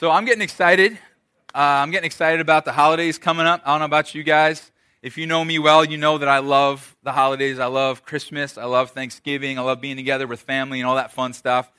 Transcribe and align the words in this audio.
So 0.00 0.12
I'm 0.12 0.24
getting 0.26 0.42
excited. 0.42 0.92
Uh, 1.52 1.58
I'm 1.82 1.90
getting 1.90 2.06
excited 2.06 2.40
about 2.40 2.64
the 2.64 2.70
holidays 2.70 3.18
coming 3.18 3.46
up. 3.46 3.62
I 3.64 3.72
don't 3.72 3.80
know 3.80 3.86
about 3.86 4.14
you 4.14 4.22
guys. 4.22 4.70
If 5.02 5.18
you 5.18 5.26
know 5.26 5.44
me 5.44 5.58
well, 5.58 5.84
you 5.84 5.96
know 5.96 6.18
that 6.18 6.28
I 6.28 6.38
love 6.38 6.96
the 7.02 7.10
holidays. 7.10 7.58
I 7.58 7.66
love 7.66 8.04
Christmas. 8.04 8.56
I 8.56 8.66
love 8.66 8.92
Thanksgiving. 8.92 9.58
I 9.58 9.62
love 9.62 9.80
being 9.80 9.96
together 9.96 10.28
with 10.28 10.40
family 10.40 10.78
and 10.78 10.88
all 10.88 10.94
that 10.94 11.10
fun 11.10 11.32
stuff. 11.32 11.72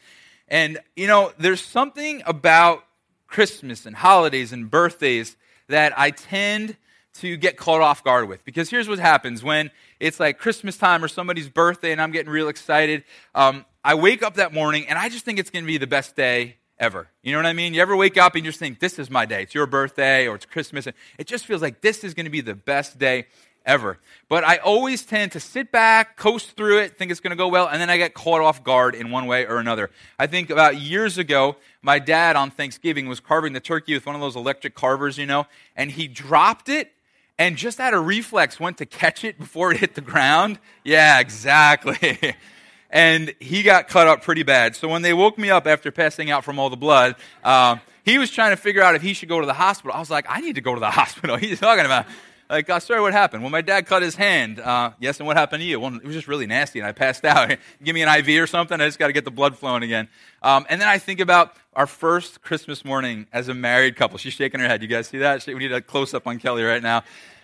And, 0.50 0.80
you 0.98 1.08
know, 1.08 1.32
there's 1.38 1.62
something 1.64 2.22
about 2.26 2.84
Christmas 3.28 3.86
and 3.86 3.96
holidays 3.96 4.52
and 4.52 4.70
birthdays 4.70 5.38
that 5.70 5.98
I 5.98 6.12
tend 6.12 6.76
to 7.20 7.38
get 7.38 7.56
caught 7.56 7.80
off 7.80 8.04
guard 8.04 8.28
with. 8.28 8.44
Because 8.44 8.70
here's 8.70 8.90
what 8.90 9.00
happens 9.00 9.46
when 9.46 9.72
it's 10.02 10.20
like 10.20 10.40
Christmas 10.40 10.76
time 10.76 11.06
or 11.06 11.08
somebody's 11.08 11.48
birthday 11.48 11.94
and 11.94 12.02
I'm 12.02 12.12
getting 12.12 12.34
real 12.34 12.50
excited. 12.50 13.06
Um, 13.34 13.64
I 13.82 13.96
wake 13.96 14.24
up 14.24 14.34
that 14.34 14.54
morning 14.54 14.90
and 14.90 15.00
I 15.00 15.08
just 15.08 15.24
think 15.24 15.40
it's 15.40 15.50
going 15.50 15.64
to 15.64 15.68
be 15.68 15.78
the 15.78 15.88
best 15.88 16.18
day 16.18 16.58
ever. 16.80 17.08
You 17.22 17.32
know 17.34 17.40
what 17.40 17.46
I 17.46 17.54
mean? 17.54 17.74
You 17.74 17.82
ever 17.82 17.96
wake 17.96 18.18
up 18.18 18.36
and 18.36 18.46
you 18.46 18.50
just 18.52 18.60
think, 18.60 18.80
this 18.80 18.98
is 19.00 19.10
my 19.10 19.26
day. 19.26 19.44
It's 19.44 19.54
your 19.54 19.66
birthday 19.66 20.28
or 20.28 20.36
it's 20.36 20.46
Christmas. 20.46 20.88
And 20.88 20.96
it 21.18 21.28
just 21.28 21.46
feels 21.46 21.62
like 21.62 21.82
this 21.82 22.04
is 22.04 22.14
going 22.14 22.26
to 22.26 22.32
be 22.32 22.42
the 22.42 22.56
best 22.56 22.98
day 22.98 23.26
ever. 23.66 24.00
But 24.30 24.44
I 24.44 24.58
always 24.58 25.06
tend 25.06 25.34
to 25.34 25.40
sit 25.40 25.72
back, 25.72 26.18
coast 26.18 26.56
through 26.56 26.80
it, 26.80 26.98
think 26.98 27.12
it's 27.12 27.20
going 27.20 27.32
to 27.32 27.38
go 27.38 27.48
well, 27.48 27.68
and 27.68 27.82
then 27.82 27.90
I 27.90 27.98
get 27.98 28.14
caught 28.14 28.42
off 28.42 28.64
guard 28.64 28.96
in 28.96 29.12
one 29.12 29.28
way 29.28 29.46
or 29.46 29.58
another. 29.58 29.92
I 30.18 30.28
think 30.28 30.50
about 30.50 30.78
years 30.78 31.18
ago, 31.18 31.58
my 31.82 32.00
dad 32.00 32.36
on 32.36 32.52
Thanksgiving 32.52 33.08
was 33.08 33.20
carving 33.20 33.54
the 33.54 33.60
turkey 33.60 33.94
with 33.94 34.06
one 34.06 34.16
of 34.16 34.22
those 34.22 34.36
electric 34.36 34.76
carvers, 34.76 35.18
you 35.18 35.26
know, 35.26 35.46
and 35.76 35.92
he 35.92 36.08
dropped 36.08 36.70
it 36.70 36.92
and 37.38 37.56
just 37.56 37.80
out 37.80 37.94
of 37.94 38.06
reflex 38.06 38.60
went 38.60 38.78
to 38.80 38.86
catch 38.86 39.24
it 39.24 39.38
before 39.38 39.72
it 39.72 39.78
hit 39.78 39.96
the 39.96 40.02
ground. 40.02 40.60
Yeah, 40.84 41.20
exactly. 41.20 42.36
and 42.90 43.34
he 43.40 43.64
got 43.64 43.88
cut 43.88 44.08
up 44.08 44.24
pretty 44.24 44.44
bad. 44.44 44.76
So 44.76 44.88
when 44.88 45.02
they 45.02 45.14
woke 45.14 45.38
me 45.38 45.50
up 45.50 45.68
after 45.68 45.92
passing 45.92 46.32
out 46.32 46.44
from 46.44 46.60
all 46.60 46.70
the 46.70 46.78
blood, 46.78 47.16
um, 47.44 47.82
he 48.04 48.18
was 48.18 48.32
trying 48.32 48.52
to 48.52 48.58
figure 48.58 48.82
out 48.82 48.96
if 48.96 49.02
he 49.02 49.14
should 49.14 49.30
go 49.30 49.40
to 49.40 49.46
the 49.46 49.54
hospital. 49.54 49.96
I 49.96 50.00
was 50.00 50.10
like, 50.10 50.26
I 50.28 50.42
need 50.42 50.56
to 50.56 50.62
go 50.62 50.74
to 50.74 50.80
the 50.80 50.90
hospital. 50.92 51.38
He's 51.38 51.60
talking 51.60 51.86
about, 51.86 52.06
like, 52.50 52.68
oh, 52.68 52.80
sorry, 52.80 53.00
what 53.00 53.14
happened? 53.14 53.44
Well, 53.44 53.52
my 53.52 53.62
dad 53.62 53.86
cut 53.86 54.02
his 54.02 54.16
hand. 54.16 54.60
Uh, 54.60 54.92
yes, 55.00 55.20
and 55.20 55.28
what 55.28 55.38
happened 55.38 55.62
to 55.62 55.68
you? 55.68 55.80
Well, 55.80 55.96
it 55.96 56.04
was 56.04 56.16
just 56.16 56.28
really 56.28 56.48
nasty, 56.48 56.80
and 56.80 56.88
I 56.88 56.94
passed 56.94 57.24
out. 57.26 57.56
Give 57.84 57.94
me 57.94 58.02
an 58.02 58.10
IV 58.10 58.42
or 58.42 58.48
something. 58.48 58.82
I 58.82 58.88
just 58.88 58.98
got 58.98 59.08
to 59.08 59.14
get 59.14 59.24
the 59.24 59.32
blood 59.32 59.56
flowing 59.56 59.84
again. 59.84 60.08
Um, 60.42 60.66
and 60.68 60.82
then 60.82 60.88
I 60.88 60.98
think 60.98 61.20
about 61.20 61.56
our 61.76 61.86
first 61.86 62.42
Christmas 62.42 62.84
morning 62.84 63.28
as 63.32 63.50
a 63.50 63.54
married 63.54 63.96
couple. 63.96 64.18
She's 64.18 64.34
shaking 64.34 64.60
her 64.62 64.68
head. 64.68 64.82
You 64.82 64.88
guys 64.88 65.08
see 65.08 65.20
that? 65.20 65.46
We 65.46 65.54
need 65.56 65.72
a 65.72 65.82
close 65.82 66.16
up 66.16 66.26
on 66.26 66.40
Kelly 66.40 66.64
right 66.64 66.82
now. 66.82 67.04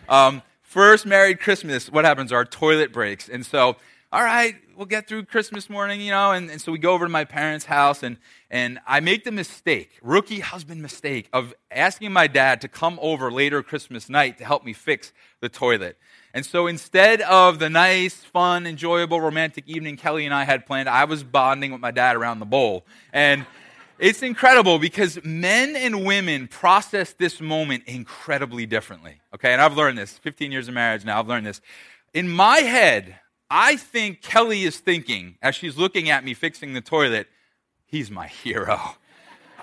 Um, 0.09 0.41
first 0.63 1.05
married 1.05 1.39
Christmas, 1.39 1.91
what 1.91 2.03
happens? 2.03 2.31
Our 2.31 2.43
toilet 2.43 2.91
breaks. 2.91 3.29
And 3.29 3.45
so 3.45 3.75
all 4.15 4.23
right, 4.23 4.55
we'll 4.77 4.85
get 4.85 5.09
through 5.09 5.25
Christmas 5.25 5.69
morning, 5.69 5.99
you 5.99 6.09
know. 6.09 6.31
And, 6.31 6.49
and, 6.49 6.61
so 6.61 6.71
we 6.71 6.77
go 6.77 6.93
over 6.93 7.03
to 7.03 7.11
my 7.11 7.25
parents' 7.25 7.65
house, 7.65 8.01
and, 8.01 8.15
and 8.49 8.79
I 8.87 9.01
make 9.01 9.25
the 9.25 9.31
mistake, 9.31 9.99
rookie 10.01 10.39
husband 10.39 10.81
mistake, 10.81 11.27
of 11.33 11.53
asking 11.69 12.13
my 12.13 12.27
dad 12.27 12.61
to 12.61 12.69
come 12.69 12.97
over 13.01 13.29
later 13.29 13.61
Christmas 13.61 14.07
night 14.07 14.37
to 14.37 14.45
help 14.45 14.63
me 14.63 14.71
fix 14.71 15.11
the 15.41 15.49
toilet. 15.49 15.97
And 16.33 16.45
so 16.45 16.65
instead 16.65 17.19
of 17.23 17.59
the 17.59 17.69
nice, 17.69 18.15
fun, 18.23 18.65
enjoyable, 18.65 19.19
romantic 19.19 19.65
evening 19.67 19.97
Kelly 19.97 20.23
and 20.23 20.33
I 20.33 20.45
had 20.45 20.65
planned, 20.65 20.87
I 20.87 21.03
was 21.03 21.21
bonding 21.21 21.73
with 21.73 21.81
my 21.81 21.91
dad 21.91 22.15
around 22.15 22.39
the 22.39 22.45
bowl. 22.45 22.85
And 23.11 23.45
it's 23.99 24.23
incredible 24.23 24.79
because 24.79 25.21
men 25.25 25.75
and 25.75 26.05
women 26.05 26.47
process 26.47 27.11
this 27.11 27.41
moment 27.41 27.83
incredibly 27.85 28.65
differently. 28.65 29.19
Okay, 29.33 29.51
and 29.51 29.61
I've 29.61 29.75
learned 29.75 29.97
this 29.97 30.17
15 30.19 30.53
years 30.53 30.69
of 30.69 30.73
marriage 30.73 31.03
now, 31.03 31.19
I've 31.19 31.27
learned 31.27 31.47
this. 31.47 31.59
In 32.13 32.29
my 32.29 32.59
head, 32.59 33.19
I 33.49 33.75
think 33.75 34.21
Kelly 34.21 34.63
is 34.63 34.77
thinking, 34.77 35.37
as 35.41 35.55
she's 35.55 35.77
looking 35.77 36.09
at 36.09 36.23
me 36.23 36.33
fixing 36.33 36.73
the 36.73 36.81
toilet, 36.81 37.27
he's 37.85 38.09
my 38.09 38.27
hero. 38.27 38.79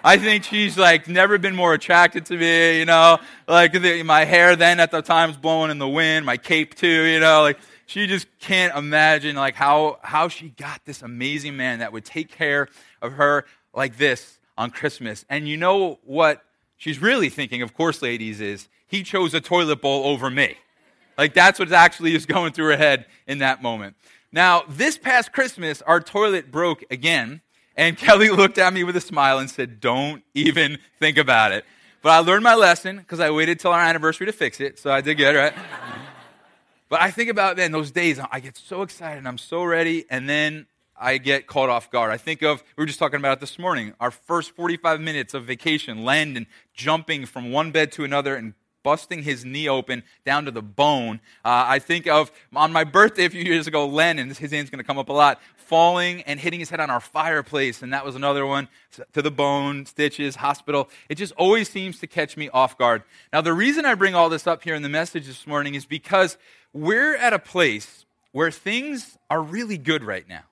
I 0.05 0.19
think 0.19 0.45
she's 0.45 0.77
like 0.77 1.07
never 1.07 1.39
been 1.39 1.55
more 1.55 1.75
attracted 1.75 2.27
to 2.27 2.37
me, 2.37 2.79
you 2.79 2.85
know, 2.85 3.19
like 3.47 3.73
the, 3.73 4.03
my 4.03 4.25
hair 4.25 4.57
then 4.57 4.81
at 4.81 4.91
the 4.91 5.01
time 5.01 5.31
was 5.31 5.37
blowing 5.37 5.71
in 5.71 5.79
the 5.79 5.89
wind, 5.89 6.27
my 6.27 6.37
cape 6.37 6.75
too, 6.75 7.05
you 7.05 7.21
know, 7.21 7.43
like 7.43 7.59
she 7.87 8.07
just 8.07 8.27
can't 8.41 8.77
imagine 8.77 9.37
like 9.37 9.55
how, 9.55 9.99
how 10.03 10.29
she 10.29 10.49
got 10.49 10.85
this 10.85 11.03
amazing 11.03 11.57
man 11.57 11.79
that 11.79 11.93
would 11.93 12.05
take 12.05 12.31
care 12.31 12.69
of 13.01 13.13
her 13.13 13.45
like 13.73 13.97
this 13.97 14.41
on 14.59 14.71
Christmas. 14.71 15.25
And 15.29 15.49
you 15.49 15.57
know 15.57 16.01
what 16.05 16.43
she's 16.77 17.01
really 17.01 17.29
thinking, 17.29 17.63
of 17.63 17.75
course, 17.75 18.03
ladies, 18.03 18.41
is 18.41 18.69
he 18.87 19.05
chose 19.05 19.35
a 19.35 19.41
toilet 19.41 19.81
bowl 19.81 20.05
over 20.07 20.31
me. 20.31 20.57
Like 21.17 21.35
that's 21.35 21.59
what 21.59 21.71
actually 21.73 22.15
is 22.15 22.27
going 22.27 22.53
through 22.53 22.71
her 22.71 22.77
head 22.77 23.07
in 23.27 23.39
that 23.39 23.63
moment. 23.63 23.97
Now, 24.33 24.63
this 24.67 24.97
past 24.97 25.33
Christmas, 25.33 25.83
our 25.83 26.01
toilet 26.01 26.51
broke 26.51 26.85
again, 26.91 27.43
and 27.77 27.97
Kelly 27.99 28.31
looked 28.31 28.59
at 28.59 28.73
me 28.73 28.83
with 28.85 28.97
a 28.97 29.01
smile 29.01 29.39
and 29.39 29.51
said, 29.51 29.81
Don't 29.81 30.23
even 30.35 30.79
think 30.99 31.19
about 31.19 31.53
it. 31.53 31.65
But 32.01 32.11
I 32.11 32.19
learned 32.19 32.43
my 32.43 32.55
lesson 32.55 32.97
because 32.97 33.21
I 33.21 33.31
waited 33.31 33.61
till 33.61 33.71
our 33.71 33.81
anniversary 33.81 34.27
to 34.27 34.33
fix 34.33 34.61
it, 34.61 34.79
so 34.79 34.91
I 34.91 35.01
did 35.03 35.17
good, 35.17 35.37
right? 35.37 35.55
but 36.89 37.01
I 37.01 37.11
think 37.11 37.31
about 37.31 37.57
then 37.57 37.71
those 37.71 37.91
days, 37.91 38.19
I 38.31 38.41
get 38.41 38.57
so 38.57 38.83
excited, 38.83 39.19
and 39.19 39.29
I'm 39.29 39.39
so 39.39 39.63
ready, 39.63 40.05
and 40.11 40.29
then 40.29 40.67
I 40.99 41.19
get 41.19 41.47
caught 41.47 41.69
off 41.69 41.91
guard. 41.91 42.11
I 42.11 42.17
think 42.17 42.43
of, 42.43 42.63
we 42.77 42.83
were 42.83 42.87
just 42.87 42.99
talking 42.99 43.19
about 43.19 43.39
it 43.39 43.41
this 43.41 43.59
morning, 43.59 43.95
our 44.01 44.11
first 44.11 44.53
45 44.53 45.01
minutes 45.01 45.35
of 45.35 45.45
vacation, 45.45 46.05
Landon 46.05 46.47
jumping 46.75 47.27
from 47.27 47.53
one 47.53 47.71
bed 47.71 47.93
to 47.93 48.05
another 48.05 48.35
and 48.35 48.55
busting 48.83 49.23
his 49.23 49.45
knee 49.45 49.69
open 49.69 50.03
down 50.25 50.45
to 50.45 50.51
the 50.51 50.63
bone. 50.63 51.21
Uh, 51.45 51.65
I 51.69 51.79
think 51.79 52.07
of 52.07 52.33
on 52.55 52.73
my 52.73 52.85
birthday 52.85 53.25
a 53.25 53.31
few 53.31 53.43
years 53.43 53.67
ago, 53.67 53.87
Len, 53.87 54.19
and 54.19 54.37
his 54.37 54.53
name's 54.53 54.71
going 54.71 54.79
to 54.79 54.85
come 54.85 54.99
up 54.99 55.09
a 55.09 55.13
lot, 55.13 55.41
falling 55.57 56.23
and 56.23 56.39
hitting 56.39 56.61
his 56.61 56.71
head 56.71 56.81
on 56.81 56.91
our 56.91 57.01
fireplace, 57.01 57.83
and 57.83 57.93
that 57.93 58.05
was 58.05 58.15
another 58.15 58.45
one 58.45 58.69
to 59.13 59.23
the 59.23 59.31
bone, 59.31 59.87
stitches, 59.87 60.37
hospital. 60.37 60.89
It 61.09 61.15
just 61.15 61.33
always 61.33 61.69
seems 61.69 61.99
to 62.01 62.07
catch 62.07 62.37
me 62.37 62.49
off 62.51 62.77
guard. 62.77 63.03
Now, 63.33 63.41
the 63.41 63.55
reason 63.55 63.87
I 63.87 63.95
bring 63.95 64.15
all 64.15 64.29
this 64.29 64.47
up 64.47 64.63
here 64.63 64.75
in 64.75 64.83
the 64.83 64.89
message 64.89 65.27
this 65.27 65.47
morning 65.47 65.75
is 65.75 65.87
because 65.87 66.37
we're 66.73 67.17
at 67.17 67.33
a 67.33 67.39
place 67.39 68.05
where 68.33 68.51
things 68.51 69.19
are 69.31 69.43
really 69.43 69.79
good 69.79 70.05
right 70.05 70.29
now. 70.29 70.43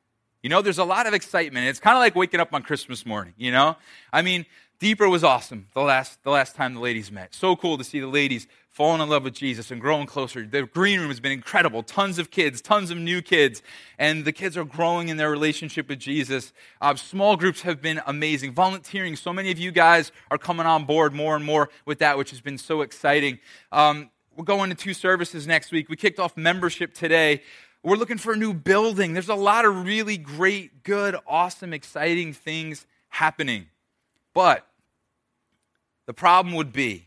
You 0.43 0.49
know, 0.49 0.63
there's 0.63 0.79
a 0.79 0.85
lot 0.85 1.07
of 1.07 1.13
excitement. 1.13 1.67
It's 1.67 1.81
kind 1.81 1.97
of 1.97 2.01
like 2.01 2.15
waking 2.15 2.41
up 2.41 2.55
on 2.55 2.63
Christmas 2.63 3.05
morning, 3.05 3.35
you 3.37 3.51
know? 3.51 3.77
I 4.13 4.23
mean, 4.23 4.47
Deeper 4.81 5.11
was 5.11 5.23
awesome 5.23 5.67
the 5.75 5.83
last, 5.83 6.23
the 6.25 6.31
last 6.31 6.57
time 6.57 6.73
the 6.73 6.81
ladies 6.81 7.13
met. 7.13 7.35
So 7.35 7.55
cool 7.55 7.77
to 7.77 7.85
see 7.85 8.01
the 8.01 8.07
ladies 8.07 8.47
falling 8.71 9.03
in 9.03 9.11
love 9.11 9.25
with 9.25 9.35
Jesus 9.35 9.71
and 9.71 9.79
growing 9.79 10.07
closer. 10.07 10.47
The 10.47 10.63
green 10.63 10.99
room 10.99 11.09
has 11.09 11.21
been 11.21 11.33
incredible. 11.33 11.83
Tons 11.83 12.19
of 12.19 12.31
kids, 12.31 12.63
tons 12.63 12.91
of 12.91 12.97
new 12.97 13.21
kids, 13.21 13.63
and 13.99 14.25
the 14.25 14.33
kids 14.33 14.57
are 14.57 14.65
growing 14.65 15.11
in 15.11 15.19
their 15.19 15.31
relationship 15.31 15.91
with 15.91 15.99
Jesus. 15.99 16.55
Uh, 16.81 16.95
small 16.95 17.37
groups 17.37 17.61
have 17.61 17.83
been 17.83 18.01
amazing. 18.07 18.53
Volunteering, 18.53 19.17
so 19.17 19.35
many 19.35 19.51
of 19.51 19.59
you 19.59 19.71
guys 19.71 20.13
are 20.31 20.39
coming 20.39 20.65
on 20.65 20.87
board 20.87 21.13
more 21.13 21.37
and 21.37 21.45
more 21.45 21.69
with 21.85 21.99
that, 21.99 22.17
which 22.17 22.31
has 22.31 22.41
been 22.41 22.57
so 22.57 22.81
exciting. 22.81 23.39
Um, 23.73 24.09
we're 24.35 24.45
going 24.45 24.71
to 24.71 24.77
two 24.77 24.95
services 24.95 25.47
next 25.47 25.73
week. 25.73 25.91
We 25.91 25.97
kicked 25.97 26.19
off 26.19 26.39
membership 26.39 26.95
today. 26.95 27.43
We're 27.83 27.97
looking 27.97 28.17
for 28.17 28.33
a 28.33 28.37
new 28.37 28.55
building. 28.55 29.13
There's 29.13 29.29
a 29.29 29.35
lot 29.35 29.67
of 29.67 29.85
really 29.85 30.17
great, 30.17 30.85
good, 30.85 31.17
awesome, 31.27 31.75
exciting 31.75 32.33
things 32.33 32.87
happening. 33.11 33.67
But 34.33 34.67
the 36.11 36.15
problem 36.15 36.57
would 36.57 36.73
be 36.73 37.07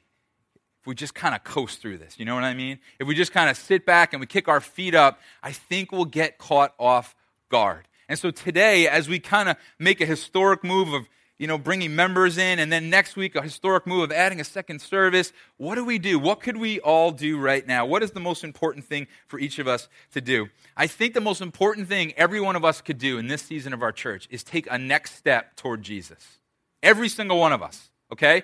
if 0.80 0.88
we 0.88 0.96
just 0.96 1.14
kind 1.14 1.36
of 1.36 1.44
coast 1.44 1.82
through 1.82 1.98
this. 1.98 2.18
You 2.18 2.24
know 2.24 2.36
what 2.36 2.46
I 2.46 2.54
mean? 2.54 2.80
If 3.00 3.06
we 3.06 3.16
just 3.16 3.34
kind 3.34 3.50
of 3.50 3.58
sit 3.58 3.86
back 3.86 4.14
and 4.14 4.22
we 4.22 4.26
kick 4.26 4.48
our 4.48 4.62
feet 4.62 4.96
up, 4.96 5.20
I 5.44 5.52
think 5.52 5.92
we'll 5.92 6.06
get 6.06 6.38
caught 6.38 6.74
off 6.80 7.14
guard. 7.50 7.90
And 8.08 8.18
so 8.18 8.32
today, 8.32 8.88
as 8.88 9.10
we 9.10 9.20
kind 9.20 9.50
of 9.50 9.58
make 9.78 10.00
a 10.00 10.06
historic 10.06 10.64
move 10.64 10.94
of 10.94 11.10
you 11.38 11.48
know, 11.48 11.58
bringing 11.58 11.94
members 11.94 12.38
in, 12.38 12.60
and 12.60 12.72
then 12.72 12.90
next 12.90 13.18
week, 13.18 13.36
a 13.36 13.42
historic 13.42 13.86
move 13.86 14.04
of 14.04 14.12
adding 14.14 14.40
a 14.40 14.46
second 14.46 14.80
service. 14.80 15.34
What 15.58 15.76
do 15.76 15.84
we 15.84 16.00
do? 16.00 16.18
What 16.18 16.40
could 16.40 16.56
we 16.56 16.80
all 16.80 17.12
do 17.12 17.38
right 17.38 17.68
now? 17.68 17.86
What 17.86 18.04
is 18.04 18.12
the 18.12 18.22
most 18.22 18.46
important 18.46 18.86
thing 18.86 19.08
for 19.28 19.38
each 19.38 19.60
of 19.60 19.68
us 19.68 19.90
to 20.14 20.22
do? 20.22 20.48
I 20.78 20.88
think 20.88 21.14
the 21.14 21.20
most 21.20 21.42
important 21.42 21.90
thing 21.90 22.14
every 22.16 22.40
one 22.40 22.56
of 22.56 22.64
us 22.64 22.80
could 22.80 23.00
do 23.00 23.18
in 23.18 23.28
this 23.28 23.42
season 23.42 23.74
of 23.74 23.82
our 23.82 23.92
church 23.92 24.30
is 24.32 24.46
take 24.46 24.72
a 24.72 24.78
next 24.78 25.16
step 25.16 25.58
toward 25.58 25.82
Jesus. 25.82 26.40
Every 26.82 27.10
single 27.10 27.40
one 27.40 27.52
of 27.52 27.62
us, 27.62 27.90
okay? 28.14 28.44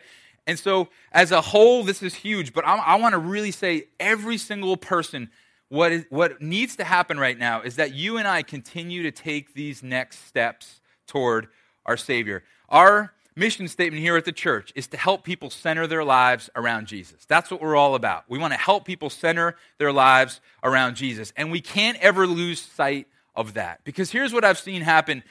And 0.50 0.58
so, 0.58 0.88
as 1.12 1.32
a 1.32 1.42
whole, 1.42 1.84
this 1.84 2.02
is 2.02 2.16
huge, 2.16 2.54
but 2.54 2.66
I, 2.66 2.78
I 2.78 2.96
want 2.96 3.14
to 3.14 3.20
really 3.20 3.52
say 3.52 3.84
every 4.00 4.40
single 4.40 4.78
person, 4.78 5.30
what, 5.68 5.92
is, 5.92 6.06
what 6.10 6.42
needs 6.42 6.76
to 6.78 6.84
happen 6.84 7.20
right 7.20 7.38
now 7.38 7.62
is 7.62 7.76
that 7.76 7.94
you 7.94 8.18
and 8.18 8.28
I 8.28 8.42
continue 8.42 9.04
to 9.04 9.12
take 9.12 9.54
these 9.54 9.84
next 9.84 10.26
steps 10.26 10.82
toward 11.06 11.50
our 11.86 11.98
Savior. 11.98 12.44
Our 12.68 13.14
mission 13.36 13.68
statement 13.68 14.02
here 14.02 14.18
at 14.18 14.26
the 14.26 14.32
church 14.32 14.74
is 14.76 14.88
to 14.88 14.98
help 14.98 15.24
people 15.24 15.52
center 15.52 15.86
their 15.86 16.04
lives 16.04 16.50
around 16.56 16.88
Jesus. 16.88 17.26
That's 17.26 17.52
what 17.52 17.62
we're 17.62 17.76
all 17.76 17.94
about. 17.94 18.24
We 18.28 18.40
want 18.40 18.54
to 18.54 18.60
help 18.60 18.86
people 18.86 19.12
center 19.12 19.56
their 19.78 19.94
lives 19.94 20.42
around 20.64 20.96
Jesus. 20.96 21.32
And 21.38 21.52
we 21.52 21.62
can't 21.62 22.00
ever 22.00 22.26
lose 22.26 22.60
sight 22.60 23.06
of 23.36 23.54
that. 23.54 23.84
Because 23.84 24.10
here's 24.10 24.34
what 24.34 24.44
I've 24.44 24.58
seen 24.58 24.82
happen 24.82 25.22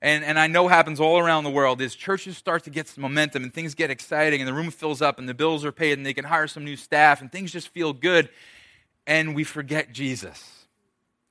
and, 0.00 0.24
and 0.24 0.38
I 0.38 0.46
know 0.46 0.68
happens 0.68 1.00
all 1.00 1.18
around 1.18 1.44
the 1.44 1.50
world, 1.50 1.80
is 1.80 1.94
churches 1.94 2.36
start 2.36 2.64
to 2.64 2.70
get 2.70 2.86
some 2.86 3.02
momentum 3.02 3.42
and 3.42 3.52
things 3.52 3.74
get 3.74 3.90
exciting 3.90 4.40
and 4.40 4.46
the 4.46 4.54
room 4.54 4.70
fills 4.70 5.02
up 5.02 5.18
and 5.18 5.28
the 5.28 5.34
bills 5.34 5.64
are 5.64 5.72
paid 5.72 5.98
and 5.98 6.06
they 6.06 6.14
can 6.14 6.24
hire 6.24 6.46
some 6.46 6.64
new 6.64 6.76
staff 6.76 7.20
and 7.20 7.32
things 7.32 7.50
just 7.50 7.68
feel 7.68 7.92
good. 7.92 8.28
And 9.06 9.34
we 9.34 9.42
forget 9.42 9.92
Jesus. 9.92 10.66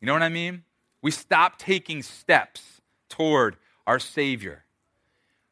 You 0.01 0.05
know 0.07 0.13
what 0.13 0.23
I 0.23 0.29
mean? 0.29 0.63
We 1.01 1.11
stop 1.11 1.57
taking 1.57 2.03
steps 2.03 2.81
toward 3.07 3.55
our 3.85 3.99
Savior. 3.99 4.63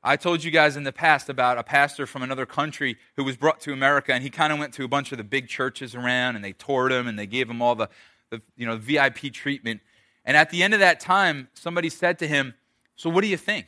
I 0.04 0.18
told 0.18 0.44
you 0.44 0.52
guys 0.52 0.76
in 0.76 0.84
the 0.84 0.92
past 0.92 1.30
about 1.30 1.58
a 1.58 1.64
pastor 1.64 2.06
from 2.06 2.22
another 2.22 2.46
country 2.46 2.98
who 3.16 3.24
was 3.24 3.38
brought 3.38 3.60
to 3.62 3.74
America, 3.74 4.14
and 4.14 4.22
he 4.22 4.30
kind 4.30 4.54
of 4.54 4.60
went 4.60 4.74
to 4.76 4.84
a 4.84 4.88
bunch 4.88 5.12
of 5.12 5.18
the 5.18 5.24
big 5.24 5.48
churches 5.48 5.96
around, 5.96 6.36
and 6.36 6.46
they 6.46 6.52
toured 6.52 6.92
him, 6.92 7.08
and 7.08 7.18
they 7.18 7.26
gave 7.26 7.50
him 7.50 7.60
all 7.60 7.74
the, 7.74 7.90
the 8.30 8.40
you 8.56 8.68
know, 8.68 8.78
VIP 8.78 9.34
treatment. 9.34 9.82
And 10.24 10.38
at 10.38 10.52
the 10.52 10.62
end 10.62 10.76
of 10.76 10.80
that 10.80 11.00
time, 11.00 11.48
somebody 11.56 11.90
said 11.90 12.20
to 12.20 12.28
him, 12.28 12.54
So 12.96 13.10
what 13.10 13.22
do 13.22 13.28
you 13.28 13.38
think? 13.38 13.68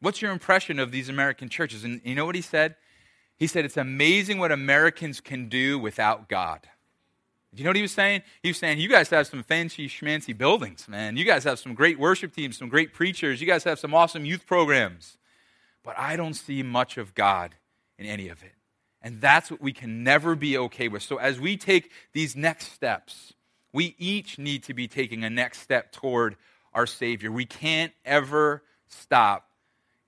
What's 0.00 0.20
your 0.20 0.32
impression 0.32 0.78
of 0.78 0.90
these 0.90 1.08
American 1.08 1.48
churches? 1.48 1.84
And 1.84 2.00
you 2.04 2.14
know 2.14 2.26
what 2.26 2.34
he 2.34 2.40
said? 2.40 2.76
He 3.36 3.46
said, 3.46 3.64
It's 3.64 3.76
amazing 3.76 4.38
what 4.38 4.52
Americans 4.52 5.20
can 5.20 5.48
do 5.48 5.78
without 5.78 6.28
God. 6.28 6.60
Do 7.54 7.60
you 7.60 7.64
know 7.64 7.70
what 7.70 7.76
he 7.76 7.82
was 7.82 7.92
saying? 7.92 8.22
He 8.42 8.50
was 8.50 8.58
saying, 8.58 8.78
You 8.78 8.88
guys 8.88 9.10
have 9.10 9.26
some 9.26 9.42
fancy 9.42 9.88
schmancy 9.88 10.36
buildings, 10.36 10.88
man. 10.88 11.16
You 11.16 11.24
guys 11.24 11.44
have 11.44 11.58
some 11.58 11.74
great 11.74 11.98
worship 11.98 12.34
teams, 12.34 12.58
some 12.58 12.68
great 12.68 12.92
preachers. 12.92 13.40
You 13.40 13.46
guys 13.46 13.64
have 13.64 13.78
some 13.78 13.94
awesome 13.94 14.24
youth 14.24 14.46
programs 14.46 15.18
but 15.84 15.96
I 15.98 16.16
don't 16.16 16.34
see 16.34 16.64
much 16.64 16.96
of 16.96 17.14
God 17.14 17.54
in 17.96 18.06
any 18.06 18.28
of 18.28 18.42
it. 18.42 18.54
And 19.00 19.20
that's 19.20 19.50
what 19.50 19.60
we 19.60 19.72
can 19.72 20.02
never 20.02 20.34
be 20.34 20.56
okay 20.58 20.88
with. 20.88 21.02
So 21.02 21.18
as 21.18 21.38
we 21.38 21.56
take 21.56 21.92
these 22.12 22.34
next 22.34 22.72
steps, 22.72 23.34
we 23.72 23.94
each 23.98 24.38
need 24.38 24.64
to 24.64 24.74
be 24.74 24.88
taking 24.88 25.22
a 25.22 25.30
next 25.30 25.60
step 25.60 25.92
toward 25.92 26.36
our 26.74 26.86
Savior. 26.86 27.30
We 27.30 27.46
can't 27.46 27.92
ever 28.04 28.62
stop 28.88 29.48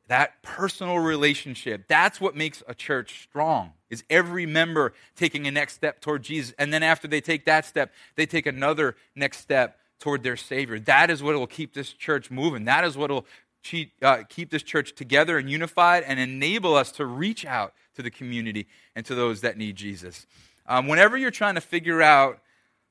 that 0.09 0.43
personal 0.43 0.99
relationship. 0.99 1.89
That's 1.89 2.21
what 2.21 2.37
makes 2.37 2.63
a 2.69 2.75
church 2.75 3.23
strong. 3.23 3.73
Is 3.91 4.05
every 4.11 4.47
member 4.47 4.93
taking 5.17 5.47
a 5.47 5.51
next 5.51 5.75
step 5.75 6.01
toward 6.01 6.23
Jesus 6.23 6.55
and 6.59 6.73
then 6.73 6.83
after 6.83 7.09
they 7.09 7.21
take 7.21 7.45
that 7.45 7.65
step, 7.65 7.93
they 8.17 8.27
take 8.27 8.47
another 8.47 8.97
next 9.15 9.39
step 9.39 9.79
toward 9.99 10.23
their 10.23 10.37
Savior. 10.37 10.79
That 10.81 11.11
is 11.11 11.23
what 11.23 11.35
will 11.35 11.47
keep 11.47 11.73
this 11.73 11.93
church 11.93 12.31
moving. 12.31 12.65
That 12.65 12.85
is 12.85 12.97
what 12.97 13.11
will 13.11 13.27
uh, 14.03 14.23
keep 14.29 14.51
this 14.51 14.63
church 14.63 14.95
together 14.95 15.39
and 15.39 15.51
unified 15.51 16.05
and 16.05 16.21
enable 16.21 16.75
us 16.75 16.93
to 16.93 17.07
reach 17.07 17.45
out 17.45 17.75
to 17.95 18.03
the 18.03 18.11
community 18.11 18.67
and 18.95 19.05
to 19.07 19.15
those 19.15 19.41
that 19.41 19.57
need 19.57 19.77
Jesus. 19.77 20.27
Um, 20.67 20.87
whenever 20.87 21.17
you're 21.17 21.31
trying 21.31 21.55
to 21.55 21.61
figure 21.61 22.03
out 22.03 22.41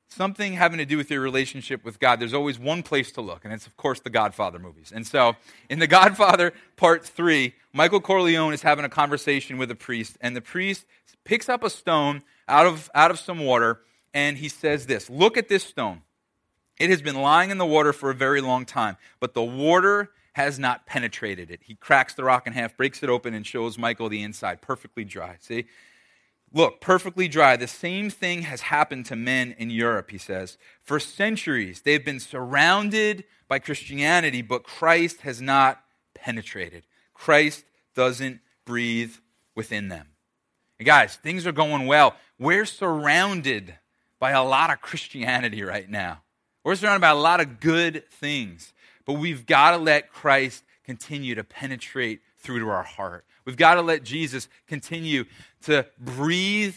something 0.08 0.54
having 0.54 0.78
to 0.78 0.84
do 0.84 0.96
with 0.96 1.10
your 1.10 1.20
relationship 1.20 1.84
with 1.84 1.98
God, 1.98 2.20
there's 2.20 2.34
always 2.34 2.58
one 2.58 2.82
place 2.82 3.12
to 3.12 3.20
look, 3.20 3.44
and 3.44 3.52
it's, 3.52 3.66
of 3.66 3.76
course, 3.76 4.00
the 4.00 4.10
Godfather 4.10 4.58
movies. 4.58 4.92
And 4.94 5.06
so, 5.06 5.34
in 5.68 5.78
The 5.78 5.86
Godfather 5.86 6.52
Part 6.76 7.04
3, 7.04 7.54
Michael 7.72 8.00
Corleone 8.00 8.52
is 8.52 8.62
having 8.62 8.84
a 8.84 8.88
conversation 8.88 9.58
with 9.58 9.70
a 9.70 9.74
priest, 9.74 10.16
and 10.20 10.36
the 10.36 10.40
priest 10.40 10.86
picks 11.24 11.48
up 11.48 11.64
a 11.64 11.70
stone 11.70 12.22
out 12.48 12.66
of, 12.66 12.90
out 12.94 13.10
of 13.10 13.18
some 13.18 13.40
water, 13.40 13.80
and 14.14 14.38
he 14.38 14.48
says 14.48 14.86
this 14.86 15.10
Look 15.10 15.36
at 15.36 15.48
this 15.48 15.64
stone. 15.64 16.02
It 16.78 16.90
has 16.90 17.00
been 17.00 17.16
lying 17.16 17.50
in 17.50 17.58
the 17.58 17.66
water 17.66 17.92
for 17.92 18.10
a 18.10 18.14
very 18.14 18.40
long 18.40 18.66
time, 18.66 18.96
but 19.18 19.34
the 19.34 19.42
water 19.42 20.10
has 20.34 20.58
not 20.58 20.84
penetrated 20.84 21.50
it. 21.50 21.60
He 21.62 21.74
cracks 21.74 22.12
the 22.12 22.22
rock 22.22 22.46
in 22.46 22.52
half, 22.52 22.76
breaks 22.76 23.02
it 23.02 23.08
open, 23.08 23.32
and 23.32 23.46
shows 23.46 23.78
Michael 23.78 24.10
the 24.10 24.22
inside, 24.22 24.60
perfectly 24.60 25.02
dry. 25.02 25.36
See? 25.40 25.64
Look, 26.52 26.80
perfectly 26.80 27.28
dry. 27.28 27.56
The 27.56 27.66
same 27.66 28.08
thing 28.08 28.42
has 28.42 28.62
happened 28.62 29.06
to 29.06 29.16
men 29.16 29.54
in 29.58 29.70
Europe, 29.70 30.10
he 30.10 30.18
says. 30.18 30.56
For 30.82 30.98
centuries, 30.98 31.82
they've 31.82 32.04
been 32.04 32.20
surrounded 32.20 33.24
by 33.48 33.58
Christianity, 33.58 34.42
but 34.42 34.62
Christ 34.62 35.22
has 35.22 35.40
not 35.40 35.82
penetrated. 36.14 36.84
Christ 37.14 37.64
doesn't 37.94 38.40
breathe 38.64 39.14
within 39.54 39.88
them. 39.88 40.08
And 40.78 40.86
guys, 40.86 41.16
things 41.16 41.46
are 41.46 41.52
going 41.52 41.86
well. 41.86 42.16
We're 42.38 42.66
surrounded 42.66 43.74
by 44.18 44.32
a 44.32 44.44
lot 44.44 44.70
of 44.70 44.80
Christianity 44.80 45.62
right 45.62 45.88
now. 45.88 46.22
We're 46.64 46.74
surrounded 46.76 47.00
by 47.00 47.10
a 47.10 47.14
lot 47.14 47.40
of 47.40 47.60
good 47.60 48.04
things. 48.10 48.72
But 49.04 49.14
we've 49.14 49.46
got 49.46 49.70
to 49.70 49.76
let 49.78 50.10
Christ 50.10 50.64
continue 50.84 51.34
to 51.34 51.44
penetrate 51.44 52.20
through 52.46 52.60
to 52.60 52.68
our 52.68 52.84
heart. 52.84 53.26
We've 53.44 53.56
got 53.56 53.74
to 53.74 53.82
let 53.82 54.04
Jesus 54.04 54.48
continue 54.68 55.24
to 55.62 55.84
breathe 55.98 56.76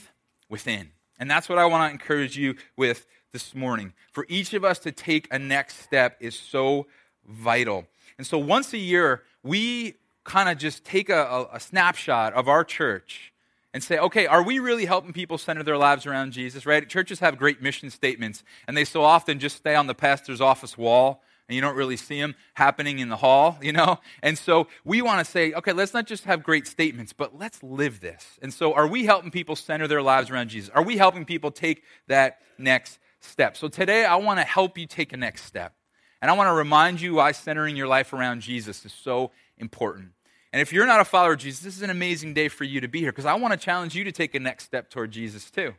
within. 0.49 0.89
And 1.19 1.29
that's 1.29 1.47
what 1.47 1.59
I 1.59 1.65
want 1.65 1.87
to 1.87 1.93
encourage 1.93 2.35
you 2.35 2.55
with 2.75 3.05
this 3.31 3.53
morning. 3.53 3.93
For 4.11 4.25
each 4.27 4.53
of 4.55 4.65
us 4.65 4.79
to 4.79 4.91
take 4.91 5.27
a 5.31 5.37
next 5.37 5.81
step 5.83 6.17
is 6.19 6.37
so 6.37 6.87
vital. 7.27 7.85
And 8.17 8.25
so 8.25 8.39
once 8.39 8.73
a 8.73 8.79
year, 8.79 9.21
we 9.43 9.95
kind 10.23 10.49
of 10.49 10.57
just 10.57 10.83
take 10.83 11.09
a, 11.09 11.47
a, 11.53 11.59
snapshot 11.59 12.33
of 12.33 12.47
our 12.47 12.63
church 12.63 13.31
and 13.73 13.83
say, 13.83 13.99
okay, 13.99 14.25
are 14.25 14.43
we 14.43 14.59
really 14.59 14.85
helping 14.85 15.13
people 15.13 15.37
center 15.37 15.63
their 15.63 15.77
lives 15.77 16.05
around 16.05 16.33
Jesus, 16.33 16.65
right? 16.65 16.87
Churches 16.89 17.19
have 17.19 17.37
great 17.37 17.61
mission 17.61 17.89
statements, 17.91 18.43
and 18.67 18.75
they 18.75 18.85
so 18.85 19.03
often 19.03 19.39
just 19.39 19.57
stay 19.57 19.75
on 19.75 19.87
the 19.87 19.95
pastor's 19.95 20.41
office 20.41 20.77
wall 20.77 21.21
and 21.49 21.55
you 21.55 21.61
don't 21.61 21.75
really 21.75 21.97
see 21.97 22.21
them 22.21 22.35
happening 22.53 22.99
in 22.99 23.09
the 23.09 23.15
hall, 23.15 23.57
you 23.59 23.73
know? 23.73 23.99
And 24.21 24.37
so 24.37 24.67
we 24.85 25.01
want 25.01 25.25
to 25.25 25.29
say, 25.29 25.51
okay, 25.53 25.73
let's 25.73 25.95
not 25.95 26.05
just 26.05 26.25
have 26.25 26.43
great 26.43 26.67
statements, 26.67 27.11
but 27.11 27.37
let's 27.37 27.63
live 27.63 28.01
this. 28.01 28.37
And 28.43 28.53
so 28.53 28.75
are 28.75 28.85
we 28.85 29.05
helping 29.05 29.31
people 29.31 29.55
center 29.55 29.87
their 29.87 30.03
lives 30.03 30.29
around 30.29 30.49
Jesus? 30.49 30.69
Are 30.69 30.83
we 30.83 30.97
helping 30.97 31.25
people 31.25 31.49
take 31.49 31.83
that 32.05 32.39
next 32.59 32.99
step? 33.19 33.57
So 33.57 33.67
today 33.67 34.05
I 34.05 34.17
want 34.17 34.39
to 34.39 34.45
help 34.45 34.77
you 34.77 34.85
take 34.85 35.11
a 35.11 35.17
next 35.17 35.45
step. 35.45 35.73
And 36.21 36.29
I 36.29 36.35
want 36.35 36.49
to 36.49 36.53
remind 36.53 37.01
you 37.01 37.15
why 37.15 37.31
centering 37.31 37.75
your 37.75 37.87
life 37.87 38.13
around 38.13 38.41
Jesus 38.41 38.85
is 38.85 38.93
so 38.93 39.31
important. 39.57 40.09
And 40.53 40.61
if 40.61 40.71
you're 40.71 40.85
not 40.85 40.99
a 40.99 41.05
follower 41.05 41.33
of 41.33 41.39
Jesus, 41.39 41.61
this 41.61 41.75
is 41.75 41.81
an 41.81 41.89
amazing 41.89 42.35
day 42.35 42.47
for 42.47 42.63
you 42.63 42.79
to 42.81 42.87
be 42.87 42.99
here 42.99 43.11
because 43.11 43.25
I 43.25 43.33
want 43.35 43.53
to 43.53 43.59
challenge 43.59 43.95
you 43.95 44.03
to 44.03 44.11
take 44.11 44.35
a 44.35 44.39
next 44.39 44.65
step 44.65 44.91
toward 44.91 45.09
Jesus 45.09 45.49
too. 45.49 45.73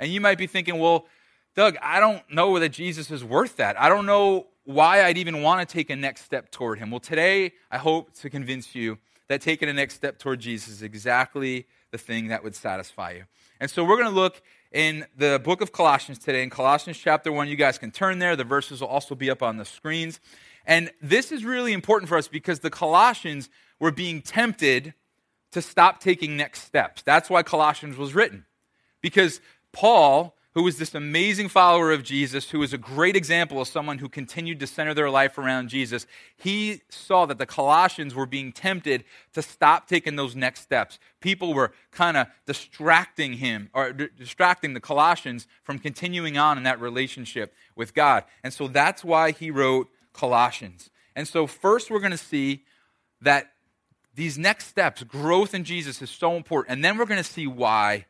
And 0.00 0.12
you 0.12 0.20
might 0.20 0.38
be 0.38 0.48
thinking, 0.48 0.80
well, 0.80 1.06
Doug, 1.54 1.76
I 1.80 2.00
don't 2.00 2.22
know 2.28 2.58
that 2.58 2.70
Jesus 2.70 3.10
is 3.10 3.22
worth 3.22 3.56
that. 3.56 3.80
I 3.80 3.88
don't 3.88 4.06
know 4.06 4.46
why 4.64 5.04
I'd 5.04 5.18
even 5.18 5.42
want 5.42 5.66
to 5.66 5.72
take 5.72 5.90
a 5.90 5.96
next 5.96 6.24
step 6.24 6.50
toward 6.50 6.78
him. 6.78 6.90
Well, 6.90 7.00
today 7.00 7.52
I 7.70 7.78
hope 7.78 8.12
to 8.14 8.30
convince 8.30 8.74
you 8.74 8.98
that 9.28 9.40
taking 9.40 9.68
a 9.68 9.72
next 9.72 9.94
step 9.94 10.18
toward 10.18 10.40
Jesus 10.40 10.68
is 10.74 10.82
exactly 10.82 11.66
the 11.90 11.98
thing 11.98 12.28
that 12.28 12.44
would 12.44 12.54
satisfy 12.54 13.12
you. 13.12 13.24
And 13.60 13.70
so 13.70 13.84
we're 13.84 13.96
going 13.96 14.08
to 14.08 14.14
look 14.14 14.42
in 14.72 15.06
the 15.16 15.40
book 15.42 15.60
of 15.60 15.72
Colossians 15.72 16.18
today. 16.18 16.42
In 16.42 16.50
Colossians 16.50 16.98
chapter 16.98 17.30
1, 17.30 17.48
you 17.48 17.56
guys 17.56 17.78
can 17.78 17.90
turn 17.90 18.18
there. 18.18 18.36
The 18.36 18.44
verses 18.44 18.80
will 18.80 18.88
also 18.88 19.14
be 19.14 19.30
up 19.30 19.42
on 19.42 19.56
the 19.56 19.64
screens. 19.64 20.20
And 20.66 20.90
this 21.00 21.32
is 21.32 21.44
really 21.44 21.72
important 21.72 22.08
for 22.08 22.16
us 22.16 22.28
because 22.28 22.60
the 22.60 22.70
Colossians 22.70 23.50
were 23.80 23.90
being 23.90 24.22
tempted 24.22 24.94
to 25.52 25.60
stop 25.60 26.00
taking 26.00 26.36
next 26.36 26.62
steps. 26.62 27.02
That's 27.02 27.28
why 27.28 27.42
Colossians 27.42 27.96
was 27.96 28.14
written. 28.14 28.46
Because 29.00 29.40
Paul 29.72 30.36
who 30.54 30.62
was 30.62 30.76
this 30.76 30.94
amazing 30.94 31.48
follower 31.48 31.92
of 31.92 32.02
Jesus, 32.02 32.50
who 32.50 32.58
was 32.58 32.74
a 32.74 32.78
great 32.78 33.16
example 33.16 33.60
of 33.60 33.68
someone 33.68 33.98
who 33.98 34.08
continued 34.08 34.60
to 34.60 34.66
center 34.66 34.92
their 34.92 35.08
life 35.08 35.38
around 35.38 35.68
Jesus, 35.68 36.06
he 36.36 36.82
saw 36.90 37.24
that 37.26 37.38
the 37.38 37.46
Colossians 37.46 38.14
were 38.14 38.26
being 38.26 38.52
tempted 38.52 39.04
to 39.32 39.40
stop 39.40 39.88
taking 39.88 40.16
those 40.16 40.36
next 40.36 40.60
steps. 40.60 40.98
People 41.20 41.54
were 41.54 41.72
kind 41.90 42.18
of 42.18 42.26
distracting 42.46 43.34
him, 43.34 43.70
or 43.72 43.92
d- 43.92 44.08
distracting 44.16 44.74
the 44.74 44.80
Colossians 44.80 45.46
from 45.62 45.78
continuing 45.78 46.36
on 46.36 46.58
in 46.58 46.64
that 46.64 46.80
relationship 46.80 47.54
with 47.74 47.94
God. 47.94 48.24
And 48.44 48.52
so 48.52 48.68
that's 48.68 49.02
why 49.02 49.30
he 49.30 49.50
wrote 49.50 49.88
Colossians. 50.12 50.90
And 51.16 51.26
so, 51.26 51.46
first, 51.46 51.90
we're 51.90 51.98
going 51.98 52.12
to 52.12 52.18
see 52.18 52.64
that 53.22 53.52
these 54.14 54.36
next 54.36 54.66
steps, 54.66 55.02
growth 55.02 55.54
in 55.54 55.64
Jesus, 55.64 56.02
is 56.02 56.10
so 56.10 56.36
important. 56.36 56.74
And 56.74 56.84
then 56.84 56.98
we're 56.98 57.06
going 57.06 57.22
to 57.22 57.24
see 57.24 57.46
why 57.46 58.04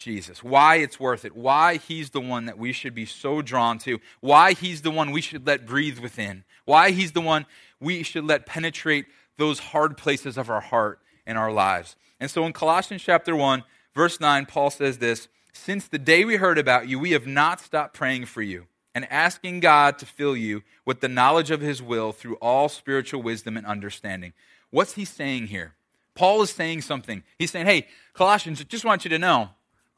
Jesus, 0.00 0.42
why 0.42 0.76
it's 0.76 0.98
worth 0.98 1.26
it, 1.26 1.36
why 1.36 1.76
he's 1.76 2.10
the 2.10 2.22
one 2.22 2.46
that 2.46 2.58
we 2.58 2.72
should 2.72 2.94
be 2.94 3.04
so 3.04 3.42
drawn 3.42 3.78
to, 3.80 4.00
why 4.20 4.54
he's 4.54 4.80
the 4.80 4.90
one 4.90 5.10
we 5.10 5.20
should 5.20 5.46
let 5.46 5.66
breathe 5.66 5.98
within, 5.98 6.42
why 6.64 6.90
he's 6.90 7.12
the 7.12 7.20
one 7.20 7.44
we 7.80 8.02
should 8.02 8.24
let 8.24 8.46
penetrate 8.46 9.04
those 9.36 9.58
hard 9.58 9.98
places 9.98 10.38
of 10.38 10.48
our 10.48 10.62
heart 10.62 11.00
and 11.26 11.36
our 11.36 11.52
lives. 11.52 11.96
And 12.18 12.30
so 12.30 12.46
in 12.46 12.54
Colossians 12.54 13.02
chapter 13.02 13.36
1, 13.36 13.62
verse 13.94 14.18
9, 14.18 14.46
Paul 14.46 14.70
says 14.70 14.98
this 14.98 15.28
Since 15.52 15.88
the 15.88 15.98
day 15.98 16.24
we 16.24 16.36
heard 16.36 16.56
about 16.56 16.88
you, 16.88 16.98
we 16.98 17.10
have 17.10 17.26
not 17.26 17.60
stopped 17.60 17.92
praying 17.92 18.24
for 18.24 18.40
you 18.40 18.68
and 18.94 19.10
asking 19.12 19.60
God 19.60 19.98
to 19.98 20.06
fill 20.06 20.34
you 20.34 20.62
with 20.86 21.00
the 21.00 21.08
knowledge 21.08 21.50
of 21.50 21.60
his 21.60 21.82
will 21.82 22.12
through 22.12 22.36
all 22.36 22.70
spiritual 22.70 23.22
wisdom 23.22 23.54
and 23.54 23.66
understanding. 23.66 24.32
What's 24.70 24.94
he 24.94 25.04
saying 25.04 25.48
here? 25.48 25.74
Paul 26.14 26.40
is 26.40 26.50
saying 26.50 26.80
something. 26.80 27.22
He's 27.38 27.50
saying, 27.50 27.66
Hey, 27.66 27.86
Colossians, 28.14 28.62
I 28.62 28.64
just 28.64 28.86
want 28.86 29.04
you 29.04 29.10
to 29.10 29.18
know 29.18 29.50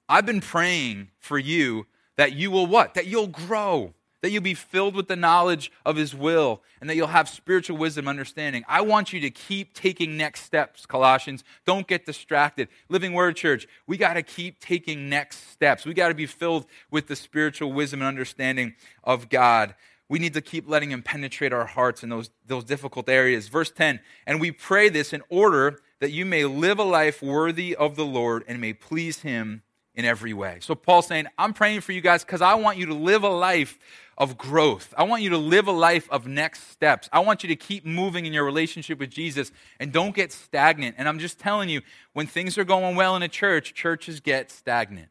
I've 0.09 0.27
been 0.27 0.41
praying 0.41 1.09
for 1.19 1.39
you 1.39 1.87
that 2.17 2.33
you 2.33 2.51
will 2.51 2.67
what? 2.67 2.95
That 2.95 3.07
you'll 3.07 3.29
grow, 3.29 3.95
that 4.21 4.31
you'll 4.31 4.43
be 4.43 4.55
filled 4.55 4.95
with 4.95 5.09
the 5.09 5.17
knowledge 5.17 5.73
of 5.85 5.97
His 5.97 6.15
will, 6.15 6.63
and 6.81 6.89
that 6.89 6.97
you'll 6.97 7.09
have 7.09 7.29
spiritual 7.29 7.77
wisdom 7.77 8.07
understanding. 8.07 8.65
I 8.69 8.83
want 8.83 9.13
you 9.13 9.21
to 9.21 9.31
keep 9.31 9.75
taking 9.75 10.17
next 10.17 10.43
steps, 10.43 10.87
Colossians. 10.87 11.45
Don't 11.67 11.87
get 11.87 12.07
distracted. 12.07 12.69
Living 12.89 13.13
Word 13.13 13.37
Church, 13.37 13.67
we 13.87 13.97
got 13.97 14.15
to 14.15 14.23
keep 14.23 14.61
taking 14.61 15.09
next 15.09 15.51
steps. 15.51 15.85
We 15.85 15.95
got 15.95 16.09
to 16.09 16.15
be 16.15 16.27
filled 16.27 16.67
with 16.91 17.07
the 17.07 17.17
spiritual 17.17 17.73
wisdom 17.73 18.01
and 18.01 18.09
understanding 18.09 18.75
of 19.03 19.29
God. 19.29 19.75
We 20.09 20.19
need 20.19 20.35
to 20.35 20.43
keep 20.43 20.69
letting 20.69 20.91
Him 20.91 21.03
penetrate 21.03 21.53
our 21.55 21.67
hearts 21.67 22.03
in 22.03 22.11
those, 22.11 22.31
those 22.47 22.65
difficult 22.65 23.09
areas. 23.09 23.49
Verse 23.49 23.71
10 23.71 24.01
And 24.27 24.41
we 24.41 24.51
pray 24.53 24.91
this 24.91 25.13
in 25.13 25.23
order 25.31 25.81
that 26.01 26.11
you 26.11 26.27
may 26.27 26.45
live 26.45 26.79
a 26.79 26.85
life 26.85 27.23
worthy 27.23 27.75
of 27.75 27.97
the 27.97 28.05
Lord 28.05 28.45
and 28.47 28.61
may 28.61 28.75
please 28.75 29.21
Him 29.23 29.63
in 29.95 30.05
every 30.05 30.33
way. 30.33 30.59
So 30.61 30.75
Paul's 30.75 31.07
saying, 31.07 31.27
I'm 31.37 31.53
praying 31.53 31.83
for 31.83 31.93
you 31.93 32.01
guys 32.01 32.25
because 32.25 32.41
I 32.43 32.55
want 32.55 32.79
you 32.79 32.87
to 32.87 32.95
live 32.95 33.25
a 33.25 33.29
life 33.29 33.79
of 34.17 34.39
growth. 34.39 34.93
I 34.97 35.05
want 35.05 35.23
you 35.23 35.31
to 35.31 35.39
live 35.39 35.69
a 35.69 35.73
life 35.73 36.09
of 36.11 36.27
next 36.27 36.71
steps. 36.71 37.09
I 37.13 37.21
want 37.21 37.43
you 37.43 37.49
to 37.49 37.57
keep 37.57 37.85
moving 37.85 38.27
in 38.27 38.33
your 38.33 38.45
relationship 38.45 38.99
with 38.99 39.11
Jesus 39.11 39.53
and 39.81 39.93
don't 39.93 40.15
get 40.15 40.33
stagnant. 40.33 40.97
And 40.99 41.09
I'm 41.09 41.19
just 41.19 41.39
telling 41.39 41.69
you, 41.69 41.83
when 42.13 42.27
things 42.27 42.57
are 42.59 42.65
going 42.65 42.97
well 42.97 43.17
in 43.17 43.23
a 43.23 43.29
church, 43.29 43.75
churches 43.75 44.21
get 44.21 44.51
stagnant. 44.51 45.09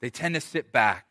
They 0.00 0.10
tend 0.10 0.34
to 0.34 0.40
sit 0.40 0.72
back. 0.72 1.06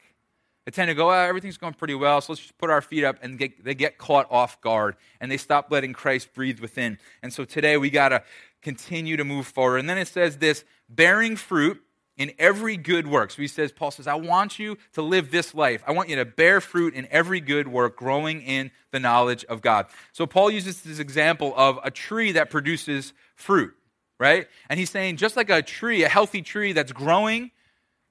They 0.65 0.71
tend 0.71 0.89
to 0.89 0.95
go, 0.95 1.09
oh, 1.09 1.13
everything's 1.13 1.57
going 1.57 1.73
pretty 1.73 1.95
well, 1.95 2.21
so 2.21 2.33
let's 2.33 2.41
just 2.41 2.57
put 2.57 2.69
our 2.69 2.81
feet 2.81 3.03
up, 3.03 3.17
and 3.23 3.39
get, 3.39 3.63
they 3.63 3.73
get 3.73 3.97
caught 3.97 4.27
off 4.29 4.61
guard, 4.61 4.97
and 5.19 5.31
they 5.31 5.37
stop 5.37 5.71
letting 5.71 5.93
Christ 5.93 6.31
breathe 6.33 6.59
within. 6.59 6.99
And 7.23 7.33
so 7.33 7.43
today 7.43 7.77
we 7.77 7.89
got 7.89 8.09
to 8.09 8.23
continue 8.61 9.17
to 9.17 9.23
move 9.23 9.47
forward. 9.47 9.77
And 9.77 9.89
then 9.89 9.97
it 9.97 10.07
says 10.07 10.37
this 10.37 10.65
bearing 10.87 11.37
fruit 11.37 11.81
in 12.19 12.33
every 12.37 12.75
good 12.75 13.07
work. 13.07 13.31
So 13.31 13.41
he 13.41 13.47
says, 13.47 13.71
Paul 13.71 13.91
says, 13.91 14.05
I 14.05 14.15
want 14.15 14.59
you 14.59 14.77
to 14.93 15.01
live 15.01 15.31
this 15.31 15.55
life. 15.55 15.81
I 15.87 15.93
want 15.93 16.09
you 16.09 16.17
to 16.17 16.25
bear 16.25 16.59
fruit 16.59 16.93
in 16.93 17.07
every 17.09 17.39
good 17.39 17.69
work, 17.69 17.95
growing 17.95 18.41
in 18.41 18.71
the 18.91 18.99
knowledge 18.99 19.45
of 19.45 19.61
God. 19.61 19.87
So 20.11 20.27
Paul 20.27 20.51
uses 20.51 20.81
this 20.81 20.99
example 20.99 21.53
of 21.55 21.79
a 21.81 21.89
tree 21.89 22.33
that 22.33 22.49
produces 22.49 23.13
fruit, 23.35 23.73
right? 24.19 24.47
And 24.69 24.77
he's 24.77 24.89
saying, 24.89 25.15
just 25.15 25.37
like 25.37 25.49
a 25.49 25.61
tree, 25.61 26.03
a 26.03 26.09
healthy 26.09 26.41
tree 26.41 26.73
that's 26.73 26.91
growing 26.91 27.51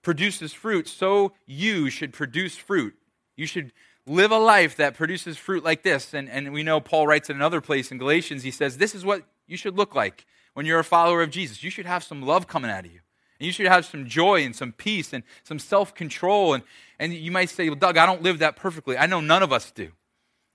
produces 0.02 0.54
fruit, 0.54 0.88
so 0.88 1.32
you 1.44 1.90
should 1.90 2.14
produce 2.14 2.56
fruit. 2.56 2.94
You 3.36 3.46
should 3.46 3.72
live 4.06 4.30
a 4.30 4.38
life 4.38 4.76
that 4.76 4.94
produces 4.94 5.36
fruit 5.36 5.62
like 5.62 5.82
this. 5.82 6.14
And, 6.14 6.30
and 6.30 6.54
we 6.54 6.62
know 6.62 6.80
Paul 6.80 7.06
writes 7.06 7.28
in 7.28 7.36
another 7.36 7.60
place 7.60 7.92
in 7.92 7.98
Galatians, 7.98 8.42
he 8.42 8.50
says, 8.50 8.78
This 8.78 8.94
is 8.94 9.04
what 9.04 9.24
you 9.46 9.58
should 9.58 9.76
look 9.76 9.94
like 9.94 10.24
when 10.54 10.64
you're 10.64 10.78
a 10.78 10.84
follower 10.84 11.20
of 11.20 11.28
Jesus. 11.28 11.62
You 11.62 11.68
should 11.68 11.84
have 11.84 12.02
some 12.02 12.22
love 12.22 12.46
coming 12.46 12.70
out 12.70 12.86
of 12.86 12.92
you. 12.92 13.00
And 13.38 13.46
you 13.46 13.52
should 13.52 13.66
have 13.66 13.84
some 13.84 14.06
joy 14.06 14.44
and 14.44 14.54
some 14.54 14.72
peace 14.72 15.12
and 15.12 15.22
some 15.44 15.58
self 15.58 15.94
control. 15.94 16.54
And, 16.54 16.64
and 16.98 17.14
you 17.14 17.30
might 17.30 17.50
say, 17.50 17.68
well, 17.68 17.78
Doug, 17.78 17.96
I 17.96 18.06
don't 18.06 18.22
live 18.22 18.40
that 18.40 18.56
perfectly. 18.56 18.96
I 18.96 19.06
know 19.06 19.20
none 19.20 19.42
of 19.42 19.52
us 19.52 19.70
do. 19.70 19.92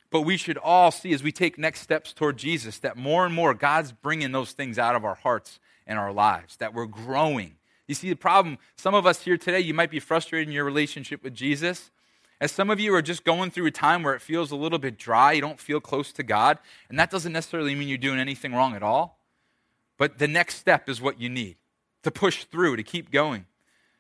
But 0.10 0.22
we 0.22 0.38
should 0.38 0.58
all 0.58 0.92
see 0.92 1.14
as 1.14 1.24
we 1.24 1.32
take 1.32 1.58
next 1.58 1.82
steps 1.82 2.14
toward 2.14 2.38
Jesus 2.38 2.78
that 2.80 2.98
more 2.98 3.26
and 3.26 3.34
more 3.34 3.54
God's 3.54 3.92
bringing 3.92 4.32
those 4.32 4.52
things 4.52 4.78
out 4.78 4.96
of 4.96 5.04
our 5.04 5.16
hearts 5.16 5.60
and 5.88 5.98
our 5.98 6.14
lives, 6.14 6.58
that 6.58 6.74
we're 6.74 6.86
growing. 6.86 7.56
You 7.88 7.96
see, 7.96 8.10
the 8.10 8.16
problem, 8.16 8.58
some 8.78 8.94
of 8.94 9.06
us 9.06 9.24
here 9.24 9.38
today, 9.38 9.60
you 9.60 9.74
might 9.74 9.90
be 9.90 10.00
frustrated 10.00 10.48
in 10.48 10.54
your 10.54 10.66
relationship 10.66 11.24
with 11.24 11.34
Jesus. 11.34 11.90
As 12.40 12.52
some 12.52 12.70
of 12.70 12.80
you 12.80 12.94
are 12.94 13.02
just 13.02 13.24
going 13.24 13.52
through 13.52 13.66
a 13.66 13.72
time 13.72 14.04
where 14.04 14.14
it 14.14 14.22
feels 14.22 14.52
a 14.52 14.56
little 14.56 14.78
bit 14.78 14.98
dry, 14.98 15.32
you 15.32 15.42
don't 15.42 15.60
feel 15.60 15.80
close 15.80 16.12
to 16.14 16.24
God, 16.24 16.60
and 16.90 17.00
that 17.00 17.10
doesn't 17.10 17.34
necessarily 17.34 17.74
mean 17.74 17.88
you're 17.88 17.98
doing 17.98 18.20
anything 18.20 18.54
wrong 18.54 18.76
at 18.76 18.84
all. 18.84 19.20
But 19.98 20.18
the 20.18 20.28
next 20.28 20.56
step 20.56 20.90
is 20.90 21.02
what 21.02 21.20
you 21.20 21.30
need 21.30 21.58
to 22.04 22.12
push 22.12 22.44
through, 22.46 22.76
to 22.78 22.84
keep 22.84 23.12
going. 23.12 23.46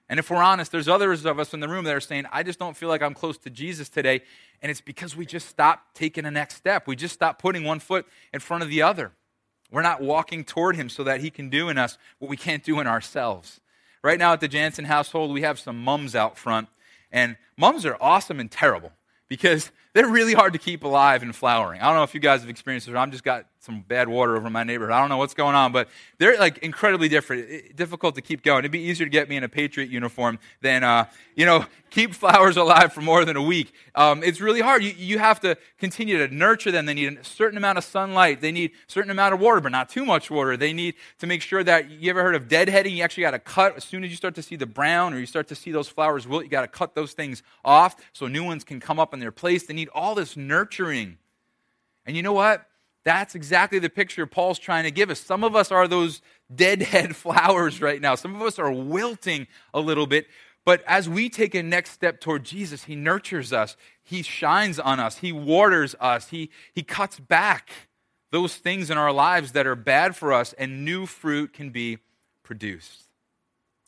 And 0.10 0.19
if 0.19 0.29
we're 0.29 0.43
honest, 0.43 0.72
there's 0.72 0.88
others 0.88 1.25
of 1.25 1.39
us 1.39 1.53
in 1.53 1.60
the 1.60 1.67
room 1.67 1.86
that 1.86 1.95
are 1.95 2.01
saying, 2.01 2.25
I 2.31 2.43
just 2.43 2.60
don't 2.60 2.77
feel 2.77 2.89
like 2.89 3.01
I'm 3.01 3.13
close 3.13 3.38
to 3.39 3.50
Jesus 3.50 3.89
today. 3.89 4.22
And 4.62 4.69
it's 4.69 4.81
because 4.81 5.15
we 5.15 5.25
just 5.25 5.48
stopped 5.48 5.95
taking 5.95 6.25
the 6.25 6.31
next 6.31 6.55
step. 6.55 6.88
We 6.88 6.95
just 6.95 7.13
stopped 7.13 7.41
putting 7.41 7.63
one 7.63 7.79
foot 7.79 8.05
in 8.33 8.39
front 8.39 8.63
of 8.63 8.69
the 8.69 8.81
other. 8.81 9.12
We're 9.72 9.81
not 9.81 10.01
walking 10.01 10.43
toward 10.43 10.75
Him 10.75 10.89
so 10.89 11.03
that 11.03 11.22
He 11.22 11.31
can 11.31 11.50
do 11.50 11.69
in 11.69 11.77
us 11.77 11.98
what 12.19 12.29
we 12.29 12.38
can't 12.38 12.63
do 12.63 12.79
in 12.79 12.86
ourselves. 12.86 13.60
Right 14.03 14.19
now 14.19 14.33
at 14.33 14.41
the 14.41 14.48
Jansen 14.48 14.86
household, 14.86 15.31
we 15.31 15.41
have 15.41 15.57
some 15.57 15.81
mums 15.81 16.15
out 16.15 16.38
front. 16.38 16.67
And 17.12 17.38
mums 17.57 17.86
are 17.86 17.98
awesome 18.01 18.39
and 18.39 18.51
terrible 18.51 18.91
because 19.27 19.72
they're 19.93 20.07
really 20.07 20.33
hard 20.33 20.53
to 20.53 20.60
keep 20.60 20.83
alive 20.83 21.24
and 21.24 21.36
flowering. 21.36 21.81
I 21.81 21.86
don't 21.86 21.95
know 21.95 22.03
if 22.03 22.13
you 22.13 22.19
guys 22.19 22.41
have 22.41 22.50
experienced 22.50 22.88
it. 22.88 22.95
I've 22.95 23.12
just 23.12 23.24
got 23.24 23.45
some 23.63 23.79
bad 23.79 24.10
water 24.10 24.36
over 24.36 24.50
my 24.50 24.63
neighborhood. 24.63 24.93
I 24.93 25.00
don't 25.00 25.08
know 25.08 25.17
what's 25.17 25.34
going 25.34 25.55
on, 25.55 25.72
but 25.72 25.88
they're 26.17 26.38
like 26.38 26.58
incredibly 26.58 27.08
different, 27.08 27.77
difficult 27.77 28.15
to 28.15 28.22
keep 28.22 28.43
going. 28.43 28.60
It'd 28.60 28.72
be 28.72 28.82
easier 28.82 29.05
to 29.05 29.10
get 29.10 29.29
me 29.29 29.38
in 29.38 29.43
a 29.46 29.50
Patriot 29.50 29.89
uniform 29.89 30.38
than, 30.60 30.84
uh, 30.84 31.05
you 31.36 31.46
know, 31.46 31.65
keep 31.89 32.13
flowers 32.13 32.58
alive 32.58 32.91
for 32.91 33.00
more 33.00 33.24
than 33.24 33.38
a 33.38 33.41
week. 33.41 33.72
Um, 33.96 34.22
it's 34.22 34.41
really 34.41 34.60
hard. 34.60 34.84
You, 34.84 34.93
you 34.98 35.17
have 35.17 35.39
to 35.41 35.58
continue 35.77 36.17
to 36.17 36.34
nurture 36.34 36.72
them. 36.72 36.86
They 36.86 36.93
need 36.93 37.17
a 37.17 37.24
certain 37.24 37.55
amount 37.55 37.77
of 37.77 37.86
sunlight. 37.86 38.41
They 38.41 38.51
need 38.51 38.72
a 38.72 38.91
certain 38.91 39.12
amount 39.12 39.34
of 39.34 39.39
water, 39.39 39.62
but 39.62 39.72
not 39.72 39.88
too 39.88 40.03
much 40.03 40.29
water. 40.29 40.58
They 40.58 40.74
need 40.74 40.96
to 41.20 41.27
make 41.27 41.41
sure 41.41 41.63
that 41.63 41.89
you 41.89 42.10
ever 42.10 42.22
heard 42.22 42.36
of 42.36 42.50
deadheading? 42.50 42.91
You 42.91 43.03
actually 43.03 43.24
got 43.24 43.32
to 43.32 43.39
cut 43.39 43.77
as 43.77 43.86
soon 43.86 44.03
as 44.03 44.10
you 44.10 44.17
start 44.17 44.36
to 44.36 44.43
see 44.43 44.58
the 44.58 44.65
brown 44.65 45.13
or 45.13 45.20
you 45.20 45.25
start 45.25 45.48
to 45.48 45.55
see 45.55 45.72
those 45.72 45.88
flowers 45.88 46.27
wilt. 46.27 46.43
You 46.43 46.50
got 46.50 46.62
to 46.62 46.67
cut 46.67 46.96
those 46.96 47.13
things 47.13 47.43
off 47.63 47.96
so 48.12 48.27
new 48.27 48.43
ones 48.43 48.65
can 48.65 48.82
come 48.82 49.00
up 49.00 49.13
in 49.13 49.22
their 49.22 49.32
place. 49.32 49.63
They 49.63 49.74
need 49.74 49.89
all 49.96 50.15
this 50.15 50.36
nurturing. 50.36 51.17
And 52.05 52.17
you 52.17 52.24
know 52.24 52.34
what? 52.34 52.67
That's 53.03 53.36
exactly 53.36 53.79
the 53.79 53.89
picture 53.89 54.25
Paul's 54.25 54.60
trying 54.60 54.83
to 54.83 54.91
give 54.91 55.10
us. 55.10 55.19
Some 55.19 55.43
of 55.43 55.55
us 55.55 55.72
are 55.72 55.88
those 55.88 56.22
deadhead 56.53 57.15
flowers 57.15 57.81
right 57.81 58.01
now. 58.01 58.15
Some 58.15 58.36
of 58.36 58.41
us 58.41 58.60
are 58.60 58.72
wilting 58.72 59.48
a 59.74 59.79
little 59.79 60.07
bit. 60.07 60.27
But 60.65 60.81
as 60.88 61.10
we 61.10 61.29
take 61.29 61.55
a 61.55 61.63
next 61.63 61.91
step 61.91 62.22
toward 62.22 62.45
Jesus, 62.45 62.86
He 62.86 62.95
nurtures 62.95 63.51
us, 63.51 63.75
He 64.01 64.22
shines 64.22 64.79
on 64.79 65.00
us, 65.00 65.17
He 65.17 65.31
waters 65.31 65.95
us, 66.00 66.29
He, 66.29 66.51
he 66.74 66.83
cuts 66.83 67.19
back 67.19 67.69
those 68.31 68.55
things 68.55 68.89
in 68.89 68.98
our 68.98 69.12
lives 69.12 69.51
that 69.51 69.67
are 69.67 69.75
bad 69.75 70.15
for 70.15 70.31
us, 70.31 70.53
and 70.53 70.86
new 70.86 71.05
fruit 71.05 71.53
can 71.53 71.69
be 71.69 72.00
produced. 72.43 73.03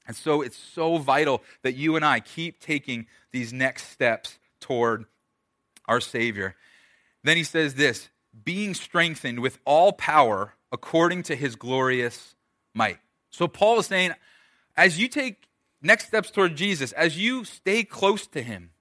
And 0.06 0.16
so 0.16 0.42
it's 0.42 0.58
so 0.58 0.98
vital 0.98 1.42
that 1.64 1.76
you 1.76 1.96
and 1.96 2.06
I 2.06 2.20
keep 2.20 2.60
taking 2.60 3.08
these 3.32 3.52
next 3.52 3.90
steps 3.90 4.38
toward 4.60 5.06
our 5.88 6.00
Savior. 6.00 6.56
Then 7.24 7.38
he 7.38 7.44
says 7.44 7.74
this 7.76 8.10
being 8.44 8.74
strengthened 8.74 9.40
with 9.40 9.60
all 9.66 9.94
power 9.94 10.54
according 10.72 11.24
to 11.24 11.36
his 11.36 11.56
glorious 11.56 12.36
might. 12.74 13.00
So 13.32 13.48
Paul 13.48 13.80
is 13.80 13.86
saying, 13.86 14.14
as 14.76 15.00
you 15.00 15.08
take 15.08 15.48
next 15.82 16.08
steps 16.08 16.32
toward 16.32 16.56
Jesus, 16.56 16.92
as 16.94 17.18
you 17.18 17.46
stay 17.46 17.84
close 17.84 18.28
to 18.28 18.42
him, 18.42 18.72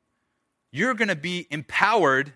you're 0.72 0.94
going 0.94 1.08
to 1.08 1.16
be 1.16 1.46
empowered 1.50 2.32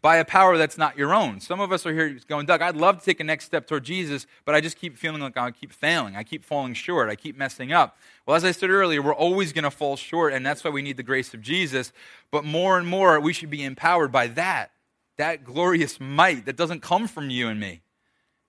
by 0.00 0.16
a 0.16 0.24
power 0.24 0.56
that's 0.56 0.78
not 0.78 0.96
your 0.96 1.12
own. 1.12 1.40
Some 1.40 1.60
of 1.60 1.72
us 1.72 1.84
are 1.84 1.92
here 1.92 2.18
going, 2.28 2.46
Doug, 2.46 2.62
I'd 2.62 2.76
love 2.76 2.98
to 2.98 3.04
take 3.04 3.18
a 3.20 3.24
next 3.24 3.46
step 3.46 3.66
toward 3.66 3.84
Jesus, 3.84 4.26
but 4.44 4.54
I 4.54 4.60
just 4.60 4.78
keep 4.78 4.96
feeling 4.96 5.20
like 5.20 5.36
I 5.36 5.50
keep 5.50 5.72
failing. 5.72 6.14
I 6.16 6.22
keep 6.22 6.44
falling 6.44 6.74
short. 6.74 7.10
I 7.10 7.16
keep 7.16 7.36
messing 7.36 7.72
up. 7.72 7.98
Well, 8.24 8.36
as 8.36 8.44
I 8.44 8.52
said 8.52 8.70
earlier, 8.70 9.02
we're 9.02 9.14
always 9.14 9.52
going 9.52 9.64
to 9.64 9.70
fall 9.70 9.96
short, 9.96 10.32
and 10.32 10.46
that's 10.46 10.62
why 10.62 10.70
we 10.70 10.82
need 10.82 10.96
the 10.96 11.02
grace 11.02 11.34
of 11.34 11.42
Jesus. 11.42 11.92
But 12.30 12.44
more 12.44 12.78
and 12.78 12.86
more, 12.86 13.18
we 13.18 13.32
should 13.32 13.50
be 13.50 13.64
empowered 13.64 14.12
by 14.12 14.28
that 14.28 14.70
that 15.18 15.44
glorious 15.44 16.00
might 16.00 16.46
that 16.46 16.56
doesn't 16.56 16.80
come 16.80 17.06
from 17.06 17.30
you 17.30 17.48
and 17.48 17.60
me. 17.60 17.82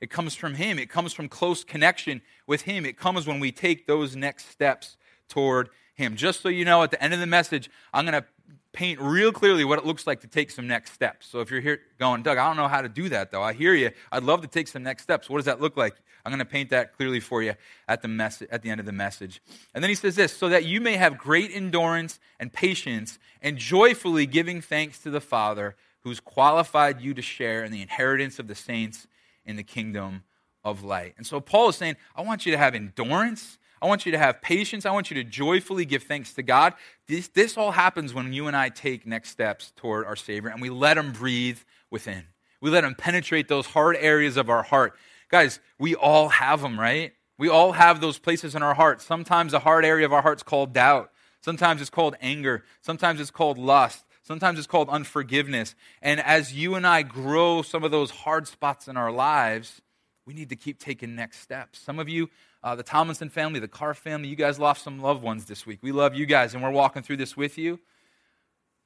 It 0.02 0.10
comes 0.10 0.34
from 0.34 0.56
Him. 0.56 0.80
It 0.80 0.90
comes 0.90 1.12
from 1.12 1.28
close 1.28 1.64
connection 1.64 2.22
with 2.48 2.62
Him. 2.62 2.86
It 2.86 2.98
comes 2.98 3.28
when 3.28 3.40
we 3.40 3.52
take 3.52 3.86
those 3.86 4.16
next 4.16 4.50
steps 4.50 4.96
toward 5.28 5.70
Him. 5.94 6.16
Just 6.16 6.42
so 6.42 6.50
you 6.50 6.64
know, 6.64 6.84
at 6.84 6.92
the 6.92 7.04
end 7.04 7.14
of 7.14 7.20
the 7.20 7.28
message, 7.28 7.70
I'm 7.94 8.06
going 8.06 8.22
to 8.22 8.26
paint 8.72 9.00
real 9.02 9.32
clearly 9.32 9.66
what 9.66 9.80
it 9.80 9.86
looks 9.86 10.06
like 10.06 10.22
to 10.22 10.28
take 10.28 10.52
some 10.52 10.68
next 10.68 10.94
steps. 10.94 11.28
So 11.28 11.42
if 11.42 11.52
you're 11.52 11.60
here 11.60 11.82
going, 11.98 12.22
Doug, 12.22 12.38
I 12.38 12.48
don't 12.48 12.56
know 12.56 12.68
how 12.68 12.82
to 12.82 12.90
do 12.90 13.10
that 13.10 13.32
though. 13.32 13.42
I 13.42 13.54
hear 13.54 13.74
you. 13.74 13.92
I'd 14.12 14.24
love 14.24 14.42
to 14.42 14.48
take 14.48 14.68
some 14.68 14.84
next 14.84 15.04
steps. 15.04 15.30
What 15.30 15.40
does 15.40 15.46
that 15.46 15.60
look 15.60 15.76
like? 15.76 15.96
I'm 16.24 16.32
going 16.32 16.40
to 16.40 16.46
paint 16.46 16.70
that 16.70 16.96
clearly 16.96 17.20
for 17.20 17.42
you 17.42 17.56
at 17.88 18.02
the, 18.02 18.08
mess- 18.08 18.44
at 18.52 18.62
the 18.62 18.70
end 18.70 18.80
of 18.80 18.86
the 18.86 18.92
message. 18.92 19.42
And 19.74 19.84
then 19.84 19.90
he 19.90 19.96
says 19.96 20.16
this 20.16 20.36
so 20.36 20.50
that 20.50 20.66
you 20.66 20.82
may 20.82 20.98
have 20.98 21.18
great 21.18 21.52
endurance 21.52 22.20
and 22.40 22.54
patience 22.54 23.18
and 23.42 23.58
joyfully 23.58 24.26
giving 24.26 24.62
thanks 24.62 25.00
to 25.00 25.10
the 25.10 25.22
Father 25.22 25.76
who's 26.02 26.20
qualified 26.20 27.02
you 27.02 27.14
to 27.14 27.22
share 27.22 27.64
in 27.64 27.72
the 27.72 27.82
inheritance 27.82 28.40
of 28.40 28.48
the 28.48 28.56
saints 28.56 29.08
in 29.46 29.56
the 29.56 29.64
kingdom 29.64 30.24
of 30.64 30.84
light. 30.84 31.14
And 31.18 31.26
so 31.26 31.40
Paul 31.40 31.70
is 31.70 31.76
saying, 31.76 31.96
I 32.16 32.22
want 32.22 32.46
you 32.46 32.52
to 32.52 32.58
have 32.58 32.76
endurance. 32.76 33.58
I 33.82 33.88
want 33.88 34.06
you 34.06 34.12
to 34.12 34.18
have 34.18 34.42
patience. 34.42 34.86
I 34.86 34.92
want 34.92 35.10
you 35.10 35.16
to 35.16 35.24
joyfully 35.24 35.86
give 35.86 36.04
thanks 36.04 36.34
to 36.34 36.44
God. 36.44 36.74
This, 37.08 37.28
this 37.30 37.58
all 37.58 37.72
happens 37.72 38.14
when 38.14 38.34
you 38.34 38.48
and 38.48 38.56
I 38.56 38.70
take 38.70 39.06
next 39.06 39.30
steps 39.30 39.72
toward 39.76 40.06
our 40.06 40.16
Savior 40.16 40.50
and 40.50 40.62
we 40.62 40.70
let 40.70 40.98
Him 40.98 41.12
breathe 41.12 41.60
within. 41.90 42.26
We 42.62 42.70
let 42.70 42.84
Him 42.84 42.96
penetrate 42.96 43.48
those 43.48 43.68
hard 43.68 43.96
areas 43.98 44.38
of 44.38 44.50
our 44.50 44.64
heart. 44.64 44.96
Guys, 45.30 45.60
we 45.78 45.96
all 45.96 46.30
have 46.30 46.62
them, 46.62 46.80
right? 46.80 47.14
We 47.38 47.48
all 47.48 47.72
have 47.72 48.02
those 48.02 48.20
places 48.20 48.54
in 48.54 48.64
our 48.64 48.74
heart. 48.74 49.02
Sometimes 49.02 49.54
a 49.54 49.60
hard 49.60 49.86
area 49.86 50.06
of 50.06 50.12
our 50.12 50.22
heart's 50.22 50.44
called 50.44 50.74
doubt. 50.74 51.12
Sometimes 51.42 51.80
it's 51.80 51.90
called 51.90 52.16
anger. 52.22 52.66
Sometimes 52.82 53.22
it's 53.22 53.32
called 53.32 53.58
lust. 53.58 54.04
Sometimes 54.30 54.60
it's 54.60 54.68
called 54.68 54.90
unforgiveness. 54.90 55.74
And 56.04 56.20
as 56.20 56.54
you 56.54 56.76
and 56.76 56.86
I 56.86 57.02
grow 57.02 57.64
some 57.64 57.84
of 57.84 57.90
those 57.90 58.12
hard 58.12 58.48
spots 58.48 58.88
in 58.88 58.96
our 58.96 59.12
lives, 59.12 59.82
we 60.28 60.36
need 60.36 60.50
to 60.50 60.56
keep 60.56 60.78
taking 60.78 61.16
next 61.16 61.40
steps. 61.40 61.80
Some 61.80 61.98
of 61.98 62.08
you, 62.08 62.30
uh, 62.64 62.76
the 62.76 62.84
Tomlinson 62.84 63.30
family, 63.30 63.60
the 63.60 63.68
Carr 63.68 63.96
family, 63.96 64.30
you 64.30 64.36
guys 64.36 64.60
lost 64.60 64.84
some 64.84 65.02
loved 65.02 65.24
ones 65.24 65.46
this 65.46 65.66
week. 65.66 65.80
We 65.82 65.92
love 65.92 66.14
you 66.14 66.28
guys, 66.28 66.54
and 66.54 66.62
we're 66.62 66.70
walking 66.70 67.02
through 67.02 67.18
this 67.18 67.36
with 67.36 67.58
you. 67.58 67.80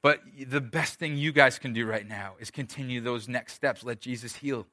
But 0.00 0.22
the 0.46 0.62
best 0.62 0.94
thing 0.94 1.18
you 1.18 1.30
guys 1.30 1.58
can 1.58 1.74
do 1.74 1.84
right 1.84 2.08
now 2.08 2.36
is 2.40 2.50
continue 2.50 3.02
those 3.02 3.28
next 3.28 3.52
steps. 3.52 3.84
Let 3.84 4.00
Jesus 4.00 4.36
heal. 4.36 4.66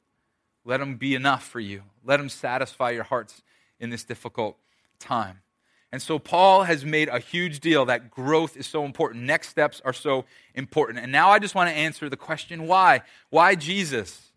Let 0.64 0.80
him 0.80 0.96
be 0.96 1.16
enough 1.16 1.44
for 1.44 1.60
you. 1.60 1.84
Let 2.02 2.22
him 2.22 2.30
satisfy 2.30 2.92
your 2.92 3.04
hearts 3.04 3.42
in 3.78 3.90
this 3.90 4.06
difficult 4.06 4.56
time. 5.00 5.42
And 5.92 6.02
so 6.02 6.20
Paul 6.20 6.64
has 6.64 6.86
made 6.86 7.10
a 7.10 7.20
huge 7.20 7.60
deal 7.60 7.86
that 7.86 8.10
growth 8.10 8.56
is 8.56 8.66
so 8.66 8.86
important. 8.86 9.26
Next 9.26 9.50
steps 9.50 9.82
are 9.84 9.94
so 9.94 10.26
important. 10.56 11.00
And 11.00 11.12
now 11.12 11.32
I 11.32 11.40
just 11.40 11.54
want 11.54 11.70
to 11.70 11.76
answer 11.76 12.10
the 12.10 12.18
question 12.18 12.66
why? 12.68 13.02
Why 13.30 13.56
Jesus? 13.56 14.32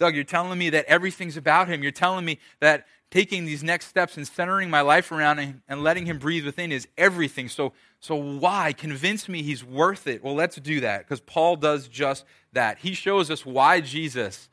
Doug, 0.00 0.14
you're 0.14 0.24
telling 0.24 0.58
me 0.58 0.70
that 0.70 0.86
everything's 0.86 1.36
about 1.36 1.68
him. 1.68 1.82
You're 1.82 1.92
telling 1.92 2.24
me 2.24 2.38
that 2.60 2.86
taking 3.10 3.44
these 3.44 3.62
next 3.62 3.86
steps 3.86 4.16
and 4.16 4.26
centering 4.26 4.70
my 4.70 4.80
life 4.80 5.12
around 5.12 5.38
him 5.38 5.62
and 5.68 5.84
letting 5.84 6.06
him 6.06 6.18
breathe 6.18 6.44
within 6.44 6.72
is 6.72 6.88
everything. 6.96 7.48
So, 7.48 7.72
so 8.00 8.16
why? 8.16 8.72
Convince 8.72 9.28
me 9.28 9.42
he's 9.42 9.64
worth 9.64 10.06
it. 10.06 10.24
Well, 10.24 10.34
let's 10.34 10.56
do 10.56 10.80
that 10.80 11.00
because 11.00 11.20
Paul 11.20 11.56
does 11.56 11.86
just 11.86 12.24
that. 12.52 12.78
He 12.78 12.94
shows 12.94 13.30
us 13.30 13.44
why 13.44 13.80
Jesus 13.80 14.48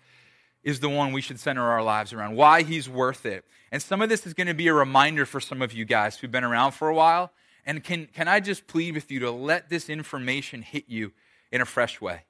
is 0.68 0.82
the 0.82 0.90
one 0.90 1.14
we 1.14 1.22
should 1.22 1.40
center 1.40 1.64
our 1.64 1.82
lives 1.82 2.12
around, 2.12 2.36
why 2.36 2.62
he's 2.62 2.90
worth 2.90 3.26
it. 3.26 3.46
And 3.72 3.82
some 3.82 4.02
of 4.02 4.10
this 4.10 4.28
is 4.28 4.34
going 4.34 4.48
to 4.48 4.54
be 4.54 4.68
a 4.68 4.74
reminder 4.74 5.26
for 5.26 5.40
some 5.40 5.62
of 5.62 5.72
you 5.72 5.86
guys 5.86 6.18
who've 6.18 6.30
been 6.30 6.44
around 6.44 6.74
for 6.74 6.90
a 6.90 6.94
while. 6.94 7.32
And 7.66 7.82
can, 7.82 8.08
can 8.08 8.28
I 8.28 8.42
just 8.42 8.68
plead 8.68 8.94
with 8.94 9.10
you 9.10 9.22
to 9.22 9.32
let 9.32 9.70
this 9.70 9.90
information 9.90 10.62
hit 10.62 10.84
you 10.90 11.14
in 11.54 11.62
a 11.62 11.66
fresh 11.66 12.02
way? 12.02 12.24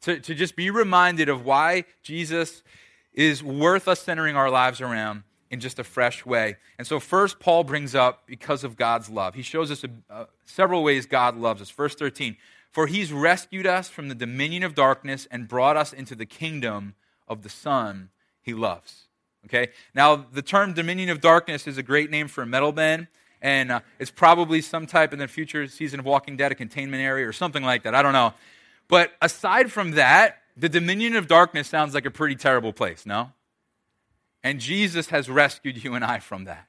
To, 0.00 0.18
to 0.18 0.34
just 0.34 0.56
be 0.56 0.70
reminded 0.70 1.28
of 1.28 1.44
why 1.44 1.84
Jesus 2.02 2.62
is 3.12 3.42
worth 3.42 3.86
us 3.86 4.00
centering 4.00 4.34
our 4.34 4.48
lives 4.48 4.80
around 4.80 5.22
in 5.50 5.60
just 5.60 5.78
a 5.78 5.84
fresh 5.84 6.24
way. 6.24 6.56
And 6.78 6.86
so, 6.86 6.98
first, 6.98 7.38
Paul 7.38 7.64
brings 7.64 7.94
up 7.94 8.22
because 8.26 8.64
of 8.64 8.76
God's 8.76 9.10
love. 9.10 9.34
He 9.34 9.42
shows 9.42 9.70
us 9.70 9.84
a, 9.84 9.90
uh, 10.08 10.24
several 10.46 10.82
ways 10.82 11.04
God 11.04 11.36
loves 11.36 11.60
us. 11.60 11.68
Verse 11.68 11.94
13 11.94 12.38
For 12.70 12.86
he's 12.86 13.12
rescued 13.12 13.66
us 13.66 13.90
from 13.90 14.08
the 14.08 14.14
dominion 14.14 14.62
of 14.62 14.74
darkness 14.74 15.28
and 15.30 15.46
brought 15.46 15.76
us 15.76 15.92
into 15.92 16.14
the 16.14 16.24
kingdom 16.24 16.94
of 17.32 17.42
the 17.42 17.48
Son 17.48 18.10
he 18.42 18.54
loves. 18.54 19.08
Okay? 19.46 19.70
Now, 19.94 20.16
the 20.16 20.42
term 20.42 20.72
dominion 20.72 21.08
of 21.08 21.20
darkness 21.20 21.66
is 21.66 21.78
a 21.78 21.82
great 21.82 22.10
name 22.10 22.28
for 22.28 22.42
a 22.42 22.46
metal 22.46 22.72
band. 22.72 23.08
And 23.40 23.72
uh, 23.72 23.80
it's 23.98 24.10
probably 24.10 24.60
some 24.60 24.86
type 24.86 25.12
in 25.12 25.18
the 25.18 25.26
future 25.26 25.66
season 25.66 25.98
of 25.98 26.06
Walking 26.06 26.36
Dead, 26.36 26.52
a 26.52 26.54
containment 26.54 27.02
area 27.02 27.28
or 27.28 27.32
something 27.32 27.64
like 27.64 27.82
that. 27.82 27.94
I 27.94 28.02
don't 28.02 28.12
know. 28.12 28.34
But 28.86 29.12
aside 29.20 29.72
from 29.72 29.92
that, 29.92 30.38
the 30.56 30.68
dominion 30.68 31.16
of 31.16 31.26
darkness 31.26 31.66
sounds 31.66 31.92
like 31.94 32.06
a 32.06 32.10
pretty 32.10 32.36
terrible 32.36 32.72
place, 32.72 33.04
no? 33.04 33.32
And 34.44 34.60
Jesus 34.60 35.08
has 35.08 35.28
rescued 35.28 35.82
you 35.82 35.94
and 35.94 36.04
I 36.04 36.20
from 36.20 36.44
that. 36.44 36.68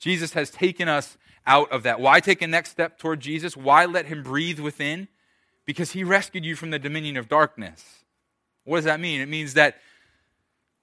Jesus 0.00 0.32
has 0.32 0.50
taken 0.50 0.88
us 0.88 1.16
out 1.46 1.70
of 1.70 1.84
that. 1.84 2.00
Why 2.00 2.20
take 2.20 2.42
a 2.42 2.46
next 2.46 2.70
step 2.70 2.98
toward 2.98 3.20
Jesus? 3.20 3.56
Why 3.56 3.84
let 3.84 4.06
him 4.06 4.22
breathe 4.22 4.58
within? 4.58 5.08
Because 5.64 5.92
he 5.92 6.04
rescued 6.04 6.44
you 6.44 6.56
from 6.56 6.70
the 6.70 6.78
dominion 6.78 7.16
of 7.16 7.28
darkness. 7.28 8.04
What 8.66 8.76
does 8.78 8.84
that 8.84 9.00
mean? 9.00 9.20
It 9.20 9.28
means 9.28 9.54
that, 9.54 9.76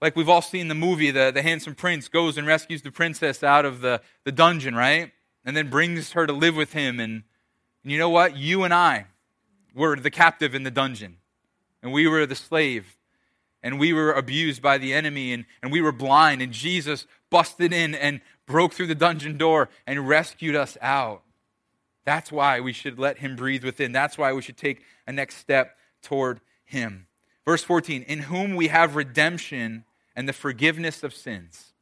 like 0.01 0.15
we've 0.15 0.29
all 0.29 0.41
seen 0.41 0.67
the 0.67 0.75
movie, 0.75 1.11
the, 1.11 1.31
the 1.31 1.43
handsome 1.43 1.75
prince 1.75 2.07
goes 2.07 2.37
and 2.37 2.47
rescues 2.47 2.81
the 2.81 2.91
princess 2.91 3.43
out 3.43 3.65
of 3.65 3.81
the, 3.81 4.01
the 4.23 4.31
dungeon, 4.31 4.75
right? 4.75 5.11
And 5.45 5.55
then 5.55 5.69
brings 5.69 6.13
her 6.13 6.25
to 6.25 6.33
live 6.33 6.55
with 6.55 6.73
him. 6.73 6.99
And, 6.99 7.23
and 7.83 7.91
you 7.91 7.97
know 7.97 8.09
what? 8.09 8.35
You 8.35 8.63
and 8.63 8.73
I 8.73 9.05
were 9.75 9.95
the 9.95 10.09
captive 10.09 10.55
in 10.55 10.63
the 10.63 10.71
dungeon, 10.71 11.17
and 11.81 11.93
we 11.93 12.07
were 12.07 12.25
the 12.25 12.35
slave 12.35 12.97
and 13.63 13.79
we 13.79 13.93
were 13.93 14.11
abused 14.11 14.61
by 14.61 14.77
the 14.77 14.93
enemy 14.93 15.31
and, 15.33 15.45
and 15.61 15.71
we 15.71 15.81
were 15.81 15.93
blind, 15.93 16.41
and 16.41 16.51
Jesus 16.51 17.07
busted 17.29 17.71
in 17.71 17.95
and 17.95 18.19
broke 18.45 18.73
through 18.73 18.87
the 18.87 18.95
dungeon 18.95 19.37
door 19.37 19.69
and 19.87 20.07
rescued 20.07 20.55
us 20.55 20.77
out. 20.81 21.23
That's 22.05 22.31
why 22.31 22.59
we 22.59 22.73
should 22.73 22.99
let 22.99 23.19
him 23.19 23.37
breathe 23.37 23.63
within. 23.63 23.93
That's 23.93 24.17
why 24.17 24.33
we 24.33 24.41
should 24.41 24.57
take 24.57 24.83
a 25.07 25.13
next 25.13 25.37
step 25.37 25.77
toward 26.01 26.41
him. 26.65 27.07
Verse 27.45 27.63
14, 27.63 28.03
in 28.03 28.19
whom 28.19 28.55
we 28.55 28.67
have 28.67 28.95
redemption 28.95 29.85
and 30.15 30.27
the 30.29 30.33
forgiveness 30.33 31.03
of 31.03 31.13
sins. 31.13 31.73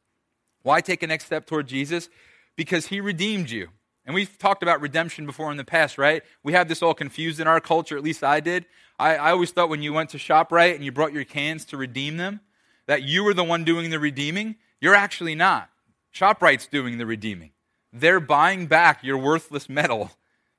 Why 0.62 0.80
take 0.80 1.02
a 1.02 1.06
next 1.06 1.26
step 1.26 1.46
toward 1.46 1.66
Jesus? 1.66 2.08
Because 2.56 2.86
he 2.86 3.00
redeemed 3.00 3.50
you. 3.50 3.68
And 4.04 4.14
we've 4.14 4.36
talked 4.38 4.62
about 4.62 4.80
redemption 4.80 5.26
before 5.26 5.50
in 5.50 5.56
the 5.56 5.64
past, 5.64 5.96
right? 5.96 6.22
We 6.42 6.52
have 6.54 6.68
this 6.68 6.82
all 6.82 6.94
confused 6.94 7.38
in 7.38 7.46
our 7.46 7.60
culture, 7.60 7.96
at 7.96 8.02
least 8.02 8.24
I 8.24 8.40
did. 8.40 8.66
I, 8.98 9.16
I 9.16 9.30
always 9.30 9.52
thought 9.52 9.68
when 9.68 9.82
you 9.82 9.92
went 9.92 10.10
to 10.10 10.18
ShopRite 10.18 10.74
and 10.74 10.84
you 10.84 10.90
brought 10.90 11.12
your 11.12 11.24
cans 11.24 11.64
to 11.66 11.76
redeem 11.76 12.16
them, 12.16 12.40
that 12.86 13.02
you 13.02 13.22
were 13.22 13.34
the 13.34 13.44
one 13.44 13.62
doing 13.64 13.90
the 13.90 14.00
redeeming. 14.00 14.56
You're 14.80 14.94
actually 14.94 15.36
not. 15.36 15.70
ShopRite's 16.12 16.66
doing 16.66 16.98
the 16.98 17.06
redeeming. 17.06 17.52
They're 17.92 18.20
buying 18.20 18.66
back 18.66 19.04
your 19.04 19.18
worthless 19.18 19.68
metal. 19.68 20.10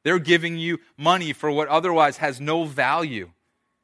They're 0.03 0.19
giving 0.19 0.57
you 0.57 0.79
money 0.97 1.33
for 1.33 1.51
what 1.51 1.67
otherwise 1.67 2.17
has 2.17 2.39
no 2.39 2.63
value. 2.65 3.31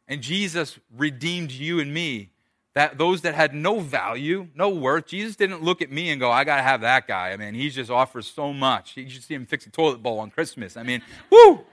And 0.09 0.21
Jesus 0.21 0.79
redeemed 0.97 1.51
you 1.51 1.79
and 1.79 1.93
me 1.93 2.31
that 2.73 2.97
those 2.97 3.21
that 3.21 3.35
had 3.35 3.53
no 3.53 3.79
value, 3.79 4.47
no 4.55 4.69
worth, 4.69 5.05
Jesus 5.05 5.35
didn't 5.35 5.61
look 5.61 5.81
at 5.83 5.91
me 5.91 6.09
and 6.09 6.19
go, 6.19 6.31
I 6.31 6.43
got 6.43 6.57
to 6.57 6.63
have 6.63 6.81
that 6.81 7.07
guy. 7.07 7.29
I 7.29 7.37
mean, 7.37 7.53
he 7.53 7.69
just 7.69 7.91
offers 7.91 8.25
so 8.25 8.51
much. 8.51 8.97
You 8.97 9.09
should 9.09 9.23
see 9.23 9.35
him 9.35 9.45
fix 9.45 9.67
a 9.67 9.69
toilet 9.69 10.01
bowl 10.01 10.19
on 10.19 10.31
Christmas. 10.31 10.75
I 10.75 10.83
mean, 10.83 11.03
whoo! 11.29 11.63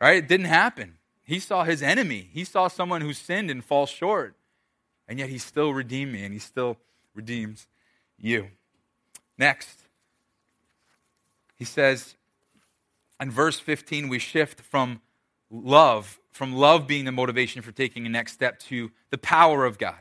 Right? 0.00 0.18
It 0.18 0.28
didn't 0.28 0.46
happen. 0.46 0.98
He 1.24 1.38
saw 1.38 1.64
his 1.64 1.82
enemy. 1.82 2.28
He 2.32 2.44
saw 2.44 2.68
someone 2.68 3.00
who 3.00 3.14
sinned 3.14 3.50
and 3.50 3.64
falls 3.64 3.88
short. 3.88 4.34
And 5.08 5.18
yet 5.18 5.30
he 5.30 5.38
still 5.38 5.72
redeemed 5.72 6.12
me 6.12 6.24
and 6.24 6.32
he 6.32 6.38
still 6.38 6.76
redeems 7.14 7.66
you. 8.18 8.48
Next, 9.38 9.80
he 11.54 11.64
says 11.64 12.14
in 13.20 13.30
verse 13.30 13.58
15, 13.58 14.08
we 14.08 14.18
shift 14.18 14.60
from 14.60 15.00
love, 15.50 16.18
from 16.30 16.54
love 16.54 16.86
being 16.86 17.04
the 17.04 17.12
motivation 17.12 17.62
for 17.62 17.72
taking 17.72 18.06
a 18.06 18.08
next 18.08 18.32
step 18.32 18.58
to 18.60 18.90
the 19.10 19.18
power 19.18 19.64
of 19.64 19.78
God. 19.78 19.98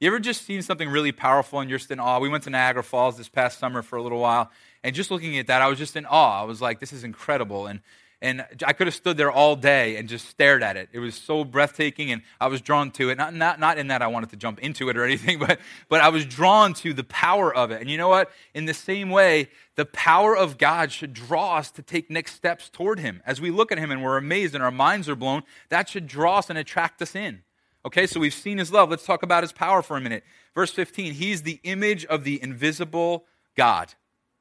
You 0.00 0.08
ever 0.08 0.18
just 0.18 0.42
seen 0.42 0.60
something 0.60 0.88
really 0.88 1.12
powerful 1.12 1.60
and 1.60 1.70
you're 1.70 1.78
just 1.78 1.90
in 1.90 2.00
awe? 2.00 2.18
We 2.18 2.28
went 2.28 2.44
to 2.44 2.50
Niagara 2.50 2.82
Falls 2.82 3.16
this 3.16 3.28
past 3.30 3.58
summer 3.58 3.82
for 3.82 3.96
a 3.96 4.02
little 4.02 4.20
while, 4.20 4.50
and 4.84 4.94
just 4.94 5.10
looking 5.10 5.38
at 5.38 5.46
that, 5.46 5.62
I 5.62 5.68
was 5.68 5.78
just 5.78 5.96
in 5.96 6.06
awe. 6.06 6.42
I 6.42 6.44
was 6.44 6.60
like, 6.60 6.80
this 6.80 6.92
is 6.92 7.02
incredible. 7.02 7.66
And 7.66 7.80
and 8.22 8.46
I 8.64 8.72
could 8.72 8.86
have 8.86 8.94
stood 8.94 9.18
there 9.18 9.30
all 9.30 9.56
day 9.56 9.96
and 9.96 10.08
just 10.08 10.28
stared 10.28 10.62
at 10.62 10.76
it. 10.76 10.88
It 10.92 11.00
was 11.00 11.14
so 11.14 11.44
breathtaking, 11.44 12.10
and 12.10 12.22
I 12.40 12.46
was 12.46 12.62
drawn 12.62 12.90
to 12.92 13.10
it. 13.10 13.18
Not, 13.18 13.34
not, 13.34 13.60
not 13.60 13.76
in 13.76 13.88
that 13.88 14.00
I 14.00 14.06
wanted 14.06 14.30
to 14.30 14.36
jump 14.36 14.58
into 14.60 14.88
it 14.88 14.96
or 14.96 15.04
anything, 15.06 15.38
but, 15.38 15.60
but 15.88 16.00
I 16.00 16.08
was 16.08 16.24
drawn 16.24 16.72
to 16.74 16.94
the 16.94 17.04
power 17.04 17.54
of 17.54 17.70
it. 17.70 17.80
And 17.80 17.90
you 17.90 17.98
know 17.98 18.08
what? 18.08 18.30
In 18.54 18.64
the 18.64 18.74
same 18.74 19.10
way, 19.10 19.50
the 19.74 19.84
power 19.84 20.34
of 20.34 20.56
God 20.56 20.92
should 20.92 21.12
draw 21.12 21.56
us 21.56 21.70
to 21.72 21.82
take 21.82 22.10
next 22.10 22.34
steps 22.34 22.70
toward 22.70 23.00
Him. 23.00 23.22
As 23.26 23.40
we 23.40 23.50
look 23.50 23.70
at 23.70 23.78
Him 23.78 23.90
and 23.90 24.02
we're 24.02 24.16
amazed 24.16 24.54
and 24.54 24.64
our 24.64 24.70
minds 24.70 25.08
are 25.08 25.16
blown, 25.16 25.42
that 25.68 25.88
should 25.88 26.06
draw 26.06 26.38
us 26.38 26.48
and 26.48 26.58
attract 26.58 27.02
us 27.02 27.14
in. 27.14 27.42
Okay, 27.84 28.08
so 28.08 28.18
we've 28.18 28.34
seen 28.34 28.58
his 28.58 28.72
love. 28.72 28.90
Let's 28.90 29.06
talk 29.06 29.22
about 29.22 29.44
his 29.44 29.52
power 29.52 29.80
for 29.80 29.96
a 29.96 30.00
minute. 30.00 30.24
Verse 30.56 30.72
15, 30.72 31.12
he's 31.12 31.42
the 31.42 31.60
image 31.62 32.04
of 32.06 32.24
the 32.24 32.42
invisible 32.42 33.26
God. 33.56 33.94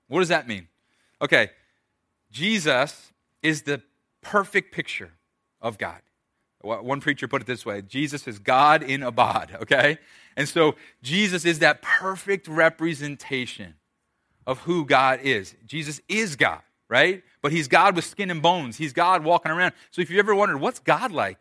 What 0.08 0.20
does 0.20 0.30
that 0.30 0.48
mean? 0.48 0.68
Okay, 1.22 1.52
Jesus 2.32 3.14
is 3.46 3.62
the 3.62 3.82
perfect 4.22 4.74
picture 4.74 5.12
of 5.62 5.78
God. 5.78 6.02
One 6.62 7.00
preacher 7.00 7.28
put 7.28 7.44
it 7.44 7.46
this 7.46 7.66
way 7.66 7.82
Jesus 7.84 8.28
is 8.28 8.40
God 8.40 8.82
in 8.82 9.04
a 9.04 9.12
bod, 9.12 9.56
okay? 9.62 10.00
And 10.36 10.50
so 10.50 10.76
Jesus 11.02 11.46
is 11.46 11.60
that 11.60 11.82
perfect 11.82 12.48
representation 12.48 13.76
of 14.48 14.60
who 14.60 14.86
God 14.86 15.20
is. 15.22 15.56
Jesus 15.66 16.02
is 16.10 16.36
God, 16.36 16.62
right? 16.90 17.24
But 17.42 17.52
he's 17.52 17.68
God 17.68 17.96
with 17.96 18.06
skin 18.06 18.32
and 18.32 18.42
bones. 18.42 18.78
He's 18.78 18.94
God 18.94 19.24
walking 19.24 19.52
around. 19.52 19.74
So 19.92 20.02
if 20.02 20.10
you 20.10 20.20
ever 20.20 20.36
wondered, 20.36 20.58
what's 20.58 20.80
God 20.80 21.12
like? 21.12 21.40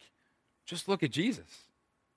Just 0.66 0.88
look 0.88 1.02
at 1.02 1.10
Jesus. 1.10 1.64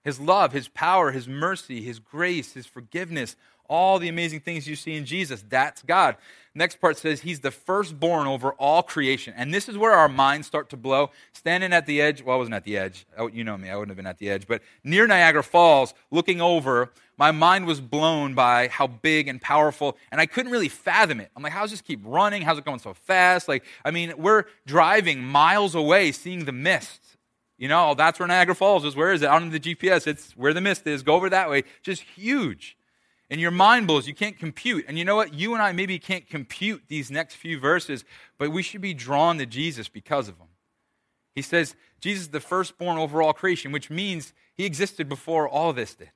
His 0.03 0.19
love, 0.19 0.53
His 0.53 0.69
power, 0.69 1.11
His 1.11 1.27
mercy, 1.27 1.81
His 1.81 1.99
grace, 1.99 2.53
His 2.53 2.65
forgiveness, 2.65 3.35
all 3.69 3.99
the 3.99 4.07
amazing 4.07 4.39
things 4.39 4.67
you 4.67 4.77
see 4.77 4.95
in 4.95 5.05
Jesus. 5.05 5.43
That's 5.49 5.81
God. 5.81 6.15
Next 6.57 6.81
part 6.81 6.97
says 6.97 7.21
He's 7.21 7.41
the 7.41 7.51
firstborn 7.51 8.27
over 8.27 8.51
all 8.53 8.83
creation. 8.83 9.33
And 9.37 9.53
this 9.53 9.69
is 9.69 9.77
where 9.77 9.93
our 9.93 10.09
minds 10.09 10.47
start 10.47 10.69
to 10.71 10.77
blow. 10.77 11.11
Standing 11.31 11.71
at 11.71 11.85
the 11.85 12.01
edge, 12.01 12.23
well, 12.23 12.35
I 12.35 12.39
wasn't 12.39 12.55
at 12.55 12.63
the 12.63 12.77
edge. 12.77 13.05
You 13.31 13.43
know 13.43 13.57
me, 13.57 13.69
I 13.69 13.75
wouldn't 13.75 13.91
have 13.91 13.97
been 13.97 14.07
at 14.07 14.17
the 14.17 14.29
edge. 14.29 14.47
But 14.47 14.61
near 14.83 15.05
Niagara 15.07 15.43
Falls, 15.43 15.93
looking 16.11 16.41
over, 16.41 16.91
my 17.17 17.31
mind 17.31 17.65
was 17.65 17.79
blown 17.79 18.33
by 18.33 18.67
how 18.69 18.87
big 18.87 19.27
and 19.27 19.39
powerful, 19.39 19.97
and 20.11 20.19
I 20.19 20.25
couldn't 20.25 20.51
really 20.51 20.69
fathom 20.69 21.19
it. 21.19 21.31
I'm 21.35 21.43
like, 21.43 21.53
how's 21.53 21.71
this 21.71 21.81
keep 21.81 22.01
running? 22.03 22.41
How's 22.41 22.57
it 22.57 22.65
going 22.65 22.79
so 22.79 22.93
fast? 22.93 23.47
Like, 23.47 23.63
I 23.85 23.91
mean, 23.91 24.13
we're 24.17 24.45
driving 24.65 25.23
miles 25.23 25.75
away, 25.75 26.11
seeing 26.11 26.45
the 26.45 26.51
mist 26.51 27.17
you 27.57 27.67
know, 27.67 27.95
that's 27.95 28.19
where 28.19 28.27
Niagara 28.27 28.53
Falls 28.53 28.85
is. 28.85 28.95
Where 28.95 29.11
is 29.11 29.23
it? 29.23 29.29
On 29.29 29.49
the 29.49 29.59
GPS, 29.59 30.05
it's 30.05 30.37
where 30.37 30.53
the 30.53 30.61
mist 30.61 30.85
is. 30.85 31.01
Go 31.01 31.15
over 31.15 31.29
that 31.29 31.49
way. 31.49 31.63
Just 31.81 32.03
huge. 32.03 32.76
And 33.29 33.41
your 33.41 33.51
mind 33.51 33.87
blows. 33.87 34.07
You 34.07 34.13
can't 34.13 34.37
compute. 34.37 34.85
And 34.87 34.97
you 34.97 35.03
know 35.03 35.15
what? 35.15 35.33
You 35.33 35.53
and 35.53 35.61
I 35.61 35.71
maybe 35.73 35.99
can't 35.99 36.27
compute 36.29 36.83
these 36.87 37.11
next 37.11 37.35
few 37.35 37.59
verses, 37.59 38.05
but 38.37 38.51
we 38.51 38.63
should 38.63 38.81
be 38.81 38.93
drawn 38.93 39.37
to 39.39 39.45
Jesus 39.45 39.89
because 39.89 40.27
of 40.29 40.37
them. 40.37 40.47
He 41.35 41.41
says, 41.41 41.75
Jesus 41.99 42.23
is 42.23 42.29
the 42.29 42.39
firstborn 42.39 42.97
over 42.97 43.21
all 43.21 43.33
creation, 43.33 43.71
which 43.71 43.89
means 43.89 44.33
he 44.55 44.65
existed 44.65 45.09
before 45.09 45.47
all 45.47 45.73
this 45.73 45.95
did. 45.95 46.11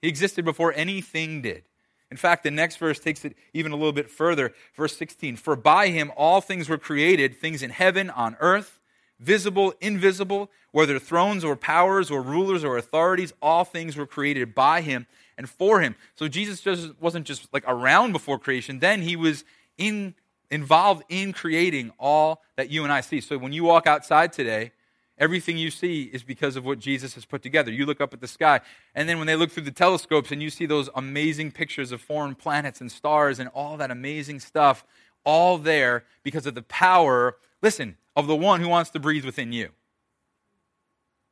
He 0.00 0.08
existed 0.08 0.44
before 0.44 0.72
anything 0.72 1.42
did. 1.42 1.64
In 2.10 2.16
fact, 2.16 2.42
the 2.42 2.50
next 2.50 2.76
verse 2.76 2.98
takes 2.98 3.24
it 3.24 3.36
even 3.52 3.72
a 3.72 3.76
little 3.76 3.92
bit 3.92 4.10
further. 4.10 4.52
Verse 4.74 4.96
16 4.96 5.36
For 5.36 5.56
by 5.56 5.88
him 5.88 6.10
all 6.16 6.40
things 6.40 6.68
were 6.68 6.78
created, 6.78 7.38
things 7.38 7.62
in 7.62 7.70
heaven, 7.70 8.08
on 8.08 8.36
earth 8.40 8.80
visible, 9.20 9.74
invisible, 9.80 10.50
whether 10.72 10.98
thrones 10.98 11.44
or 11.44 11.54
powers 11.54 12.10
or 12.10 12.22
rulers 12.22 12.64
or 12.64 12.76
authorities, 12.76 13.32
all 13.40 13.64
things 13.64 13.96
were 13.96 14.06
created 14.06 14.54
by 14.54 14.80
him 14.80 15.06
and 15.40 15.50
for 15.50 15.80
him. 15.80 15.96
So 16.14 16.28
Jesus 16.28 16.60
just 16.60 16.92
wasn't 17.00 17.26
just 17.26 17.52
like 17.52 17.64
around 17.66 18.12
before 18.12 18.38
creation, 18.38 18.78
then 18.78 19.02
he 19.02 19.16
was 19.16 19.44
in 19.76 20.14
involved 20.52 21.02
in 21.08 21.32
creating 21.32 21.92
all 21.98 22.42
that 22.56 22.70
you 22.70 22.84
and 22.84 22.92
I 22.92 23.00
see. 23.00 23.20
So 23.20 23.38
when 23.38 23.52
you 23.52 23.64
walk 23.64 23.86
outside 23.86 24.32
today 24.32 24.72
Everything 25.20 25.58
you 25.58 25.70
see 25.70 26.04
is 26.04 26.22
because 26.22 26.56
of 26.56 26.64
what 26.64 26.78
Jesus 26.78 27.14
has 27.14 27.26
put 27.26 27.42
together. 27.42 27.70
You 27.70 27.84
look 27.84 28.00
up 28.00 28.14
at 28.14 28.22
the 28.22 28.26
sky, 28.26 28.62
and 28.94 29.06
then 29.06 29.18
when 29.18 29.26
they 29.26 29.36
look 29.36 29.50
through 29.50 29.64
the 29.64 29.70
telescopes 29.70 30.32
and 30.32 30.42
you 30.42 30.48
see 30.48 30.64
those 30.64 30.88
amazing 30.94 31.52
pictures 31.52 31.92
of 31.92 32.00
foreign 32.00 32.34
planets 32.34 32.80
and 32.80 32.90
stars 32.90 33.38
and 33.38 33.50
all 33.50 33.76
that 33.76 33.90
amazing 33.90 34.40
stuff, 34.40 34.82
all 35.22 35.58
there 35.58 36.04
because 36.22 36.46
of 36.46 36.54
the 36.54 36.62
power, 36.62 37.36
listen, 37.60 37.98
of 38.16 38.28
the 38.28 38.34
one 38.34 38.62
who 38.62 38.68
wants 38.68 38.88
to 38.90 38.98
breathe 38.98 39.26
within 39.26 39.52
you. 39.52 39.68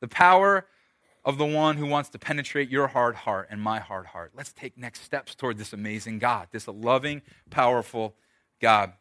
The 0.01 0.07
power 0.07 0.67
of 1.29 1.37
the 1.37 1.45
one 1.45 1.77
who 1.77 1.85
wants 1.85 2.09
to 2.09 2.17
penetrate 2.17 2.71
your 2.71 2.87
hard 2.87 3.13
heart 3.13 3.49
and 3.51 3.61
my 3.61 3.79
hard 3.79 4.07
heart. 4.07 4.31
Let's 4.35 4.51
take 4.51 4.75
next 4.79 5.03
steps 5.03 5.35
toward 5.35 5.59
this 5.59 5.73
amazing 5.73 6.17
God, 6.17 6.47
this 6.49 6.67
loving, 6.67 7.21
powerful 7.51 8.15
God. 8.59 8.93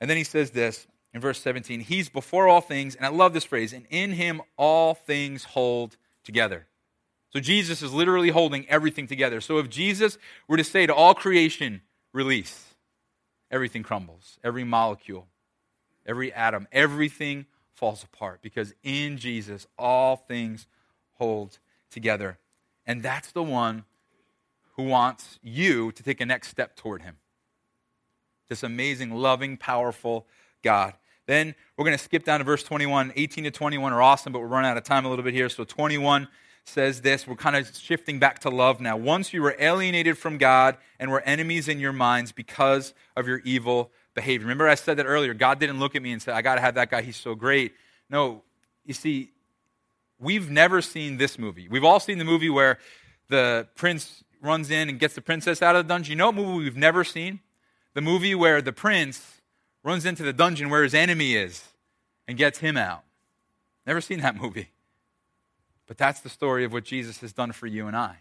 And 0.00 0.08
then 0.08 0.16
he 0.16 0.24
says 0.24 0.52
this 0.52 0.86
in 1.12 1.20
verse 1.20 1.38
17 1.42 1.80
He's 1.80 2.08
before 2.08 2.48
all 2.48 2.62
things, 2.62 2.96
and 2.96 3.04
I 3.04 3.10
love 3.10 3.34
this 3.34 3.44
phrase, 3.44 3.74
and 3.74 3.84
in 3.90 4.12
him 4.12 4.40
all 4.56 4.94
things 4.94 5.44
hold 5.44 5.98
together. 6.24 6.66
So 7.28 7.40
Jesus 7.40 7.82
is 7.82 7.92
literally 7.92 8.30
holding 8.30 8.66
everything 8.70 9.06
together. 9.06 9.42
So 9.42 9.58
if 9.58 9.68
Jesus 9.68 10.16
were 10.48 10.56
to 10.56 10.64
say 10.64 10.86
to 10.86 10.94
all 10.94 11.14
creation, 11.14 11.82
release, 12.14 12.74
everything 13.50 13.82
crumbles, 13.82 14.38
every 14.42 14.64
molecule, 14.64 15.26
every 16.06 16.32
atom, 16.32 16.68
everything 16.72 17.44
falls 17.74 18.02
apart 18.02 18.40
because 18.40 18.72
in 18.82 19.18
Jesus 19.18 19.66
all 19.78 20.16
things 20.16 20.66
hold 21.20 21.58
together. 21.90 22.38
And 22.86 23.02
that's 23.02 23.30
the 23.30 23.42
one 23.42 23.84
who 24.76 24.84
wants 24.84 25.38
you 25.42 25.92
to 25.92 26.02
take 26.02 26.20
a 26.20 26.26
next 26.26 26.48
step 26.48 26.76
toward 26.76 27.02
him. 27.02 27.18
This 28.48 28.62
amazing, 28.62 29.12
loving, 29.12 29.58
powerful 29.58 30.26
God. 30.62 30.94
Then 31.26 31.54
we're 31.76 31.84
going 31.84 31.96
to 31.96 32.02
skip 32.02 32.24
down 32.24 32.40
to 32.40 32.44
verse 32.44 32.62
21. 32.62 33.12
18 33.14 33.44
to 33.44 33.50
21 33.50 33.92
are 33.92 34.02
awesome, 34.02 34.32
but 34.32 34.40
we're 34.40 34.46
running 34.46 34.70
out 34.70 34.78
of 34.78 34.82
time 34.82 35.04
a 35.04 35.10
little 35.10 35.22
bit 35.22 35.34
here. 35.34 35.50
So 35.50 35.62
21 35.62 36.26
says 36.64 37.02
this. 37.02 37.26
We're 37.26 37.36
kind 37.36 37.54
of 37.54 37.76
shifting 37.76 38.18
back 38.18 38.38
to 38.40 38.50
love 38.50 38.80
now. 38.80 38.96
Once 38.96 39.34
you 39.34 39.42
were 39.42 39.54
alienated 39.58 40.16
from 40.16 40.38
God 40.38 40.78
and 40.98 41.10
were 41.10 41.20
enemies 41.20 41.68
in 41.68 41.78
your 41.78 41.92
minds 41.92 42.32
because 42.32 42.94
of 43.14 43.28
your 43.28 43.40
evil 43.44 43.92
behavior. 44.14 44.46
Remember, 44.46 44.68
I 44.68 44.74
said 44.74 44.96
that 44.96 45.06
earlier. 45.06 45.34
God 45.34 45.60
didn't 45.60 45.78
look 45.78 45.94
at 45.94 46.02
me 46.02 46.12
and 46.12 46.22
say, 46.22 46.32
I 46.32 46.40
got 46.42 46.54
to 46.54 46.60
have 46.62 46.74
that 46.76 46.90
guy. 46.90 47.02
He's 47.02 47.16
so 47.16 47.34
great. 47.34 47.74
No, 48.08 48.42
you 48.84 48.94
see, 48.94 49.30
we've 50.20 50.50
never 50.50 50.82
seen 50.82 51.16
this 51.16 51.38
movie. 51.38 51.68
We've 51.68 51.84
all 51.84 52.00
seen 52.00 52.18
the 52.18 52.24
movie 52.24 52.50
where 52.50 52.78
the 53.28 53.68
prince 53.74 54.22
runs 54.42 54.70
in 54.70 54.88
and 54.88 54.98
gets 54.98 55.14
the 55.14 55.20
princess 55.20 55.62
out 55.62 55.76
of 55.76 55.86
the 55.86 55.88
dungeon. 55.88 56.12
You 56.12 56.16
know 56.16 56.26
what 56.26 56.36
movie 56.36 56.64
we've 56.64 56.76
never 56.76 57.04
seen? 57.04 57.40
The 57.94 58.00
movie 58.00 58.34
where 58.34 58.62
the 58.62 58.72
prince 58.72 59.40
runs 59.82 60.04
into 60.04 60.22
the 60.22 60.32
dungeon 60.32 60.70
where 60.70 60.82
his 60.82 60.94
enemy 60.94 61.34
is 61.34 61.64
and 62.28 62.36
gets 62.38 62.58
him 62.58 62.76
out. 62.76 63.02
Never 63.86 64.00
seen 64.00 64.20
that 64.20 64.36
movie. 64.40 64.70
But 65.86 65.98
that's 65.98 66.20
the 66.20 66.28
story 66.28 66.64
of 66.64 66.72
what 66.72 66.84
Jesus 66.84 67.18
has 67.20 67.32
done 67.32 67.52
for 67.52 67.66
you 67.66 67.86
and 67.88 67.96
I. 67.96 68.18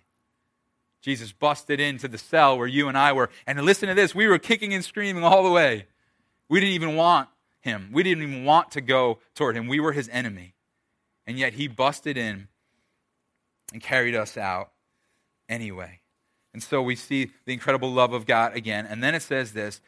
Jesus 1.01 1.31
busted 1.31 1.79
into 1.79 2.07
the 2.07 2.17
cell 2.17 2.57
where 2.57 2.67
you 2.67 2.87
and 2.89 2.97
I 2.97 3.13
were. 3.13 3.29
And 3.47 3.61
listen 3.61 3.87
to 3.89 3.95
this 3.95 4.15
we 4.15 4.27
were 4.27 4.39
kicking 4.39 4.73
and 4.73 4.83
screaming 4.83 5.23
all 5.23 5.43
the 5.43 5.51
way. 5.51 5.85
We 6.49 6.59
didn't 6.59 6.73
even 6.73 6.95
want 6.95 7.29
him, 7.61 7.89
we 7.91 8.03
didn't 8.03 8.23
even 8.23 8.45
want 8.45 8.71
to 8.71 8.81
go 8.81 9.19
toward 9.35 9.55
him. 9.55 9.67
We 9.67 9.79
were 9.79 9.91
his 9.91 10.09
enemy. 10.09 10.55
And 11.29 11.37
yet 11.37 11.53
he 11.53 11.67
busted 11.67 12.17
in 12.17 12.47
and 13.71 13.83
carried 13.83 14.15
us 14.15 14.35
out 14.35 14.71
anyway. 15.47 15.99
And 16.55 16.63
so 16.63 16.81
we 16.81 16.95
see 16.95 17.29
the 17.45 17.53
incredible 17.53 17.93
love 17.93 18.13
of 18.13 18.25
God 18.25 18.55
again. 18.55 18.87
And 18.87 19.03
then 19.03 19.13
it 19.13 19.21
says 19.21 19.53
this 19.53 19.79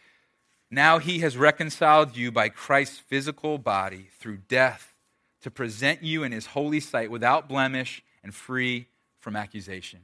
now 0.70 1.00
he 1.00 1.18
has 1.22 1.38
reconciled 1.38 2.16
you 2.16 2.32
by 2.32 2.50
Christ's 2.50 3.00
physical 3.00 3.58
body 3.58 4.10
through 4.20 4.38
death 4.48 4.96
to 5.42 5.50
present 5.50 6.04
you 6.04 6.22
in 6.22 6.32
his 6.32 6.46
holy 6.46 6.80
sight 6.80 7.10
without 7.10 7.50
blemish 7.50 8.04
and 8.24 8.36
free 8.36 8.86
from 9.18 9.36
accusation. 9.36 10.02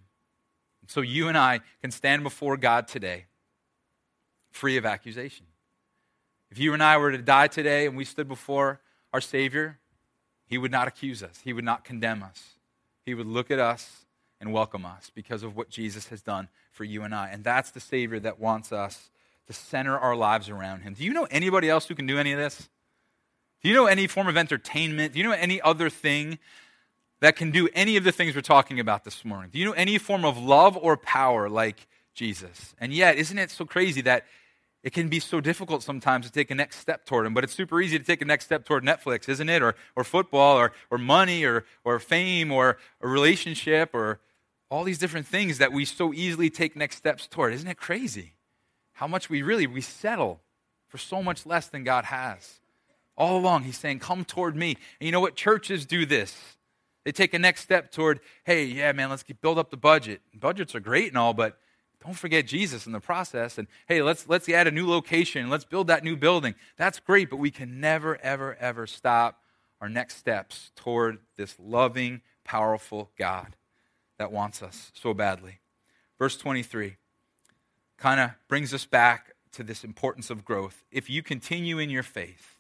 So 0.87 1.01
you 1.01 1.27
and 1.27 1.37
I 1.37 1.59
can 1.83 1.91
stand 1.91 2.23
before 2.23 2.57
God 2.57 2.87
today 2.87 3.25
free 4.49 4.75
of 4.75 4.87
accusation. 4.87 5.45
If 6.49 6.57
you 6.57 6.73
and 6.73 6.81
I 6.81 6.97
were 6.97 7.11
to 7.11 7.19
die 7.19 7.47
today 7.47 7.85
and 7.85 7.95
we 7.95 8.05
stood 8.05 8.27
before 8.27 8.81
our 9.13 9.21
Savior, 9.21 9.77
he 10.47 10.57
would 10.57 10.71
not 10.71 10.87
accuse 10.87 11.21
us, 11.21 11.41
he 11.43 11.53
would 11.53 11.65
not 11.65 11.83
condemn 11.83 12.23
us. 12.23 12.55
He 13.05 13.13
would 13.13 13.27
look 13.27 13.51
at 13.51 13.59
us 13.59 14.05
and 14.41 14.51
welcome 14.51 14.85
us 14.85 15.11
because 15.13 15.43
of 15.43 15.55
what 15.55 15.69
Jesus 15.69 16.07
has 16.09 16.21
done 16.21 16.49
for 16.71 16.83
you 16.83 17.03
and 17.03 17.15
I. 17.15 17.29
And 17.29 17.43
that's 17.43 17.71
the 17.71 17.79
Savior 17.79 18.19
that 18.19 18.39
wants 18.39 18.71
us 18.71 19.09
to 19.47 19.53
center 19.53 19.97
our 19.97 20.15
lives 20.15 20.49
around 20.49 20.81
Him. 20.81 20.93
Do 20.93 21.05
you 21.05 21.13
know 21.13 21.27
anybody 21.31 21.69
else 21.69 21.87
who 21.87 21.95
can 21.95 22.05
do 22.05 22.19
any 22.19 22.33
of 22.33 22.39
this? 22.39 22.69
Do 23.63 23.69
you 23.69 23.75
know 23.75 23.85
any 23.85 24.07
form 24.07 24.27
of 24.27 24.37
entertainment? 24.37 25.13
Do 25.13 25.19
you 25.19 25.25
know 25.25 25.31
any 25.31 25.61
other 25.61 25.89
thing 25.89 26.37
that 27.19 27.35
can 27.35 27.51
do 27.51 27.67
any 27.73 27.97
of 27.97 28.03
the 28.03 28.11
things 28.11 28.35
we're 28.35 28.41
talking 28.41 28.79
about 28.79 29.03
this 29.03 29.25
morning? 29.25 29.49
Do 29.51 29.57
you 29.57 29.65
know 29.65 29.71
any 29.71 29.97
form 29.97 30.25
of 30.25 30.37
love 30.37 30.77
or 30.77 30.97
power 30.97 31.49
like 31.49 31.87
Jesus? 32.13 32.75
And 32.79 32.93
yet, 32.93 33.15
isn't 33.15 33.37
it 33.37 33.49
so 33.49 33.65
crazy 33.65 34.01
that 34.01 34.25
it 34.87 34.93
can 34.93 35.09
be 35.09 35.19
so 35.19 35.41
difficult 35.41 35.83
sometimes 35.83 36.25
to 36.25 36.31
take 36.31 36.49
a 36.49 36.55
next 36.55 36.77
step 36.79 37.05
toward 37.05 37.25
him, 37.25 37.33
but 37.33 37.43
it's 37.43 37.53
super 37.53 37.81
easy 37.81 37.99
to 37.99 38.05
take 38.05 38.21
a 38.21 38.25
next 38.25 38.45
step 38.45 38.65
toward 38.65 38.83
Netflix, 38.83 39.27
isn't 39.29 39.49
it? 39.49 39.61
Or, 39.61 39.75
or 39.95 40.03
football, 40.03 40.57
or, 40.57 40.71
or 40.89 40.97
money, 40.97 41.43
or, 41.43 41.65
or 41.83 41.99
fame, 41.99 42.51
or 42.51 42.77
a 43.01 43.07
relationship, 43.07 43.93
or 43.93 44.19
all 44.69 44.83
these 44.83 44.97
different 44.97 45.27
things 45.27 45.57
that 45.57 45.71
we 45.71 45.85
so 45.85 46.13
easily 46.13 46.49
take 46.49 46.75
next 46.75 46.95
steps 46.95 47.27
toward. 47.27 47.53
Isn't 47.53 47.67
it 47.67 47.77
crazy? 47.77 48.33
how 48.97 49.05
much 49.05 49.29
we 49.29 49.43
really 49.43 49.67
we 49.67 49.79
settle 49.79 50.41
for 50.87 50.97
so 50.97 51.21
much 51.21 51.45
less 51.45 51.67
than 51.67 51.83
God 51.83 52.05
has. 52.05 52.59
All 53.15 53.37
along, 53.37 53.63
he's 53.63 53.77
saying, 53.77 53.99
Come 53.99 54.25
toward 54.25 54.55
me. 54.55 54.75
And 54.99 55.05
you 55.05 55.11
know 55.11 55.19
what? 55.19 55.35
Churches 55.35 55.85
do 55.85 56.03
this. 56.05 56.57
They 57.05 57.11
take 57.11 57.35
a 57.35 57.39
next 57.39 57.61
step 57.61 57.91
toward, 57.91 58.19
hey, 58.43 58.65
yeah, 58.65 58.91
man, 58.93 59.11
let's 59.11 59.23
build 59.23 59.59
up 59.59 59.69
the 59.69 59.77
budget. 59.77 60.21
Budgets 60.33 60.73
are 60.73 60.79
great 60.79 61.09
and 61.09 61.17
all, 61.17 61.33
but 61.33 61.59
don't 62.03 62.15
forget 62.15 62.45
Jesus 62.45 62.85
in 62.85 62.91
the 62.91 62.99
process. 62.99 63.57
And 63.57 63.67
hey, 63.87 64.01
let's 64.01 64.27
let's 64.27 64.47
add 64.49 64.67
a 64.67 64.71
new 64.71 64.87
location. 64.87 65.49
Let's 65.49 65.65
build 65.65 65.87
that 65.87 66.03
new 66.03 66.15
building. 66.15 66.55
That's 66.77 66.99
great, 66.99 67.29
but 67.29 67.37
we 67.37 67.51
can 67.51 67.79
never, 67.79 68.17
ever, 68.21 68.55
ever 68.55 68.87
stop 68.87 69.41
our 69.81 69.89
next 69.89 70.17
steps 70.17 70.71
toward 70.75 71.19
this 71.35 71.55
loving, 71.59 72.21
powerful 72.43 73.11
God 73.17 73.55
that 74.17 74.31
wants 74.31 74.61
us 74.61 74.91
so 74.93 75.13
badly. 75.13 75.59
Verse 76.17 76.37
23 76.37 76.97
kind 77.97 78.19
of 78.19 78.31
brings 78.47 78.73
us 78.73 78.85
back 78.85 79.33
to 79.51 79.63
this 79.63 79.83
importance 79.83 80.29
of 80.29 80.45
growth. 80.45 80.83
If 80.91 81.09
you 81.09 81.23
continue 81.23 81.79
in 81.79 81.89
your 81.89 82.03
faith, 82.03 82.59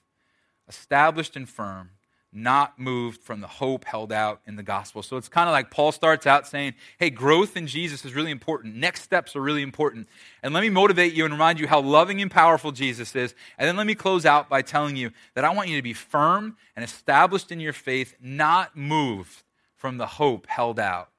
established 0.67 1.35
and 1.35 1.47
firm, 1.47 1.91
not 2.33 2.77
moved 2.77 3.21
from 3.21 3.41
the 3.41 3.47
hope 3.47 3.85
held 3.85 4.11
out 4.11 4.41
in 4.45 4.55
the 4.55 4.63
gospel. 4.63 5.01
So 5.01 5.17
it's 5.17 5.29
kind 5.29 5.47
of 5.47 5.53
like 5.53 5.71
Paul 5.71 5.91
starts 5.91 6.27
out 6.27 6.45
saying, 6.45 6.75
hey, 6.99 7.09
growth 7.09 7.55
in 7.55 7.67
Jesus 7.67 8.03
is 8.05 8.13
really 8.13 8.31
important. 8.31 8.75
Next 8.75 9.01
steps 9.01 9.35
are 9.35 9.41
really 9.41 9.61
important. 9.61 10.07
And 10.43 10.53
let 10.53 10.61
me 10.61 10.69
motivate 10.69 11.13
you 11.13 11.25
and 11.25 11.33
remind 11.33 11.59
you 11.59 11.67
how 11.67 11.79
loving 11.79 12.21
and 12.21 12.29
powerful 12.29 12.71
Jesus 12.71 13.15
is. 13.15 13.33
And 13.57 13.67
then 13.67 13.77
let 13.77 13.87
me 13.87 13.95
close 13.95 14.25
out 14.25 14.49
by 14.49 14.61
telling 14.61 14.95
you 14.95 15.11
that 15.35 15.45
I 15.45 15.53
want 15.53 15.69
you 15.69 15.77
to 15.77 15.81
be 15.81 15.93
firm 15.93 16.57
and 16.75 16.83
established 16.83 17.51
in 17.51 17.59
your 17.59 17.73
faith, 17.73 18.15
not 18.21 18.75
moved 18.75 19.43
from 19.75 19.97
the 19.97 20.07
hope 20.07 20.47
held 20.47 20.79
out 20.79 21.09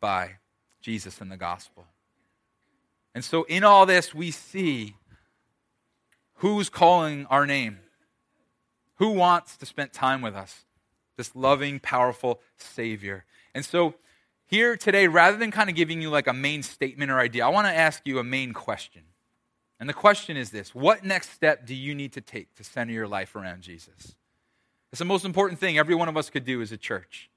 by 0.00 0.36
Jesus 0.80 1.20
and 1.20 1.30
the 1.30 1.36
gospel. 1.36 1.86
And 3.14 3.24
so, 3.24 3.44
in 3.44 3.64
all 3.64 3.86
this, 3.86 4.14
we 4.14 4.30
see 4.30 4.94
who's 6.34 6.68
calling 6.68 7.26
our 7.26 7.46
name, 7.46 7.78
who 9.00 9.10
wants 9.10 9.56
to 9.56 9.66
spend 9.66 9.92
time 9.92 10.22
with 10.22 10.36
us, 10.36 10.64
this 11.16 11.34
loving, 11.34 11.80
powerful 11.80 12.40
Savior. 12.56 13.24
And 13.54 13.64
so, 13.64 13.94
here 14.46 14.76
today, 14.76 15.08
rather 15.08 15.36
than 15.36 15.50
kind 15.50 15.68
of 15.68 15.76
giving 15.76 16.00
you 16.00 16.10
like 16.10 16.26
a 16.26 16.32
main 16.32 16.62
statement 16.62 17.10
or 17.10 17.18
idea, 17.18 17.44
I 17.44 17.48
want 17.48 17.66
to 17.66 17.74
ask 17.74 18.02
you 18.04 18.18
a 18.18 18.24
main 18.24 18.52
question. 18.52 19.02
And 19.78 19.88
the 19.88 19.94
question 19.94 20.36
is 20.36 20.50
this 20.50 20.74
What 20.74 21.04
next 21.04 21.30
step 21.30 21.66
do 21.66 21.74
you 21.74 21.94
need 21.94 22.12
to 22.12 22.20
take 22.20 22.54
to 22.56 22.64
center 22.64 22.92
your 22.92 23.08
life 23.08 23.34
around 23.34 23.62
Jesus? 23.62 24.14
It's 24.92 25.00
the 25.00 25.04
most 25.04 25.24
important 25.24 25.58
thing 25.58 25.78
every 25.78 25.94
one 25.96 26.08
of 26.08 26.16
us 26.16 26.30
could 26.30 26.44
do 26.44 26.62
as 26.62 26.70
a 26.70 26.76
church. 26.76 27.30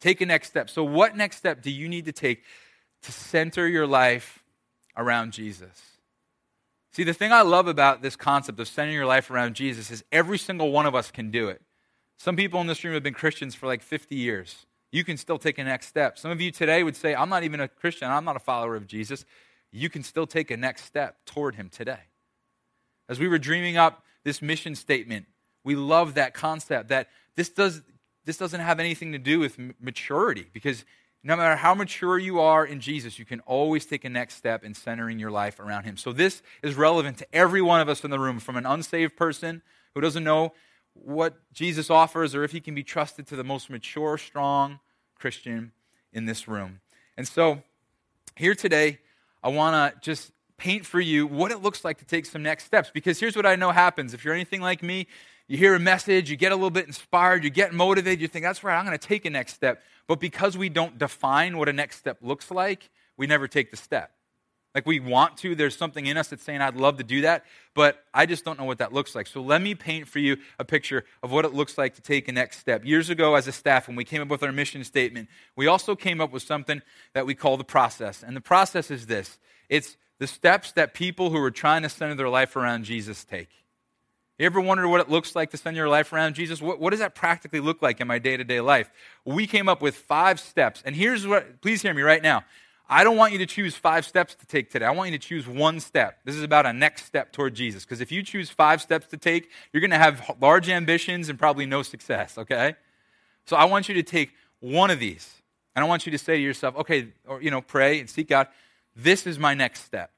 Take 0.00 0.20
a 0.20 0.26
next 0.26 0.48
step. 0.48 0.68
So, 0.68 0.84
what 0.84 1.16
next 1.16 1.36
step 1.36 1.62
do 1.62 1.70
you 1.70 1.88
need 1.88 2.04
to 2.04 2.12
take 2.12 2.42
to 3.02 3.12
center 3.12 3.68
your 3.68 3.86
life 3.86 4.42
around 4.96 5.32
Jesus. 5.32 5.95
See, 6.96 7.04
the 7.04 7.12
thing 7.12 7.30
I 7.30 7.42
love 7.42 7.68
about 7.68 8.00
this 8.00 8.16
concept 8.16 8.58
of 8.58 8.66
centering 8.68 8.96
your 8.96 9.04
life 9.04 9.30
around 9.30 9.54
Jesus 9.54 9.90
is 9.90 10.02
every 10.10 10.38
single 10.38 10.72
one 10.72 10.86
of 10.86 10.94
us 10.94 11.10
can 11.10 11.30
do 11.30 11.50
it. 11.50 11.60
Some 12.16 12.36
people 12.36 12.58
in 12.62 12.68
this 12.68 12.82
room 12.82 12.94
have 12.94 13.02
been 13.02 13.12
Christians 13.12 13.54
for 13.54 13.66
like 13.66 13.82
50 13.82 14.14
years. 14.16 14.64
You 14.92 15.04
can 15.04 15.18
still 15.18 15.36
take 15.36 15.58
a 15.58 15.64
next 15.64 15.88
step. 15.88 16.18
Some 16.18 16.30
of 16.30 16.40
you 16.40 16.50
today 16.50 16.82
would 16.82 16.96
say, 16.96 17.14
I'm 17.14 17.28
not 17.28 17.42
even 17.42 17.60
a 17.60 17.68
Christian, 17.68 18.10
I'm 18.10 18.24
not 18.24 18.36
a 18.36 18.38
follower 18.38 18.76
of 18.76 18.86
Jesus. 18.86 19.26
You 19.72 19.90
can 19.90 20.02
still 20.02 20.26
take 20.26 20.50
a 20.50 20.56
next 20.56 20.84
step 20.86 21.18
toward 21.26 21.56
him 21.56 21.68
today. 21.68 22.00
As 23.10 23.20
we 23.20 23.28
were 23.28 23.38
dreaming 23.38 23.76
up 23.76 24.02
this 24.24 24.40
mission 24.40 24.74
statement, 24.74 25.26
we 25.64 25.74
love 25.76 26.14
that 26.14 26.32
concept 26.32 26.88
that 26.88 27.10
this, 27.34 27.50
does, 27.50 27.82
this 28.24 28.38
doesn't 28.38 28.60
have 28.60 28.80
anything 28.80 29.12
to 29.12 29.18
do 29.18 29.38
with 29.38 29.58
maturity 29.78 30.46
because 30.50 30.86
no 31.26 31.36
matter 31.36 31.56
how 31.56 31.74
mature 31.74 32.18
you 32.18 32.38
are 32.38 32.64
in 32.64 32.78
Jesus, 32.80 33.18
you 33.18 33.24
can 33.24 33.40
always 33.40 33.84
take 33.84 34.04
a 34.04 34.08
next 34.08 34.36
step 34.36 34.62
in 34.62 34.74
centering 34.74 35.18
your 35.18 35.32
life 35.32 35.58
around 35.58 35.82
Him. 35.82 35.96
So, 35.96 36.12
this 36.12 36.40
is 36.62 36.76
relevant 36.76 37.18
to 37.18 37.26
every 37.34 37.60
one 37.60 37.80
of 37.80 37.88
us 37.88 38.04
in 38.04 38.10
the 38.12 38.18
room, 38.20 38.38
from 38.38 38.56
an 38.56 38.64
unsaved 38.64 39.16
person 39.16 39.62
who 39.94 40.00
doesn't 40.00 40.22
know 40.22 40.52
what 40.94 41.34
Jesus 41.52 41.90
offers 41.90 42.32
or 42.34 42.44
if 42.44 42.52
he 42.52 42.60
can 42.60 42.74
be 42.74 42.84
trusted 42.84 43.26
to 43.26 43.36
the 43.36 43.42
most 43.42 43.68
mature, 43.68 44.16
strong 44.16 44.78
Christian 45.18 45.72
in 46.12 46.26
this 46.26 46.46
room. 46.46 46.80
And 47.16 47.26
so, 47.26 47.62
here 48.36 48.54
today, 48.54 49.00
I 49.42 49.48
want 49.48 49.94
to 49.94 50.00
just 50.00 50.30
paint 50.58 50.86
for 50.86 51.00
you 51.00 51.26
what 51.26 51.50
it 51.50 51.60
looks 51.60 51.84
like 51.84 51.98
to 51.98 52.04
take 52.04 52.24
some 52.24 52.44
next 52.44 52.64
steps. 52.64 52.90
Because 52.94 53.18
here's 53.18 53.34
what 53.34 53.46
I 53.46 53.56
know 53.56 53.72
happens. 53.72 54.14
If 54.14 54.24
you're 54.24 54.32
anything 54.32 54.60
like 54.60 54.80
me, 54.80 55.08
you 55.48 55.56
hear 55.56 55.74
a 55.74 55.80
message, 55.80 56.30
you 56.30 56.36
get 56.36 56.52
a 56.52 56.56
little 56.56 56.70
bit 56.70 56.86
inspired, 56.86 57.44
you 57.44 57.50
get 57.50 57.72
motivated, 57.72 58.20
you 58.20 58.28
think, 58.28 58.44
that's 58.44 58.64
right, 58.64 58.76
I'm 58.76 58.84
going 58.84 58.98
to 58.98 59.06
take 59.06 59.24
a 59.24 59.30
next 59.30 59.54
step. 59.54 59.82
But 60.06 60.20
because 60.20 60.56
we 60.56 60.68
don't 60.68 60.98
define 60.98 61.56
what 61.56 61.68
a 61.68 61.72
next 61.72 61.96
step 61.96 62.18
looks 62.20 62.50
like, 62.50 62.90
we 63.16 63.26
never 63.26 63.48
take 63.48 63.70
the 63.70 63.76
step. 63.76 64.12
Like 64.74 64.84
we 64.84 65.00
want 65.00 65.38
to, 65.38 65.54
there's 65.54 65.74
something 65.74 66.04
in 66.04 66.18
us 66.18 66.28
that's 66.28 66.42
saying, 66.42 66.60
I'd 66.60 66.76
love 66.76 66.98
to 66.98 67.04
do 67.04 67.22
that, 67.22 67.46
but 67.72 68.04
I 68.12 68.26
just 68.26 68.44
don't 68.44 68.58
know 68.58 68.66
what 68.66 68.76
that 68.78 68.92
looks 68.92 69.14
like. 69.14 69.26
So 69.26 69.40
let 69.40 69.62
me 69.62 69.74
paint 69.74 70.06
for 70.06 70.18
you 70.18 70.36
a 70.58 70.66
picture 70.66 71.04
of 71.22 71.32
what 71.32 71.46
it 71.46 71.54
looks 71.54 71.78
like 71.78 71.94
to 71.94 72.02
take 72.02 72.28
a 72.28 72.32
next 72.32 72.58
step. 72.58 72.84
Years 72.84 73.08
ago, 73.08 73.36
as 73.36 73.46
a 73.46 73.52
staff, 73.52 73.86
when 73.86 73.96
we 73.96 74.04
came 74.04 74.20
up 74.20 74.28
with 74.28 74.42
our 74.42 74.52
mission 74.52 74.84
statement, 74.84 75.30
we 75.56 75.66
also 75.66 75.96
came 75.96 76.20
up 76.20 76.30
with 76.30 76.42
something 76.42 76.82
that 77.14 77.24
we 77.24 77.34
call 77.34 77.56
the 77.56 77.64
process. 77.64 78.22
And 78.22 78.36
the 78.36 78.42
process 78.42 78.90
is 78.90 79.06
this 79.06 79.38
it's 79.70 79.96
the 80.18 80.26
steps 80.26 80.72
that 80.72 80.92
people 80.92 81.30
who 81.30 81.38
are 81.42 81.50
trying 81.50 81.82
to 81.82 81.88
center 81.88 82.14
their 82.14 82.28
life 82.28 82.54
around 82.54 82.84
Jesus 82.84 83.24
take. 83.24 83.48
You 84.38 84.44
ever 84.44 84.60
wondered 84.60 84.88
what 84.88 85.00
it 85.00 85.08
looks 85.08 85.34
like 85.34 85.50
to 85.52 85.56
center 85.56 85.78
your 85.78 85.88
life 85.88 86.12
around 86.12 86.34
Jesus? 86.34 86.60
What, 86.60 86.78
what 86.78 86.90
does 86.90 87.00
that 87.00 87.14
practically 87.14 87.60
look 87.60 87.80
like 87.80 88.00
in 88.00 88.06
my 88.06 88.18
day 88.18 88.36
to 88.36 88.44
day 88.44 88.60
life? 88.60 88.90
We 89.24 89.46
came 89.46 89.68
up 89.68 89.80
with 89.80 89.96
five 89.96 90.38
steps. 90.38 90.82
And 90.84 90.94
here's 90.94 91.26
what, 91.26 91.62
please 91.62 91.80
hear 91.80 91.94
me 91.94 92.02
right 92.02 92.22
now. 92.22 92.44
I 92.88 93.02
don't 93.02 93.16
want 93.16 93.32
you 93.32 93.38
to 93.38 93.46
choose 93.46 93.74
five 93.74 94.04
steps 94.06 94.34
to 94.36 94.46
take 94.46 94.70
today. 94.70 94.84
I 94.84 94.90
want 94.90 95.10
you 95.10 95.18
to 95.18 95.26
choose 95.26 95.46
one 95.48 95.80
step. 95.80 96.20
This 96.24 96.36
is 96.36 96.42
about 96.42 96.66
a 96.66 96.72
next 96.72 97.06
step 97.06 97.32
toward 97.32 97.54
Jesus. 97.54 97.84
Because 97.84 98.00
if 98.00 98.12
you 98.12 98.22
choose 98.22 98.50
five 98.50 98.80
steps 98.80 99.08
to 99.08 99.16
take, 99.16 99.50
you're 99.72 99.80
going 99.80 99.90
to 99.90 99.98
have 99.98 100.36
large 100.40 100.68
ambitions 100.68 101.28
and 101.28 101.38
probably 101.38 101.66
no 101.66 101.82
success, 101.82 102.38
okay? 102.38 102.76
So 103.46 103.56
I 103.56 103.64
want 103.64 103.88
you 103.88 103.94
to 103.96 104.04
take 104.04 104.34
one 104.60 104.90
of 104.90 105.00
these. 105.00 105.42
And 105.74 105.84
I 105.84 105.88
want 105.88 106.06
you 106.06 106.12
to 106.12 106.18
say 106.18 106.36
to 106.36 106.42
yourself, 106.42 106.76
okay, 106.76 107.08
or, 107.26 107.42
you 107.42 107.50
know, 107.50 107.60
pray 107.60 107.98
and 107.98 108.08
seek 108.08 108.28
God. 108.28 108.46
This 108.94 109.26
is 109.26 109.38
my 109.38 109.54
next 109.54 109.84
step. 109.84 110.10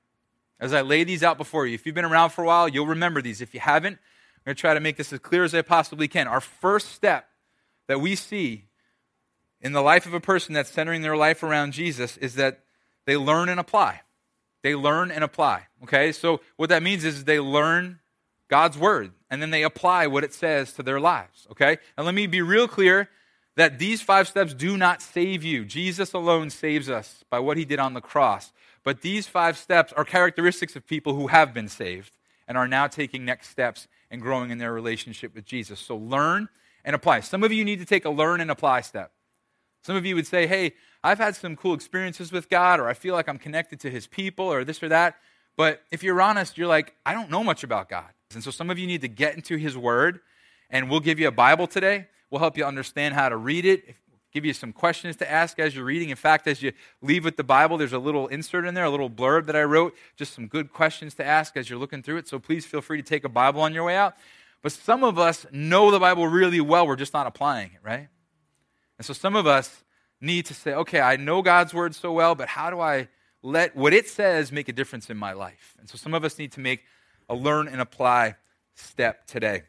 As 0.61 0.73
I 0.73 0.81
lay 0.81 1.05
these 1.05 1.23
out 1.23 1.39
before 1.39 1.67
you, 1.67 1.75
if 1.75 1.87
you've 1.87 1.95
been 1.95 2.05
around 2.05 2.31
for 2.31 2.43
a 2.43 2.47
while, 2.47 2.69
you'll 2.69 2.87
remember 2.87 3.23
these. 3.23 3.41
If 3.41 3.55
you 3.55 3.61
haven't, 3.61 3.95
I'm 3.95 4.43
going 4.45 4.57
to 4.57 4.61
try 4.61 4.75
to 4.75 4.81
make 4.81 4.97
this 4.97 5.13
as 5.13 5.21
clear 5.21 5.45
as 5.45 5.55
I 5.55 5.63
possibly 5.63 6.09
can. 6.09 6.27
Our 6.27 6.41
first 6.41 6.93
step 6.93 7.29
that 7.87 8.01
we 8.01 8.15
see 8.15 8.65
in 9.61 9.73
the 9.73 9.83
life 9.83 10.07
of 10.07 10.15
a 10.15 10.21
person 10.21 10.55
that's 10.55 10.71
centering 10.71 11.03
their 11.03 11.17
life 11.17 11.43
around 11.43 11.73
Jesus 11.73 12.17
is 12.17 12.35
that 12.35 12.61
they 13.07 13.17
learn 13.17 13.49
and 13.49 13.59
apply. 13.61 14.03
They 14.63 14.75
learn 14.75 15.11
and 15.11 15.25
apply. 15.25 15.67
Okay? 15.85 16.13
So 16.13 16.41
what 16.57 16.69
that 16.71 16.83
means 16.83 17.05
is 17.05 17.25
they 17.25 17.41
learn 17.41 18.01
God's 18.49 18.79
word 18.79 19.13
and 19.31 19.41
then 19.41 19.51
they 19.51 19.63
apply 19.63 20.07
what 20.07 20.25
it 20.25 20.35
says 20.35 20.73
to 20.75 20.83
their 20.83 21.01
lives. 21.01 21.47
Okay? 21.53 21.79
And 21.97 22.05
let 22.07 22.15
me 22.15 22.27
be 22.27 22.43
real 22.43 22.69
clear 22.69 23.09
that 23.57 23.79
these 23.79 24.01
five 24.01 24.29
steps 24.29 24.55
do 24.55 24.77
not 24.77 25.03
save 25.03 25.43
you. 25.43 25.65
Jesus 25.65 26.13
alone 26.13 26.51
saves 26.51 26.89
us 26.89 27.25
by 27.29 27.41
what 27.41 27.57
he 27.57 27.65
did 27.65 27.79
on 27.79 27.95
the 27.95 28.01
cross. 28.01 28.53
But 28.85 29.03
these 29.03 29.27
five 29.27 29.59
steps 29.59 29.93
are 29.93 30.05
characteristics 30.05 30.77
of 30.77 30.87
people 30.87 31.15
who 31.15 31.27
have 31.27 31.53
been 31.53 31.69
saved 31.69 32.17
and 32.47 32.57
are 32.57 32.69
now 32.69 32.87
taking 32.87 33.25
next 33.25 33.49
steps 33.49 33.89
and 34.11 34.23
growing 34.23 34.51
in 34.51 34.59
their 34.59 34.73
relationship 34.73 35.35
with 35.35 35.45
Jesus. 35.45 35.79
So 35.81 35.97
learn 35.97 36.49
and 36.85 36.97
apply. 36.97 37.21
Some 37.21 37.45
of 37.45 37.53
you 37.53 37.65
need 37.65 37.81
to 37.81 37.85
take 37.85 38.05
a 38.05 38.11
learn 38.11 38.41
and 38.41 38.51
apply 38.51 38.81
step. 38.81 39.13
Some 39.83 39.97
of 39.97 40.07
you 40.07 40.15
would 40.15 40.27
say, 40.27 40.47
hey, 40.47 40.75
I've 41.05 41.19
had 41.19 41.37
some 41.37 41.57
cool 41.57 41.75
experiences 41.75 42.33
with 42.33 42.49
God, 42.49 42.81
or 42.81 42.89
I 42.89 42.95
feel 42.95 43.15
like 43.15 43.29
I'm 43.29 43.39
connected 43.39 43.81
to 43.81 43.91
his 43.91 44.07
people, 44.07 44.47
or 44.47 44.65
this 44.65 44.83
or 44.83 44.89
that. 44.89 45.17
But 45.57 45.83
if 45.91 46.03
you're 46.03 46.21
honest, 46.21 46.59
you're 46.59 46.69
like, 46.69 46.95
I 47.05 47.13
don't 47.13 47.31
know 47.31 47.45
much 47.45 47.63
about 47.65 47.89
God. 47.89 48.09
And 48.35 48.43
so 48.43 48.51
some 48.51 48.71
of 48.71 48.79
you 48.79 48.87
need 48.87 49.03
to 49.03 49.09
get 49.09 49.35
into 49.35 49.57
his 49.57 49.77
word, 49.77 50.21
and 50.71 50.91
we'll 50.91 51.01
give 51.01 51.19
you 51.19 51.29
a 51.29 51.33
Bible 51.33 51.67
today. 51.67 52.07
We'll 52.31 52.41
help 52.41 52.59
you 52.59 52.65
understand 52.65 53.15
how 53.15 53.29
to 53.29 53.37
read 53.37 53.65
it, 53.65 53.95
give 54.33 54.45
you 54.45 54.53
some 54.53 54.73
questions 54.73 55.17
to 55.17 55.31
ask 55.31 55.59
as 55.59 55.75
you're 55.75 55.85
reading. 55.85 56.11
In 56.11 56.17
fact, 56.17 56.47
as 56.47 56.63
you 56.63 56.73
leave 57.01 57.25
with 57.25 57.37
the 57.37 57.45
Bible, 57.45 57.79
there's 57.79 57.93
a 57.93 57.99
little 57.99 58.27
insert 58.29 58.67
in 58.67 58.75
there, 58.75 58.85
a 58.85 58.91
little 58.91 59.11
blurb 59.11 59.47
that 59.47 59.57
I 59.57 59.63
wrote, 59.63 59.95
just 60.17 60.35
some 60.35 60.47
good 60.47 60.73
questions 60.73 61.15
to 61.15 61.25
ask 61.25 61.57
as 61.57 61.71
you're 61.71 61.79
looking 61.79 62.03
through 62.03 62.19
it. 62.19 62.29
So 62.29 62.39
please 62.39 62.67
feel 62.67 62.81
free 62.81 62.99
to 62.99 63.09
take 63.09 63.25
a 63.25 63.29
Bible 63.29 63.61
on 63.61 63.73
your 63.73 63.85
way 63.85 63.97
out. 63.97 64.17
But 64.63 64.73
some 64.73 65.05
of 65.05 65.19
us 65.19 65.47
know 65.53 65.91
the 65.91 66.01
Bible 66.01 66.27
really 66.27 66.61
well, 66.61 66.87
we're 66.87 66.97
just 66.97 67.15
not 67.15 67.27
applying 67.27 67.71
it, 67.75 67.81
right? 67.83 68.09
And 68.99 69.07
so 69.07 69.13
some 69.13 69.37
of 69.37 69.47
us 69.47 69.85
need 70.21 70.47
to 70.47 70.55
say, 70.55 70.75
okay, 70.75 71.01
I 71.01 71.17
know 71.17 71.43
God's 71.43 71.73
word 71.73 71.95
so 71.95 72.13
well, 72.13 72.35
but 72.35 72.49
how 72.49 72.71
do 72.71 72.81
I 72.81 73.09
let 73.43 73.77
what 73.77 73.93
it 73.93 74.09
says 74.09 74.51
make 74.51 74.69
a 74.69 74.73
difference 74.73 75.11
in 75.11 75.17
my 75.17 75.33
life? 75.33 75.77
And 75.79 75.89
so 75.89 75.97
some 75.97 76.13
of 76.13 76.25
us 76.25 76.39
need 76.39 76.53
to 76.53 76.61
make 76.61 76.85
a 77.29 77.35
learn 77.35 77.69
and 77.69 77.81
apply 77.81 78.35
step 78.75 79.27
today. 79.27 79.63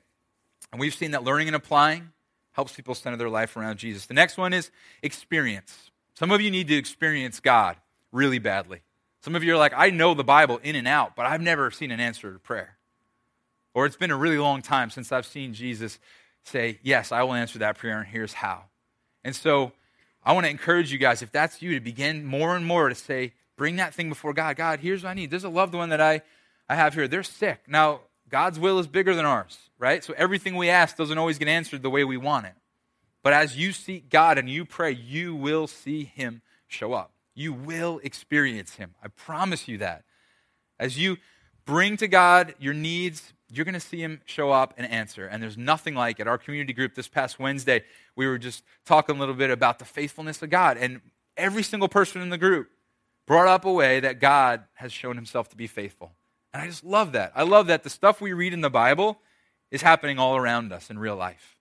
And 0.71 0.79
we've 0.79 0.93
seen 0.93 1.11
that 1.11 1.23
learning 1.23 1.47
and 1.47 1.55
applying 1.55 2.11
helps 2.59 2.75
people 2.75 2.93
center 2.93 3.15
their 3.15 3.29
life 3.29 3.55
around 3.55 3.77
Jesus. 3.77 4.05
The 4.05 4.13
next 4.13 4.37
one 4.37 4.51
is 4.51 4.69
experience. 5.01 5.91
Some 6.15 6.29
of 6.29 6.41
you 6.41 6.51
need 6.51 6.67
to 6.67 6.75
experience 6.75 7.39
God 7.39 7.77
really 8.11 8.37
badly. 8.37 8.81
Some 9.21 9.33
of 9.33 9.45
you 9.45 9.53
are 9.53 9.57
like, 9.57 9.71
I 9.77 9.91
know 9.91 10.13
the 10.13 10.25
Bible 10.25 10.59
in 10.61 10.75
and 10.75 10.85
out, 10.85 11.15
but 11.15 11.25
I've 11.25 11.39
never 11.39 11.71
seen 11.71 11.89
an 11.89 12.01
answer 12.01 12.33
to 12.33 12.37
prayer. 12.37 12.77
Or 13.73 13.85
it's 13.85 13.95
been 13.95 14.11
a 14.11 14.17
really 14.17 14.37
long 14.37 14.61
time 14.61 14.89
since 14.89 15.13
I've 15.13 15.25
seen 15.25 15.53
Jesus 15.53 15.99
say, 16.43 16.79
Yes, 16.83 17.13
I 17.13 17.23
will 17.23 17.33
answer 17.33 17.59
that 17.59 17.77
prayer, 17.77 17.97
and 17.97 18.09
here's 18.09 18.33
how. 18.33 18.65
And 19.23 19.33
so 19.33 19.71
I 20.21 20.33
want 20.33 20.45
to 20.45 20.49
encourage 20.49 20.91
you 20.91 20.97
guys, 20.97 21.21
if 21.21 21.31
that's 21.31 21.61
you, 21.61 21.75
to 21.75 21.79
begin 21.79 22.25
more 22.25 22.57
and 22.57 22.65
more 22.65 22.89
to 22.89 22.95
say, 22.95 23.31
bring 23.55 23.77
that 23.77 23.93
thing 23.93 24.09
before 24.09 24.33
God. 24.33 24.57
God, 24.57 24.81
here's 24.81 25.03
what 25.03 25.11
I 25.11 25.13
need. 25.13 25.29
There's 25.29 25.45
a 25.45 25.49
loved 25.49 25.75
one 25.75 25.89
that 25.89 26.01
I, 26.01 26.23
I 26.67 26.75
have 26.75 26.93
here. 26.93 27.07
They're 27.07 27.23
sick. 27.23 27.61
Now, 27.69 28.01
God's 28.29 28.59
will 28.59 28.79
is 28.79 28.87
bigger 28.87 29.15
than 29.15 29.25
ours, 29.25 29.57
right? 29.77 30.03
So 30.03 30.13
everything 30.17 30.55
we 30.55 30.69
ask 30.69 30.95
doesn't 30.95 31.17
always 31.17 31.37
get 31.37 31.47
answered 31.47 31.81
the 31.81 31.89
way 31.89 32.03
we 32.03 32.17
want 32.17 32.45
it. 32.45 32.53
But 33.23 33.33
as 33.33 33.57
you 33.57 33.71
seek 33.73 34.09
God 34.09 34.37
and 34.37 34.49
you 34.49 34.65
pray, 34.65 34.91
you 34.91 35.35
will 35.35 35.67
see 35.67 36.05
Him 36.05 36.41
show 36.67 36.93
up. 36.93 37.11
You 37.35 37.53
will 37.53 37.99
experience 38.03 38.75
Him. 38.75 38.95
I 39.03 39.07
promise 39.09 39.67
you 39.67 39.79
that. 39.79 40.03
As 40.79 40.97
you 40.97 41.17
bring 41.65 41.97
to 41.97 42.07
God 42.07 42.55
your 42.59 42.73
needs, 42.73 43.33
you're 43.51 43.65
going 43.65 43.73
to 43.73 43.79
see 43.79 44.01
him 44.01 44.21
show 44.25 44.51
up 44.51 44.73
and 44.77 44.89
answer. 44.89 45.25
And 45.25 45.41
there's 45.41 45.57
nothing 45.57 45.95
like 45.95 46.19
it. 46.19 46.27
Our 46.27 46.37
community 46.37 46.73
group 46.73 46.95
this 46.95 47.07
past 47.07 47.39
Wednesday, 47.39 47.83
we 48.15 48.27
were 48.27 48.37
just 48.37 48.63
talking 48.85 49.15
a 49.15 49.19
little 49.19 49.35
bit 49.35 49.49
about 49.49 49.79
the 49.79 49.85
faithfulness 49.85 50.41
of 50.41 50.49
God. 50.49 50.77
And 50.77 51.01
every 51.35 51.63
single 51.63 51.89
person 51.89 52.21
in 52.21 52.29
the 52.29 52.37
group 52.37 52.69
brought 53.25 53.47
up 53.47 53.65
a 53.65 53.71
way 53.71 53.99
that 53.99 54.19
God 54.19 54.63
has 54.75 54.93
shown 54.93 55.15
himself 55.15 55.49
to 55.49 55.55
be 55.55 55.67
faithful. 55.67 56.11
And 56.53 56.63
I 56.63 56.67
just 56.67 56.83
love 56.83 57.11
that. 57.11 57.31
I 57.35 57.43
love 57.43 57.67
that 57.67 57.83
the 57.83 57.89
stuff 57.89 58.21
we 58.21 58.33
read 58.33 58.53
in 58.53 58.61
the 58.61 58.69
Bible 58.69 59.19
is 59.71 59.81
happening 59.81 60.17
all 60.17 60.35
around 60.35 60.71
us 60.71 60.89
in 60.89 60.97
real 60.97 61.15
life. 61.15 61.57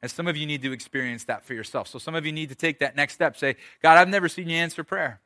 And 0.00 0.10
some 0.10 0.26
of 0.26 0.36
you 0.36 0.46
need 0.46 0.62
to 0.62 0.72
experience 0.72 1.24
that 1.24 1.44
for 1.44 1.54
yourself. 1.54 1.86
So 1.86 1.98
some 1.98 2.14
of 2.14 2.26
you 2.26 2.32
need 2.32 2.48
to 2.48 2.54
take 2.54 2.80
that 2.80 2.96
next 2.96 3.14
step. 3.14 3.36
Say, 3.36 3.56
God, 3.82 3.98
I've 3.98 4.08
never 4.08 4.28
seen 4.28 4.48
you 4.48 4.56
answer 4.56 4.82
prayer. 4.82 5.20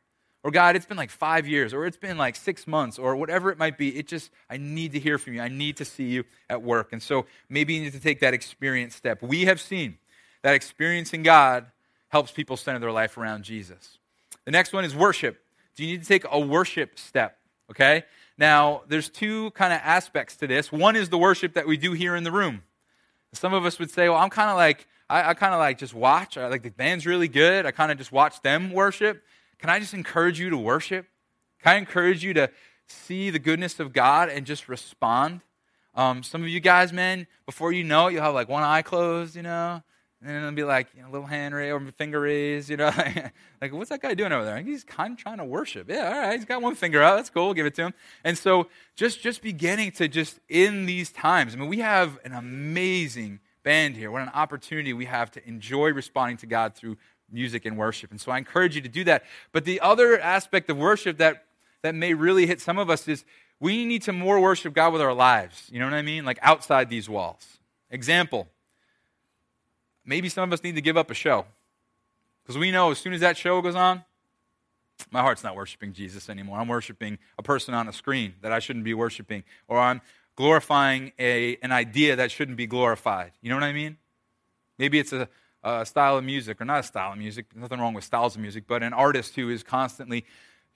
Or 0.45 0.51
God, 0.51 0.77
it's 0.77 0.87
been 0.87 0.99
like 0.99 1.11
five 1.11 1.49
years, 1.49 1.73
or 1.73 1.87
it's 1.87 1.97
been 1.97 2.19
like 2.19 2.37
six 2.37 2.69
months, 2.69 3.01
or 3.01 3.17
whatever 3.17 3.51
it 3.51 3.59
might 3.59 3.79
be. 3.79 3.99
It 3.99 4.07
just, 4.07 4.31
I 4.49 4.59
need 4.59 4.93
to 4.93 5.01
hear 5.01 5.19
from 5.19 5.35
you. 5.35 5.41
I 5.41 5.49
need 5.49 5.79
to 5.79 5.85
see 5.85 6.05
you 6.05 6.25
at 6.49 6.63
work. 6.63 6.93
And 6.93 7.03
so 7.03 7.27
maybe 7.49 7.75
you 7.75 7.81
need 7.81 7.95
to 7.95 8.01
take 8.01 8.21
that 8.21 8.35
experience 8.35 8.95
step. 8.95 9.23
We 9.23 9.47
have 9.47 9.61
seen 9.61 9.99
that 10.43 10.55
experiencing 10.55 11.25
God 11.25 11.67
helps 12.09 12.31
people 12.31 12.57
center 12.57 12.79
their 12.79 12.93
life 12.93 13.17
around 13.17 13.43
Jesus. 13.43 13.99
The 14.45 14.53
next 14.53 14.73
one 14.73 14.85
is 14.85 14.95
worship. 14.95 15.43
Do 15.75 15.85
you 15.85 15.93
need 15.93 16.03
to 16.03 16.09
take 16.09 16.25
a 16.31 16.39
worship 16.39 16.99
step? 16.99 17.39
Okay? 17.71 18.05
Now, 18.39 18.83
there's 18.89 19.09
two 19.09 19.51
kind 19.53 19.73
of 19.73 19.81
aspects 19.83 20.37
to 20.37 20.47
this. 20.47 20.71
One 20.71 20.97
is 20.97 21.09
the 21.09 21.19
worship 21.19 21.55
that 21.55 21.67
we 21.67 21.77
do 21.77 21.93
here 21.93 22.15
in 22.15 22.25
the 22.25 22.33
room. 22.33 22.63
Some 23.33 23.55
of 23.55 23.65
us 23.65 23.79
would 23.79 23.91
say, 23.91 24.09
well, 24.09 24.19
I'm 24.19 24.31
kind 24.31 24.51
of 24.51 24.57
like, 24.57 24.87
I, 25.09 25.31
I 25.31 25.35
kind 25.35 25.55
of 25.55 25.59
like 25.59 25.79
just 25.79 25.95
watch. 25.95 26.37
I, 26.37 26.49
like 26.49 26.63
the 26.63 26.71
band's 26.71 27.07
really 27.07 27.29
good. 27.29 27.65
I 27.65 27.71
kind 27.71 27.91
of 27.91 27.99
just 27.99 28.13
watch 28.13 28.41
them 28.43 28.73
worship. 28.73 29.23
Can 29.59 29.71
I 29.71 29.79
just 29.79 29.95
encourage 29.95 30.39
you 30.39 30.51
to 30.51 30.57
worship? 30.57 31.07
Can 31.63 31.75
I 31.75 31.79
encourage 31.79 32.23
you 32.23 32.35
to 32.35 32.51
see 32.89 33.31
the 33.31 33.39
goodness 33.39 33.81
of 33.81 33.93
God 33.93 34.29
and 34.29 34.47
just 34.47 34.69
respond? 34.69 35.41
Um, 35.95 36.23
some 36.23 36.43
of 36.43 36.49
you 36.49 36.61
guys, 36.61 36.93
man, 36.93 37.27
before 37.47 37.73
you 37.73 37.85
know 37.85 38.09
it, 38.09 38.13
you'll 38.13 38.23
have 38.23 38.35
like 38.35 38.51
one 38.51 38.63
eye 38.63 38.83
closed, 38.83 39.35
you 39.35 39.43
know, 39.43 39.83
and 40.23 40.37
it'll 40.37 40.53
be 40.53 40.65
like 40.65 40.89
you 40.97 41.03
know, 41.03 41.11
little 41.11 41.27
hand 41.27 41.55
raise 41.55 41.73
or 41.73 41.81
finger 41.93 42.21
raise, 42.21 42.71
you 42.71 42.77
know. 42.77 42.91
like, 43.61 43.73
what's 43.73 43.91
that 43.91 44.01
guy 44.01 44.15
doing 44.15 44.33
over 44.33 44.45
there? 44.45 44.59
He's 44.59 44.85
kind 44.85 45.13
of 45.13 45.19
trying 45.19 45.39
to 45.39 45.45
worship. 45.45 45.89
Yeah, 45.89 46.09
all 46.09 46.21
right, 46.21 46.37
he's 46.37 46.45
got 46.45 46.63
one 46.63 46.75
finger 46.75 47.03
out. 47.03 47.17
That's 47.17 47.31
cool. 47.31 47.47
We'll 47.47 47.55
give 47.55 47.67
it 47.67 47.75
to 47.77 47.87
him. 47.87 47.95
And 48.25 48.37
so, 48.37 48.69
just 48.95 49.21
just 49.21 49.43
beginning 49.43 49.93
to 49.93 50.09
just 50.09 50.41
in 50.49 50.87
these 50.87 51.11
times. 51.11 51.55
I 51.55 51.59
mean, 51.59 51.69
we 51.69 51.79
have 51.79 52.19
an 52.25 52.33
amazing 52.33 53.41
band 53.63 53.97
here. 53.97 54.11
What 54.11 54.23
an 54.23 54.31
opportunity 54.33 54.93
we 54.93 55.07
have 55.07 55.31
to 55.33 55.47
enjoy 55.47 55.93
responding 55.93 56.37
to 56.39 56.47
God 56.47 56.75
through 56.75 56.97
music 57.31 57.65
and 57.65 57.77
worship. 57.77 58.11
And 58.11 58.21
so 58.21 58.31
I 58.31 58.39
encourage 58.39 58.77
you 58.77 58.83
to 58.83 58.89
do 58.89 59.05
that. 59.05 59.25
But 59.53 59.65
the 59.65 59.81
other 59.81 60.19
aspect 60.21 60.71
of 60.71 60.77
worship 60.77 61.19
that, 61.19 61.45
that 61.83 61.95
may 61.95 62.15
really 62.15 62.47
hit 62.47 62.61
some 62.61 62.79
of 62.79 62.89
us 62.89 63.09
is 63.09 63.25
we 63.59 63.85
need 63.85 64.03
to 64.03 64.13
more 64.13 64.39
worship 64.41 64.73
God 64.73 64.93
with 64.93 65.03
our 65.03 65.13
lives. 65.13 65.69
You 65.73 65.81
know 65.81 65.87
what 65.87 65.95
I 65.95 66.03
mean? 66.03 66.25
Like 66.25 66.39
outside 66.43 66.89
these 66.89 67.09
walls. 67.09 67.59
Example 67.91 68.49
maybe 70.07 70.29
some 70.29 70.49
of 70.49 70.53
us 70.53 70.63
need 70.63 70.77
to 70.77 70.81
give 70.81 70.97
up 70.97 71.11
a 71.11 71.15
show. 71.15 71.45
Because 72.43 72.57
we 72.57 72.71
know 72.71 72.91
as 72.93 72.99
soon 72.99 73.13
as 73.13 73.21
that 73.21 73.37
show 73.37 73.61
goes 73.61 73.75
on, 73.75 74.05
my 75.11 75.21
heart's 75.21 75.45
not 75.45 75.57
worshiping 75.57 75.93
Jesus 75.93 76.31
anymore. 76.31 76.59
I'm 76.59 76.69
worshiping 76.69 77.19
a 77.39 77.43
person 77.43 77.75
on 77.75 77.89
a 77.89 77.93
screen 77.93 78.35
that 78.41 78.53
I 78.53 78.61
shouldn't 78.61 78.85
be 78.85 78.95
worshiping. 78.95 79.45
Or 79.69 79.79
I'm 79.79 80.01
glorifying 80.37 81.13
a, 81.19 81.57
an 81.63 81.73
idea 81.73 82.17
that 82.17 82.31
shouldn't 82.31 82.57
be 82.57 82.67
glorified. 82.67 83.33
You 83.43 83.51
know 83.51 83.57
what 83.57 83.65
I 83.65 83.73
mean? 83.73 83.97
Maybe 84.79 84.99
it's 84.99 85.13
a, 85.13 85.29
a 85.63 85.85
style 85.85 86.17
of 86.17 86.25
music, 86.25 86.61
or 86.61 86.65
not 86.65 86.81
a 86.81 86.83
style 86.83 87.13
of 87.13 87.19
music, 87.19 87.47
nothing 87.55 87.81
wrong 87.81 87.95
with 87.95 88.05
styles 88.05 88.37
of 88.37 88.43
music, 88.43 88.65
but 88.67 88.83
an 88.83 88.93
artist 88.93 89.35
who 89.35 89.51
is 89.51 89.63
constantly 89.63 90.25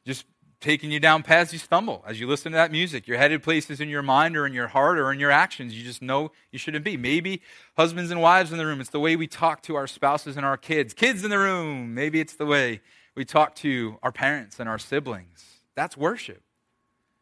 just 0.04 0.24
taking 0.60 0.90
you 0.90 1.00
down 1.00 1.22
paths 1.22 1.52
you 1.52 1.58
stumble 1.58 2.04
as 2.06 2.20
you 2.20 2.26
listen 2.26 2.52
to 2.52 2.56
that 2.56 2.70
music. 2.70 3.08
You're 3.08 3.18
headed 3.18 3.42
places 3.42 3.80
in 3.80 3.88
your 3.88 4.02
mind 4.02 4.36
or 4.36 4.46
in 4.46 4.52
your 4.52 4.68
heart 4.68 4.98
or 4.98 5.10
in 5.10 5.18
your 5.18 5.30
actions 5.30 5.74
you 5.74 5.82
just 5.82 6.02
know 6.02 6.32
you 6.52 6.58
shouldn't 6.58 6.84
be. 6.84 6.96
Maybe 6.96 7.40
husbands 7.76 8.10
and 8.10 8.20
wives 8.20 8.52
in 8.52 8.58
the 8.58 8.66
room, 8.66 8.80
it's 8.80 8.90
the 8.90 9.00
way 9.00 9.16
we 9.16 9.26
talk 9.26 9.62
to 9.62 9.76
our 9.76 9.86
spouses 9.86 10.36
and 10.36 10.44
our 10.44 10.56
kids. 10.56 10.92
Kids 10.92 11.24
in 11.24 11.30
the 11.30 11.38
room, 11.38 11.94
maybe 11.94 12.20
it's 12.20 12.34
the 12.34 12.46
way 12.46 12.80
we 13.14 13.24
talk 13.24 13.54
to 13.56 13.98
our 14.02 14.12
parents 14.12 14.60
and 14.60 14.68
our 14.68 14.78
siblings. 14.78 15.60
That's 15.74 15.96
worship. 15.96 16.42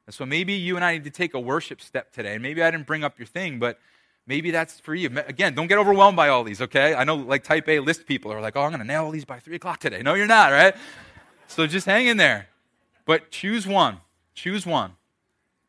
And 0.07 0.15
so 0.15 0.27
maybe 0.27 0.55
you 0.55 0.75
and 0.75 0.85
I 0.85 0.95
need 0.95 1.05
to 1.05 1.11
take 1.11 1.35
a 1.35 1.41
worship 1.41 1.81
step 1.81 2.13
today. 2.13 2.35
And 2.35 2.43
maybe 2.43 2.63
I 2.63 2.71
didn't 2.71 2.87
bring 2.87 3.05
up 3.05 3.19
your 3.19 3.27
thing, 3.27 3.59
but 3.59 3.79
maybe 4.27 4.51
that's 4.51 4.81
for 4.81 4.95
you. 4.95 5.11
Again, 5.27 5.55
don't 5.55 5.69
get 5.69 5.79
overwhelmed 5.79 6.17
by 6.17 6.29
all 6.29 6.43
these, 6.45 6.61
okay? 6.63 6.95
I 6.95 7.05
know 7.05 7.17
like 7.17 7.45
type 7.45 7.69
A 7.69 7.79
list 7.81 8.07
people 8.07 8.33
are 8.33 8.41
like, 8.41 8.57
oh, 8.57 8.63
I'm 8.63 8.71
going 8.71 8.81
to 8.81 8.87
nail 8.87 9.05
all 9.05 9.11
these 9.11 9.25
by 9.25 9.39
3 9.39 9.55
o'clock 9.57 9.79
today. 9.79 10.03
No, 10.03 10.15
you're 10.15 10.27
not, 10.27 10.51
right? 10.51 10.75
So 11.47 11.67
just 11.67 11.87
hang 11.87 12.07
in 12.07 12.17
there. 12.17 12.49
But 13.09 13.31
choose 13.31 13.67
one. 13.67 14.03
Choose 14.35 14.67
one. 14.67 14.93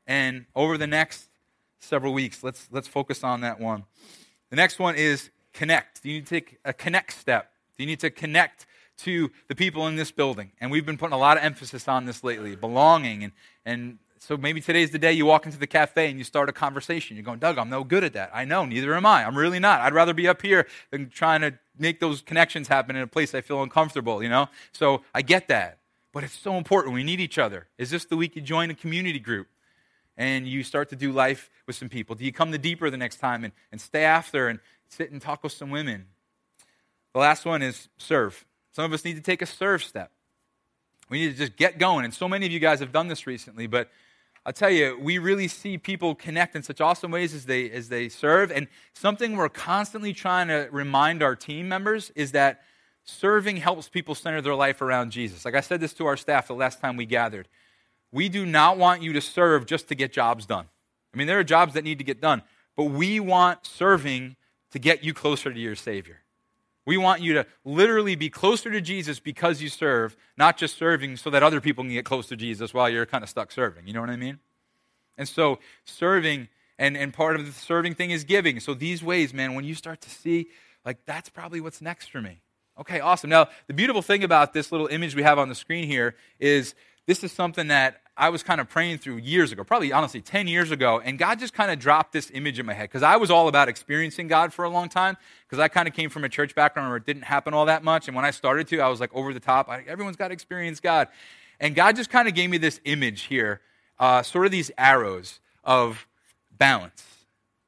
And 0.06 0.46
over 0.58 0.78
the 0.78 0.88
next 0.88 1.30
several 1.80 2.12
weeks, 2.12 2.44
let's, 2.44 2.68
let's 2.70 2.90
focus 2.90 3.24
on 3.24 3.40
that 3.42 3.62
one. 3.62 3.86
The 4.50 4.58
next 4.58 4.78
one 4.78 4.96
is 4.96 5.30
connect. 5.54 6.04
Do 6.04 6.10
You 6.10 6.16
need 6.16 6.26
to 6.26 6.30
take 6.30 6.60
a 6.66 6.74
connect 6.74 7.14
step. 7.14 7.54
Do 7.78 7.84
You 7.84 7.88
need 7.88 8.02
to 8.02 8.10
connect 8.10 8.66
to 9.04 9.32
the 9.48 9.56
people 9.56 9.88
in 9.88 9.96
this 9.96 10.12
building. 10.12 10.52
And 10.60 10.70
we've 10.70 10.86
been 10.86 10.98
putting 10.98 11.14
a 11.14 11.18
lot 11.18 11.38
of 11.38 11.44
emphasis 11.44 11.88
on 11.88 12.04
this 12.04 12.26
lately 12.26 12.58
belonging. 12.58 13.24
And, 13.24 13.32
and 13.66 14.00
so 14.18 14.36
maybe 14.36 14.60
today's 14.60 14.92
the 14.92 15.00
day 15.00 15.14
you 15.14 15.26
walk 15.26 15.46
into 15.46 15.58
the 15.58 15.66
cafe 15.66 16.10
and 16.10 16.18
you 16.18 16.26
start 16.26 16.50
a 16.50 16.52
conversation. 16.52 17.16
You're 17.16 17.24
going, 17.24 17.40
Doug, 17.40 17.58
I'm 17.58 17.70
no 17.70 17.86
good 17.86 18.04
at 18.04 18.12
that. 18.14 18.32
I 18.34 18.44
know, 18.44 18.66
neither 18.66 18.94
am 18.94 19.06
I. 19.06 19.24
I'm 19.24 19.38
really 19.38 19.60
not. 19.60 19.80
I'd 19.80 19.94
rather 19.94 20.14
be 20.14 20.28
up 20.28 20.42
here 20.42 20.68
than 20.92 21.10
trying 21.10 21.40
to 21.40 21.54
make 21.78 22.02
those 22.02 22.22
connections 22.22 22.68
happen 22.68 22.98
in 22.98 23.02
a 23.02 23.08
place 23.08 23.34
I 23.34 23.40
feel 23.40 23.64
uncomfortable, 23.64 24.22
you 24.22 24.28
know? 24.28 24.50
So 24.74 25.04
I 25.16 25.22
get 25.22 25.48
that. 25.48 25.79
But 26.12 26.24
it's 26.24 26.38
so 26.38 26.56
important. 26.56 26.94
We 26.94 27.04
need 27.04 27.20
each 27.20 27.38
other. 27.38 27.68
Is 27.78 27.92
this 27.92 28.06
the 28.06 28.18
week 28.18 28.36
you 28.36 28.42
join 28.42 28.70
a 28.72 28.76
community 28.76 29.20
group 29.20 29.48
and 30.18 30.48
you 30.48 30.64
start 30.64 30.90
to 30.90 30.96
do 30.96 31.12
life 31.12 31.50
with 31.68 31.76
some 31.76 31.90
people? 31.90 32.16
Do 32.16 32.26
you 32.26 32.32
come 32.32 32.52
to 32.52 32.58
deeper 32.58 32.90
the 32.90 32.98
next 32.98 33.18
time 33.18 33.44
and, 33.44 33.54
and 33.72 33.80
stay 33.80 34.04
after 34.04 34.48
and 34.48 34.60
sit 34.88 35.12
and 35.12 35.22
talk 35.22 35.44
with 35.44 35.54
some 35.54 35.70
women? 35.70 36.08
The 37.14 37.20
last 37.20 37.46
one 37.46 37.62
is 37.62 37.90
serve. 37.98 38.46
Some 38.72 38.86
of 38.86 38.94
us 38.94 39.06
need 39.06 39.16
to 39.16 39.22
take 39.22 39.42
a 39.42 39.46
serve 39.46 39.84
step. 39.84 40.12
We 41.10 41.20
need 41.20 41.32
to 41.32 41.38
just 41.38 41.56
get 41.56 41.80
going. 41.80 42.06
And 42.06 42.14
so 42.14 42.28
many 42.28 42.46
of 42.46 42.52
you 42.52 42.60
guys 42.60 42.80
have 42.80 42.92
done 42.92 43.08
this 43.08 43.26
recently, 43.26 43.68
but 43.68 43.90
I'll 44.46 44.54
tell 44.54 44.70
you, 44.70 44.98
we 45.00 45.18
really 45.18 45.48
see 45.48 45.78
people 45.78 46.16
connect 46.16 46.56
in 46.56 46.64
such 46.64 46.82
awesome 46.82 47.12
ways 47.12 47.34
as 47.34 47.46
they, 47.46 47.70
as 47.72 47.90
they 47.90 48.10
serve. 48.10 48.52
And 48.52 48.68
something 48.94 49.36
we're 49.36 49.50
constantly 49.50 50.14
trying 50.14 50.48
to 50.48 50.70
remind 50.72 51.22
our 51.22 51.36
team 51.36 51.68
members 51.68 52.12
is 52.16 52.32
that 52.32 52.62
Serving 53.06 53.58
helps 53.58 53.90
people 53.90 54.16
center 54.16 54.42
their 54.42 54.56
life 54.56 54.82
around 54.82 55.12
Jesus. 55.12 55.46
Like 55.46 55.56
I 55.56 55.62
said 55.62 55.80
this 55.80 55.94
to 55.94 56.06
our 56.06 56.18
staff 56.18 56.48
the 56.48 56.54
last 56.54 56.80
time 56.80 56.96
we 56.96 57.06
gathered. 57.06 57.48
We 58.12 58.30
do 58.30 58.46
not 58.46 58.78
want 58.78 59.02
you 59.02 59.14
to 59.14 59.22
serve 59.22 59.66
just 59.66 59.88
to 59.90 59.96
get 59.96 60.14
jobs 60.14 60.46
done. 60.46 60.66
I 61.14 61.18
mean, 61.18 61.28
there 61.28 61.40
are 61.40 61.44
jobs 61.44 61.74
that 61.74 61.84
need 61.84 61.98
to 61.98 62.04
get 62.04 62.22
done, 62.22 62.44
but 62.76 62.86
we 62.86 63.20
want 63.20 63.66
serving 63.66 64.36
to 64.72 64.80
get 64.80 65.04
you 65.04 65.14
closer 65.14 65.52
to 65.52 65.60
your 65.60 65.76
Savior. 65.76 66.22
We 66.86 66.98
want 66.98 67.22
you 67.22 67.34
to 67.34 67.46
literally 67.66 68.16
be 68.16 68.30
closer 68.30 68.72
to 68.72 68.82
Jesus 68.82 69.20
because 69.20 69.62
you 69.62 69.70
serve, 69.70 70.16
not 70.38 70.58
just 70.58 70.78
serving 70.78 71.18
so 71.18 71.30
that 71.30 71.44
other 71.44 71.62
people 71.62 71.84
can 71.84 71.94
get 71.94 72.06
close 72.06 72.28
to 72.30 72.36
Jesus 72.36 72.74
while 72.74 72.90
you're 72.90 73.06
kind 73.06 73.24
of 73.24 73.30
stuck 73.30 73.52
serving. 73.52 73.86
You 73.86 73.94
know 73.94 74.02
what 74.02 74.10
I 74.10 74.16
mean? 74.16 74.40
And 75.18 75.28
so, 75.28 75.60
serving, 75.86 76.48
and, 76.80 76.96
and 76.96 77.14
part 77.14 77.36
of 77.36 77.46
the 77.46 77.52
serving 77.52 77.94
thing 77.94 78.12
is 78.12 78.24
giving. 78.24 78.60
So, 78.60 78.74
these 78.74 79.04
ways, 79.04 79.34
man, 79.34 79.54
when 79.54 79.66
you 79.66 79.76
start 79.76 80.02
to 80.02 80.10
see, 80.10 80.48
like, 80.86 81.06
that's 81.06 81.30
probably 81.30 81.62
what's 81.62 81.82
next 81.82 82.10
for 82.10 82.22
me. 82.22 82.42
Okay, 82.80 83.02
awesome. 83.02 83.30
Now, 83.30 83.50
the 83.68 83.74
beautiful 83.74 84.02
thing 84.02 84.24
about 84.24 84.54
this 84.54 84.72
little 84.72 84.88
image 84.88 85.14
we 85.14 85.24
have 85.24 85.38
on 85.38 85.50
the 85.50 85.56
screen 85.56 85.86
here 85.86 86.16
is 86.40 86.76
this 87.08 87.26
is 87.26 87.32
something 87.32 87.68
that 87.68 88.02
I 88.16 88.30
was 88.30 88.42
kind 88.42 88.62
of 88.62 88.70
praying 88.70 89.00
through 89.00 89.18
years 89.18 89.52
ago, 89.52 89.66
probably 89.66 89.92
honestly 89.92 90.22
10 90.22 90.48
years 90.48 90.72
ago, 90.72 91.02
and 91.04 91.20
God 91.20 91.40
just 91.40 91.54
kind 91.54 91.72
of 91.72 91.80
dropped 91.80 92.14
this 92.14 92.32
image 92.34 92.58
in 92.58 92.66
my 92.66 92.74
head 92.74 92.84
because 92.84 93.04
I 93.04 93.18
was 93.18 93.32
all 93.32 93.50
about 93.50 93.68
experiencing 93.68 94.28
God 94.28 94.54
for 94.54 94.64
a 94.64 94.70
long 94.70 94.88
time 94.88 95.18
because 95.46 95.60
I 95.60 95.68
kind 95.68 95.90
of 95.90 95.94
came 95.94 96.10
from 96.10 96.24
a 96.24 96.30
church 96.30 96.56
background 96.56 96.90
where 96.90 96.98
it 96.98 97.06
didn't 97.06 97.24
happen 97.24 97.54
all 97.54 97.66
that 97.66 97.84
much. 97.84 98.08
And 98.08 98.16
when 98.16 98.26
I 98.26 98.32
started 98.32 98.68
to, 98.70 98.80
I 98.80 98.88
was 98.88 99.02
like 99.02 99.14
over 99.14 99.34
the 99.34 99.40
top. 99.42 99.68
I, 99.68 99.84
everyone's 99.88 100.18
got 100.18 100.30
to 100.30 100.34
experience 100.34 100.80
God. 100.80 101.10
And 101.60 101.76
God 101.76 101.98
just 101.98 102.10
kind 102.10 102.30
of 102.30 102.34
gave 102.34 102.50
me 102.50 102.58
this 102.58 102.80
image 102.86 103.24
here, 103.24 103.60
uh, 104.00 104.24
sort 104.24 104.46
of 104.46 104.52
these 104.52 104.72
arrows 104.78 105.40
of 105.66 106.08
balance. 106.58 107.04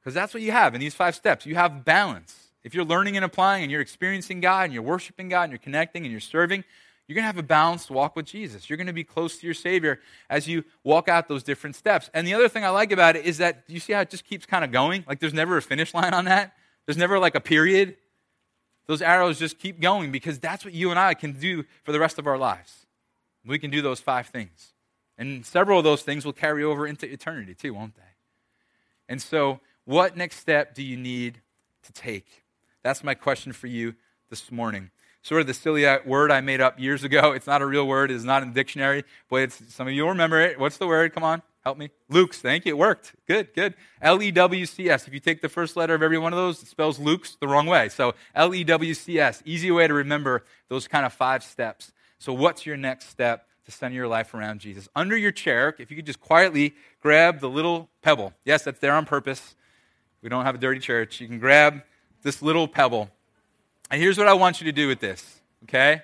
Because 0.00 0.14
that's 0.14 0.32
what 0.32 0.42
you 0.42 0.52
have 0.52 0.74
in 0.74 0.80
these 0.80 0.94
five 0.94 1.14
steps. 1.14 1.44
You 1.44 1.54
have 1.54 1.84
balance. 1.84 2.41
If 2.64 2.74
you're 2.74 2.84
learning 2.84 3.16
and 3.16 3.24
applying 3.24 3.62
and 3.62 3.72
you're 3.72 3.80
experiencing 3.80 4.40
God 4.40 4.64
and 4.64 4.72
you're 4.72 4.82
worshiping 4.82 5.28
God 5.28 5.44
and 5.44 5.52
you're 5.52 5.58
connecting 5.58 6.04
and 6.04 6.12
you're 6.12 6.20
serving, 6.20 6.64
you're 7.06 7.14
going 7.14 7.24
to 7.24 7.26
have 7.26 7.38
a 7.38 7.42
balanced 7.42 7.90
walk 7.90 8.14
with 8.14 8.26
Jesus. 8.26 8.70
You're 8.70 8.76
going 8.76 8.86
to 8.86 8.92
be 8.92 9.04
close 9.04 9.38
to 9.38 9.46
your 9.46 9.54
Savior 9.54 10.00
as 10.30 10.46
you 10.46 10.64
walk 10.84 11.08
out 11.08 11.28
those 11.28 11.42
different 11.42 11.74
steps. 11.74 12.08
And 12.14 12.26
the 12.26 12.34
other 12.34 12.48
thing 12.48 12.64
I 12.64 12.70
like 12.70 12.92
about 12.92 13.16
it 13.16 13.26
is 13.26 13.38
that 13.38 13.64
you 13.66 13.80
see 13.80 13.92
how 13.92 14.00
it 14.00 14.10
just 14.10 14.24
keeps 14.24 14.46
kind 14.46 14.64
of 14.64 14.70
going? 14.70 15.04
Like 15.08 15.18
there's 15.18 15.34
never 15.34 15.56
a 15.56 15.62
finish 15.62 15.92
line 15.92 16.14
on 16.14 16.26
that, 16.26 16.54
there's 16.86 16.96
never 16.96 17.18
like 17.18 17.34
a 17.34 17.40
period. 17.40 17.96
Those 18.86 19.02
arrows 19.02 19.38
just 19.38 19.58
keep 19.58 19.80
going 19.80 20.10
because 20.10 20.40
that's 20.40 20.64
what 20.64 20.74
you 20.74 20.90
and 20.90 20.98
I 20.98 21.14
can 21.14 21.32
do 21.32 21.64
for 21.84 21.92
the 21.92 22.00
rest 22.00 22.18
of 22.18 22.26
our 22.26 22.36
lives. 22.36 22.86
We 23.44 23.58
can 23.58 23.70
do 23.70 23.80
those 23.80 24.00
five 24.00 24.26
things. 24.26 24.72
And 25.16 25.46
several 25.46 25.78
of 25.78 25.84
those 25.84 26.02
things 26.02 26.24
will 26.24 26.32
carry 26.32 26.64
over 26.64 26.86
into 26.86 27.10
eternity 27.10 27.54
too, 27.54 27.74
won't 27.74 27.94
they? 27.94 28.02
And 29.08 29.22
so, 29.22 29.60
what 29.84 30.16
next 30.16 30.38
step 30.38 30.74
do 30.74 30.82
you 30.82 30.96
need 30.96 31.40
to 31.84 31.92
take? 31.92 32.41
That's 32.82 33.04
my 33.04 33.14
question 33.14 33.52
for 33.52 33.66
you 33.66 33.94
this 34.30 34.50
morning. 34.50 34.90
Sort 35.22 35.40
of 35.40 35.46
the 35.46 35.54
silly 35.54 35.86
word 36.04 36.32
I 36.32 36.40
made 36.40 36.60
up 36.60 36.80
years 36.80 37.04
ago. 37.04 37.32
It's 37.32 37.46
not 37.46 37.62
a 37.62 37.66
real 37.66 37.86
word. 37.86 38.10
It's 38.10 38.24
not 38.24 38.42
in 38.42 38.48
the 38.48 38.54
dictionary, 38.54 39.04
but 39.30 39.42
it's, 39.42 39.74
some 39.74 39.86
of 39.86 39.92
you 39.92 40.02
will 40.02 40.10
remember 40.10 40.40
it. 40.40 40.58
What's 40.58 40.78
the 40.78 40.86
word? 40.88 41.14
Come 41.14 41.22
on, 41.22 41.42
help 41.64 41.78
me. 41.78 41.90
Luke's. 42.08 42.38
Thank 42.40 42.66
you. 42.66 42.70
It 42.70 42.78
worked. 42.78 43.14
Good, 43.28 43.54
good. 43.54 43.74
L 44.00 44.20
E 44.20 44.32
W 44.32 44.66
C 44.66 44.90
S. 44.90 45.06
If 45.06 45.14
you 45.14 45.20
take 45.20 45.40
the 45.40 45.48
first 45.48 45.76
letter 45.76 45.94
of 45.94 46.02
every 46.02 46.18
one 46.18 46.32
of 46.32 46.38
those, 46.38 46.60
it 46.60 46.66
spells 46.66 46.98
Lukes 46.98 47.38
the 47.38 47.46
wrong 47.46 47.66
way. 47.66 47.88
So 47.88 48.14
L 48.34 48.52
E 48.52 48.64
W 48.64 48.94
C 48.94 49.20
S. 49.20 49.42
Easy 49.44 49.70
way 49.70 49.86
to 49.86 49.94
remember 49.94 50.42
those 50.68 50.88
kind 50.88 51.06
of 51.06 51.12
five 51.12 51.44
steps. 51.44 51.92
So, 52.18 52.32
what's 52.32 52.66
your 52.66 52.76
next 52.76 53.08
step 53.08 53.46
to 53.64 53.72
center 53.72 53.94
your 53.94 54.08
life 54.08 54.32
around 54.34 54.60
Jesus? 54.60 54.88
Under 54.94 55.16
your 55.16 55.32
chair, 55.32 55.74
if 55.78 55.90
you 55.90 55.96
could 55.96 56.06
just 56.06 56.20
quietly 56.20 56.74
grab 57.00 57.40
the 57.40 57.48
little 57.48 57.90
pebble. 58.00 58.32
Yes, 58.44 58.64
that's 58.64 58.80
there 58.80 58.94
on 58.94 59.06
purpose. 59.06 59.54
We 60.20 60.28
don't 60.28 60.44
have 60.44 60.54
a 60.54 60.58
dirty 60.58 60.80
church. 60.80 61.20
You 61.20 61.28
can 61.28 61.38
grab 61.38 61.82
this 62.22 62.42
little 62.42 62.68
pebble. 62.68 63.10
And 63.90 64.00
here's 64.00 64.16
what 64.16 64.28
I 64.28 64.34
want 64.34 64.60
you 64.60 64.64
to 64.66 64.72
do 64.72 64.88
with 64.88 65.00
this, 65.00 65.40
okay? 65.64 66.02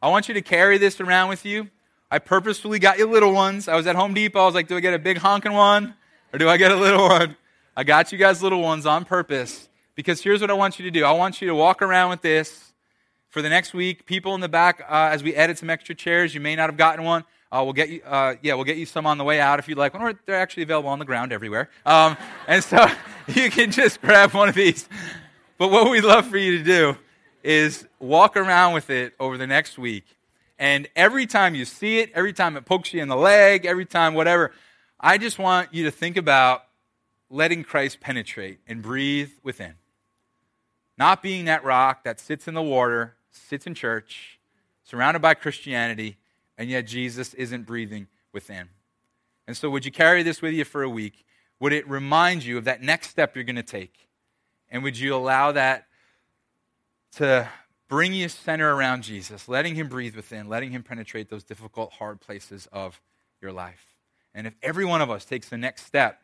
I 0.00 0.08
want 0.08 0.28
you 0.28 0.34
to 0.34 0.42
carry 0.42 0.78
this 0.78 1.00
around 1.00 1.28
with 1.28 1.44
you. 1.44 1.68
I 2.10 2.18
purposefully 2.18 2.78
got 2.78 2.98
you 2.98 3.06
little 3.08 3.32
ones. 3.32 3.68
I 3.68 3.76
was 3.76 3.86
at 3.86 3.96
Home 3.96 4.14
Depot. 4.14 4.40
I 4.40 4.44
was 4.44 4.54
like, 4.54 4.68
do 4.68 4.76
I 4.76 4.80
get 4.80 4.94
a 4.94 4.98
big 4.98 5.18
honking 5.18 5.52
one 5.52 5.94
or 6.32 6.38
do 6.38 6.48
I 6.48 6.56
get 6.56 6.70
a 6.70 6.76
little 6.76 7.08
one? 7.08 7.36
I 7.76 7.84
got 7.84 8.12
you 8.12 8.18
guys 8.18 8.42
little 8.42 8.60
ones 8.60 8.84
on 8.84 9.04
purpose 9.04 9.68
because 9.94 10.20
here's 10.22 10.40
what 10.40 10.50
I 10.50 10.54
want 10.54 10.78
you 10.78 10.84
to 10.84 10.90
do. 10.90 11.04
I 11.04 11.12
want 11.12 11.40
you 11.40 11.48
to 11.48 11.54
walk 11.54 11.80
around 11.80 12.10
with 12.10 12.20
this 12.20 12.72
for 13.30 13.40
the 13.40 13.48
next 13.48 13.72
week. 13.72 14.04
People 14.04 14.34
in 14.34 14.42
the 14.42 14.48
back, 14.48 14.84
uh, 14.88 15.08
as 15.10 15.22
we 15.22 15.34
added 15.34 15.56
some 15.56 15.70
extra 15.70 15.94
chairs, 15.94 16.34
you 16.34 16.40
may 16.40 16.54
not 16.54 16.68
have 16.68 16.76
gotten 16.76 17.04
one. 17.04 17.24
Uh, 17.50 17.62
we'll 17.64 17.72
get 17.72 17.88
you, 17.88 18.02
uh, 18.02 18.34
yeah, 18.42 18.54
we'll 18.54 18.64
get 18.64 18.76
you 18.76 18.86
some 18.86 19.06
on 19.06 19.18
the 19.18 19.24
way 19.24 19.40
out 19.40 19.58
if 19.58 19.68
you'd 19.68 19.78
like. 19.78 19.94
Well, 19.94 20.12
they're 20.26 20.36
actually 20.36 20.64
available 20.64 20.90
on 20.90 20.98
the 20.98 21.04
ground 21.04 21.32
everywhere. 21.32 21.70
Um, 21.86 22.16
and 22.46 22.62
so 22.62 22.86
you 23.26 23.50
can 23.50 23.70
just 23.70 24.00
grab 24.02 24.32
one 24.32 24.48
of 24.48 24.54
these. 24.54 24.88
But 25.62 25.70
what 25.70 25.92
we'd 25.92 26.02
love 26.02 26.26
for 26.26 26.38
you 26.38 26.58
to 26.58 26.64
do 26.64 26.96
is 27.44 27.86
walk 28.00 28.36
around 28.36 28.74
with 28.74 28.90
it 28.90 29.14
over 29.20 29.38
the 29.38 29.46
next 29.46 29.78
week. 29.78 30.04
And 30.58 30.88
every 30.96 31.24
time 31.24 31.54
you 31.54 31.64
see 31.66 32.00
it, 32.00 32.10
every 32.16 32.32
time 32.32 32.56
it 32.56 32.64
pokes 32.64 32.92
you 32.92 33.00
in 33.00 33.06
the 33.06 33.14
leg, 33.14 33.64
every 33.64 33.84
time 33.84 34.14
whatever, 34.14 34.50
I 34.98 35.18
just 35.18 35.38
want 35.38 35.72
you 35.72 35.84
to 35.84 35.92
think 35.92 36.16
about 36.16 36.64
letting 37.30 37.62
Christ 37.62 38.00
penetrate 38.00 38.58
and 38.66 38.82
breathe 38.82 39.30
within. 39.44 39.74
Not 40.98 41.22
being 41.22 41.44
that 41.44 41.62
rock 41.62 42.02
that 42.02 42.18
sits 42.18 42.48
in 42.48 42.54
the 42.54 42.60
water, 42.60 43.14
sits 43.30 43.64
in 43.64 43.76
church, 43.76 44.40
surrounded 44.82 45.22
by 45.22 45.34
Christianity, 45.34 46.16
and 46.58 46.70
yet 46.70 46.88
Jesus 46.88 47.34
isn't 47.34 47.66
breathing 47.66 48.08
within. 48.32 48.68
And 49.46 49.56
so, 49.56 49.70
would 49.70 49.84
you 49.84 49.92
carry 49.92 50.24
this 50.24 50.42
with 50.42 50.54
you 50.54 50.64
for 50.64 50.82
a 50.82 50.90
week? 50.90 51.24
Would 51.60 51.72
it 51.72 51.88
remind 51.88 52.42
you 52.42 52.58
of 52.58 52.64
that 52.64 52.82
next 52.82 53.10
step 53.10 53.36
you're 53.36 53.44
going 53.44 53.54
to 53.54 53.62
take? 53.62 54.08
And 54.72 54.82
would 54.82 54.98
you 54.98 55.14
allow 55.14 55.52
that 55.52 55.86
to 57.12 57.48
bring 57.88 58.12
you 58.12 58.28
center 58.28 58.74
around 58.74 59.04
Jesus, 59.04 59.48
letting 59.48 59.76
Him 59.76 59.88
breathe 59.88 60.16
within, 60.16 60.48
letting 60.48 60.72
Him 60.72 60.82
penetrate 60.82 61.28
those 61.28 61.44
difficult, 61.44 61.92
hard 61.92 62.20
places 62.20 62.66
of 62.72 63.00
your 63.40 63.52
life? 63.52 63.86
And 64.34 64.46
if 64.46 64.56
every 64.62 64.84
one 64.84 65.00
of 65.00 65.10
us 65.10 65.24
takes 65.24 65.48
the 65.48 65.56
next 65.56 65.86
step, 65.86 66.20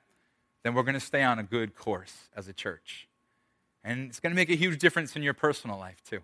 then 0.64 0.74
we're 0.74 0.82
going 0.82 0.94
to 0.94 1.00
stay 1.00 1.22
on 1.22 1.38
a 1.38 1.44
good 1.44 1.76
course 1.76 2.28
as 2.34 2.48
a 2.48 2.52
church. 2.52 3.06
And 3.84 4.08
it's 4.08 4.18
going 4.18 4.32
to 4.32 4.36
make 4.36 4.50
a 4.50 4.56
huge 4.56 4.80
difference 4.80 5.14
in 5.14 5.22
your 5.22 5.34
personal 5.34 5.78
life, 5.78 6.02
too. 6.08 6.20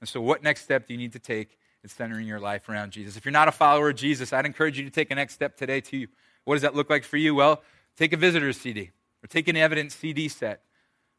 And 0.00 0.08
so, 0.08 0.20
what 0.20 0.42
next 0.42 0.62
step 0.62 0.86
do 0.86 0.92
you 0.92 0.98
need 0.98 1.12
to 1.12 1.18
take 1.18 1.56
in 1.82 1.88
centering 1.88 2.28
your 2.28 2.38
life 2.38 2.68
around 2.68 2.92
Jesus. 2.92 3.16
If 3.16 3.24
you're 3.24 3.32
not 3.32 3.48
a 3.48 3.52
follower 3.52 3.90
of 3.90 3.96
Jesus, 3.96 4.32
I'd 4.32 4.46
encourage 4.46 4.78
you 4.78 4.84
to 4.84 4.90
take 4.90 5.10
a 5.10 5.16
next 5.16 5.34
step 5.34 5.56
today 5.56 5.80
to 5.80 6.06
what 6.44 6.54
does 6.54 6.62
that 6.62 6.76
look 6.76 6.88
like 6.88 7.02
for 7.02 7.16
you? 7.16 7.34
Well, 7.34 7.62
Take 7.96 8.12
a 8.12 8.16
visitor's 8.16 8.56
CD 8.56 8.90
or 9.22 9.26
take 9.28 9.48
an 9.48 9.56
evidence 9.56 9.94
CD 9.94 10.28
set. 10.28 10.62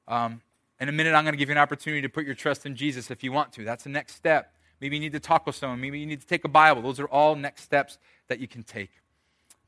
Um, 0.08 0.42
in 0.80 0.90
a 0.90 0.92
minute, 0.92 1.14
I'm 1.14 1.24
going 1.24 1.34
to 1.34 1.38
give 1.38 1.50
you 1.50 1.54
an 1.54 1.60
opportunity 1.60 2.02
to 2.02 2.10
put 2.10 2.26
your 2.26 2.36
trust 2.36 2.66
in 2.66 2.76
Jesus 2.76 3.10
if 3.10 3.24
you 3.24 3.32
want 3.32 3.54
to. 3.54 3.64
That's 3.64 3.84
the 3.84 3.90
next 3.90 4.16
step. 4.16 4.54
Maybe 4.82 4.98
you 4.98 5.02
need 5.02 5.14
to 5.14 5.20
talk 5.20 5.46
with 5.46 5.56
someone. 5.56 5.80
Maybe 5.80 6.00
you 6.00 6.06
need 6.06 6.22
to 6.22 6.28
take 6.28 6.44
a 6.44 6.50
Bible. 6.50 6.82
Those 6.82 7.00
are 7.00 7.08
all 7.08 7.36
next 7.36 7.62
steps 7.62 7.98
that 8.28 8.40
you 8.40 8.48
can 8.48 8.64
take. 8.64 8.92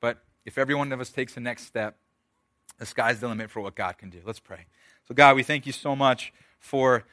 But 0.02 0.24
if 0.46 0.58
every 0.58 0.76
one 0.76 0.92
of 0.92 1.00
us 1.00 1.10
takes 1.10 1.36
the 1.36 1.40
next 1.40 1.66
step, 1.66 1.96
the 2.78 2.86
sky's 2.86 3.22
the 3.22 3.28
limit 3.28 3.50
for 3.50 3.62
what 3.62 3.76
God 3.76 3.98
can 3.98 4.10
do. 4.10 4.20
Let's 4.26 4.40
pray. 4.40 4.66
So, 5.08 5.16
God, 5.16 5.36
we 5.36 5.44
thank 5.44 5.66
you 5.66 5.72
so 5.72 5.96
much 5.96 6.34
for 6.60 7.06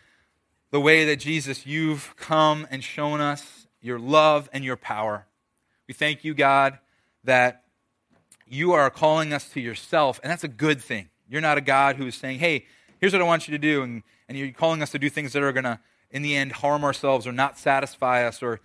the 0.70 0.80
way 0.80 1.04
that 1.04 1.16
Jesus, 1.16 1.66
you've 1.66 2.14
come 2.16 2.66
and 2.70 2.82
shown 2.82 3.20
us 3.20 3.66
your 3.80 3.98
love 3.98 4.48
and 4.52 4.64
your 4.64 4.76
power. 4.76 5.26
We 5.86 5.94
thank 5.94 6.24
you, 6.24 6.34
God, 6.34 6.78
that 7.24 7.64
you 8.48 8.72
are 8.72 8.90
calling 8.90 9.32
us 9.32 9.48
to 9.50 9.60
yourself, 9.60 10.18
and 10.22 10.30
that's 10.30 10.44
a 10.44 10.48
good 10.48 10.80
thing. 10.80 11.08
You're 11.28 11.40
not 11.40 11.58
a 11.58 11.62
God 11.62 11.96
who 11.96 12.06
is 12.06 12.14
saying, 12.14 12.38
hey, 12.38 12.66
here's 13.02 13.12
what 13.12 13.20
I 13.20 13.26
want 13.26 13.48
you 13.48 13.52
to 13.52 13.58
do, 13.58 13.82
and, 13.82 14.02
and 14.28 14.38
you're 14.38 14.52
calling 14.52 14.80
us 14.80 14.92
to 14.92 14.98
do 14.98 15.10
things 15.10 15.32
that 15.34 15.42
are 15.42 15.52
going 15.52 15.64
to, 15.64 15.80
in 16.10 16.22
the 16.22 16.36
end, 16.36 16.52
harm 16.52 16.84
ourselves 16.84 17.26
or 17.26 17.32
not 17.32 17.58
satisfy 17.58 18.24
us 18.24 18.42
or 18.42 18.60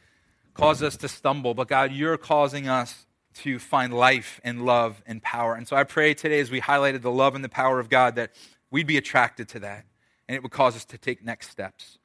cause 0.54 0.84
us 0.84 0.96
to 0.98 1.08
stumble. 1.08 1.56
But 1.56 1.68
God, 1.68 1.92
you're 1.92 2.18
causing 2.18 2.70
us 2.70 3.08
to 3.40 3.58
find 3.58 3.94
life 3.94 4.40
and 4.44 4.64
love 4.64 5.02
and 5.08 5.22
power. 5.24 5.56
And 5.56 5.68
so 5.68 5.76
I 5.76 5.84
pray 5.84 6.14
today, 6.14 6.40
as 6.40 6.52
we 6.52 6.62
highlighted 6.62 7.02
the 7.02 7.12
love 7.12 7.34
and 7.34 7.44
the 7.44 7.50
power 7.50 7.80
of 7.80 7.90
God, 7.90 8.16
that 8.16 8.32
we'd 8.70 8.88
be 8.88 8.98
attracted 8.98 9.50
to 9.50 9.60
that 9.60 9.86
and 10.28 10.36
it 10.36 10.44
would 10.44 10.52
cause 10.52 10.76
us 10.76 10.86
to 10.86 10.98
take 10.98 11.24
next 11.24 11.50
steps. 11.50 11.98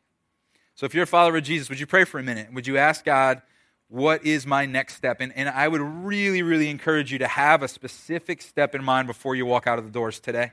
So 0.75 0.87
if 0.87 0.95
you're 0.95 1.05
a 1.05 1.09
follower 1.09 1.37
of 1.37 1.45
Jesus, 1.45 1.69
would 1.69 1.81
you 1.81 1.87
pray 1.87 2.05
for 2.05 2.19
a 2.19 2.23
minute? 2.23 2.53
Would 2.53 2.67
you 2.67 2.79
ask 2.79 3.05
God, 3.05 3.43
what 3.89 4.25
is 4.25 4.47
my 4.47 4.65
next 4.65 4.97
step? 4.97 5.21
And, 5.21 5.37
and 5.37 5.51
I 5.51 5.69
would 5.69 5.83
really, 5.83 6.43
really 6.43 6.71
encourage 6.71 7.13
you 7.13 7.19
to 7.19 7.29
have 7.29 7.63
a 7.63 7.69
specific 7.69 8.41
step 8.41 8.75
in 8.75 8.83
mind 8.83 9.07
before 9.07 9.35
you 9.35 9.45
walk 9.45 9.67
out 9.67 9.79
of 9.79 9.85
the 9.85 9.91
doors 9.91 10.19
today. 10.19 10.53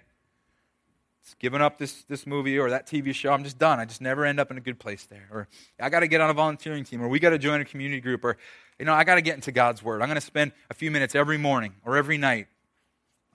It's 1.22 1.36
giving 1.36 1.62
up 1.62 1.78
this, 1.78 2.04
this 2.04 2.26
movie 2.26 2.58
or 2.58 2.70
that 2.70 2.88
TV 2.88 3.14
show. 3.14 3.32
I'm 3.32 3.44
just 3.44 3.58
done. 3.58 3.80
I 3.80 3.86
just 3.86 4.02
never 4.02 4.26
end 4.26 4.40
up 4.40 4.52
in 4.52 4.58
a 4.58 4.62
good 4.62 4.80
place 4.80 5.06
there. 5.06 5.28
Or 5.32 5.48
I 5.80 5.90
got 5.90 6.00
to 6.00 6.08
get 6.08 6.22
on 6.22 6.30
a 6.30 6.34
volunteering 6.34 6.84
team, 6.84 7.02
or 7.02 7.08
we 7.08 7.20
got 7.20 7.32
to 7.32 7.38
join 7.38 7.62
a 7.62 7.66
community 7.66 8.02
group, 8.02 8.24
or, 8.24 8.38
you 8.80 8.86
know, 8.86 8.94
I 8.94 9.04
got 9.04 9.16
to 9.16 9.22
get 9.22 9.36
into 9.36 9.52
God's 9.52 9.84
Word. 9.84 10.02
I'm 10.02 10.08
going 10.08 10.16
to 10.16 10.26
spend 10.26 10.54
a 10.70 10.74
few 10.74 10.92
minutes 10.92 11.16
every 11.16 11.38
morning 11.38 11.76
or 11.86 11.98
every 11.98 12.18
night. 12.18 12.48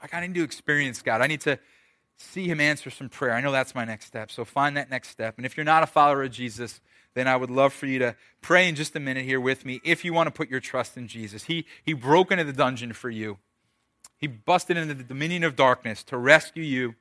I 0.01 0.07
got 0.07 0.21
need 0.21 0.35
to 0.35 0.43
experience 0.43 1.03
God. 1.03 1.21
I 1.21 1.27
need 1.27 1.41
to 1.43 1.59
see 2.19 2.47
Him 2.47 2.61
answer 2.61 2.91
some 2.91 3.09
prayer. 3.09 3.33
I 3.33 3.41
know 3.41 3.53
that's 3.53 3.75
my 3.75 3.85
next 3.85 4.07
step. 4.07 4.31
So 4.31 4.45
find 4.45 4.77
that 4.77 4.91
next 4.91 5.09
step. 5.09 5.37
And 5.37 5.47
if 5.47 5.57
you're 5.57 5.65
not 5.65 5.83
a 5.83 5.87
follower 5.87 6.25
of 6.25 6.31
Jesus, 6.31 6.81
then 7.15 7.29
I 7.29 7.37
would 7.37 7.51
love 7.51 7.73
for 7.73 7.87
you 7.87 7.99
to 8.01 8.17
pray 8.41 8.69
in 8.69 8.75
just 8.75 8.97
a 8.97 9.01
minute 9.01 9.25
here 9.25 9.41
with 9.41 9.65
me 9.65 9.81
if 9.85 10.05
you 10.05 10.13
want 10.13 10.27
to 10.27 10.31
put 10.31 10.51
your 10.51 10.61
trust 10.61 10.97
in 10.97 11.09
Jesus. 11.09 11.45
He, 11.45 11.65
he 11.83 11.93
broke 11.93 12.33
into 12.33 12.45
the 12.45 12.53
dungeon 12.53 12.93
for 12.93 13.11
you, 13.11 13.39
He 14.19 14.27
busted 14.27 14.77
into 14.77 14.95
the 14.95 15.05
dominion 15.05 15.45
of 15.45 15.57
darkness 15.57 16.03
to 16.05 16.17
rescue 16.17 16.65
you 16.65 16.95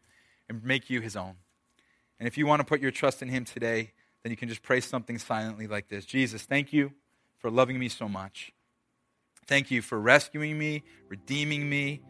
and 0.49 0.63
make 0.63 0.89
you 0.89 1.01
His 1.01 1.15
own. 1.15 1.35
And 2.19 2.27
if 2.27 2.37
you 2.37 2.45
want 2.45 2.59
to 2.59 2.65
put 2.65 2.81
your 2.81 2.91
trust 2.91 3.21
in 3.21 3.29
Him 3.29 3.45
today, 3.45 3.93
then 4.23 4.31
you 4.31 4.37
can 4.37 4.49
just 4.49 4.63
pray 4.63 4.79
something 4.79 5.17
silently 5.17 5.67
like 5.67 5.89
this 5.89 6.05
Jesus, 6.05 6.43
thank 6.43 6.73
you 6.73 6.93
for 7.37 7.51
loving 7.51 7.77
me 7.77 7.89
so 7.89 8.07
much. 8.07 8.51
Thank 9.45 9.71
you 9.71 9.81
for 9.81 9.99
rescuing 9.99 10.57
me, 10.57 10.83
redeeming 11.09 11.69
me, 11.69 12.01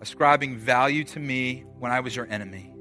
ascribing 0.00 0.56
value 0.56 1.04
to 1.04 1.20
me 1.20 1.64
when 1.78 1.90
I 1.90 2.00
was 2.00 2.14
your 2.14 2.26
enemy. 2.30 2.74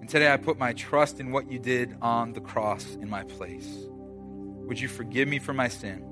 And 0.00 0.08
today 0.08 0.32
I 0.32 0.38
put 0.38 0.58
my 0.58 0.72
trust 0.72 1.20
in 1.20 1.30
what 1.30 1.52
you 1.52 1.58
did 1.58 1.94
on 2.00 2.32
the 2.32 2.40
cross 2.40 2.94
in 2.94 3.10
my 3.10 3.24
place. 3.24 3.68
Would 4.70 4.80
you 4.80 4.88
forgive 4.88 5.28
me 5.28 5.38
for 5.38 5.52
my 5.52 5.68
sin? 5.68 6.06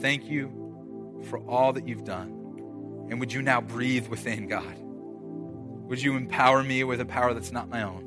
Thank 0.00 0.24
you 0.30 1.20
for 1.28 1.38
all 1.40 1.74
that 1.74 1.86
you've 1.86 2.04
done. 2.04 2.30
And 3.10 3.20
would 3.20 3.32
you 3.32 3.42
now 3.42 3.60
breathe 3.60 4.08
within, 4.08 4.46
God? 4.46 4.87
Would 5.88 6.02
you 6.02 6.16
empower 6.16 6.62
me 6.62 6.84
with 6.84 7.00
a 7.00 7.06
power 7.06 7.32
that's 7.32 7.50
not 7.50 7.70
my 7.70 7.82
own? 7.82 8.04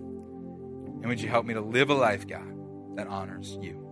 And 1.02 1.10
would 1.10 1.20
you 1.20 1.28
help 1.28 1.48
me 1.48 1.56
to 1.56 1.62
live 1.62 1.90
a 1.90 1.96
life, 1.96 2.28
God, 2.28 2.48
that 2.96 3.08
honors 3.08 3.58
you? 3.60 3.91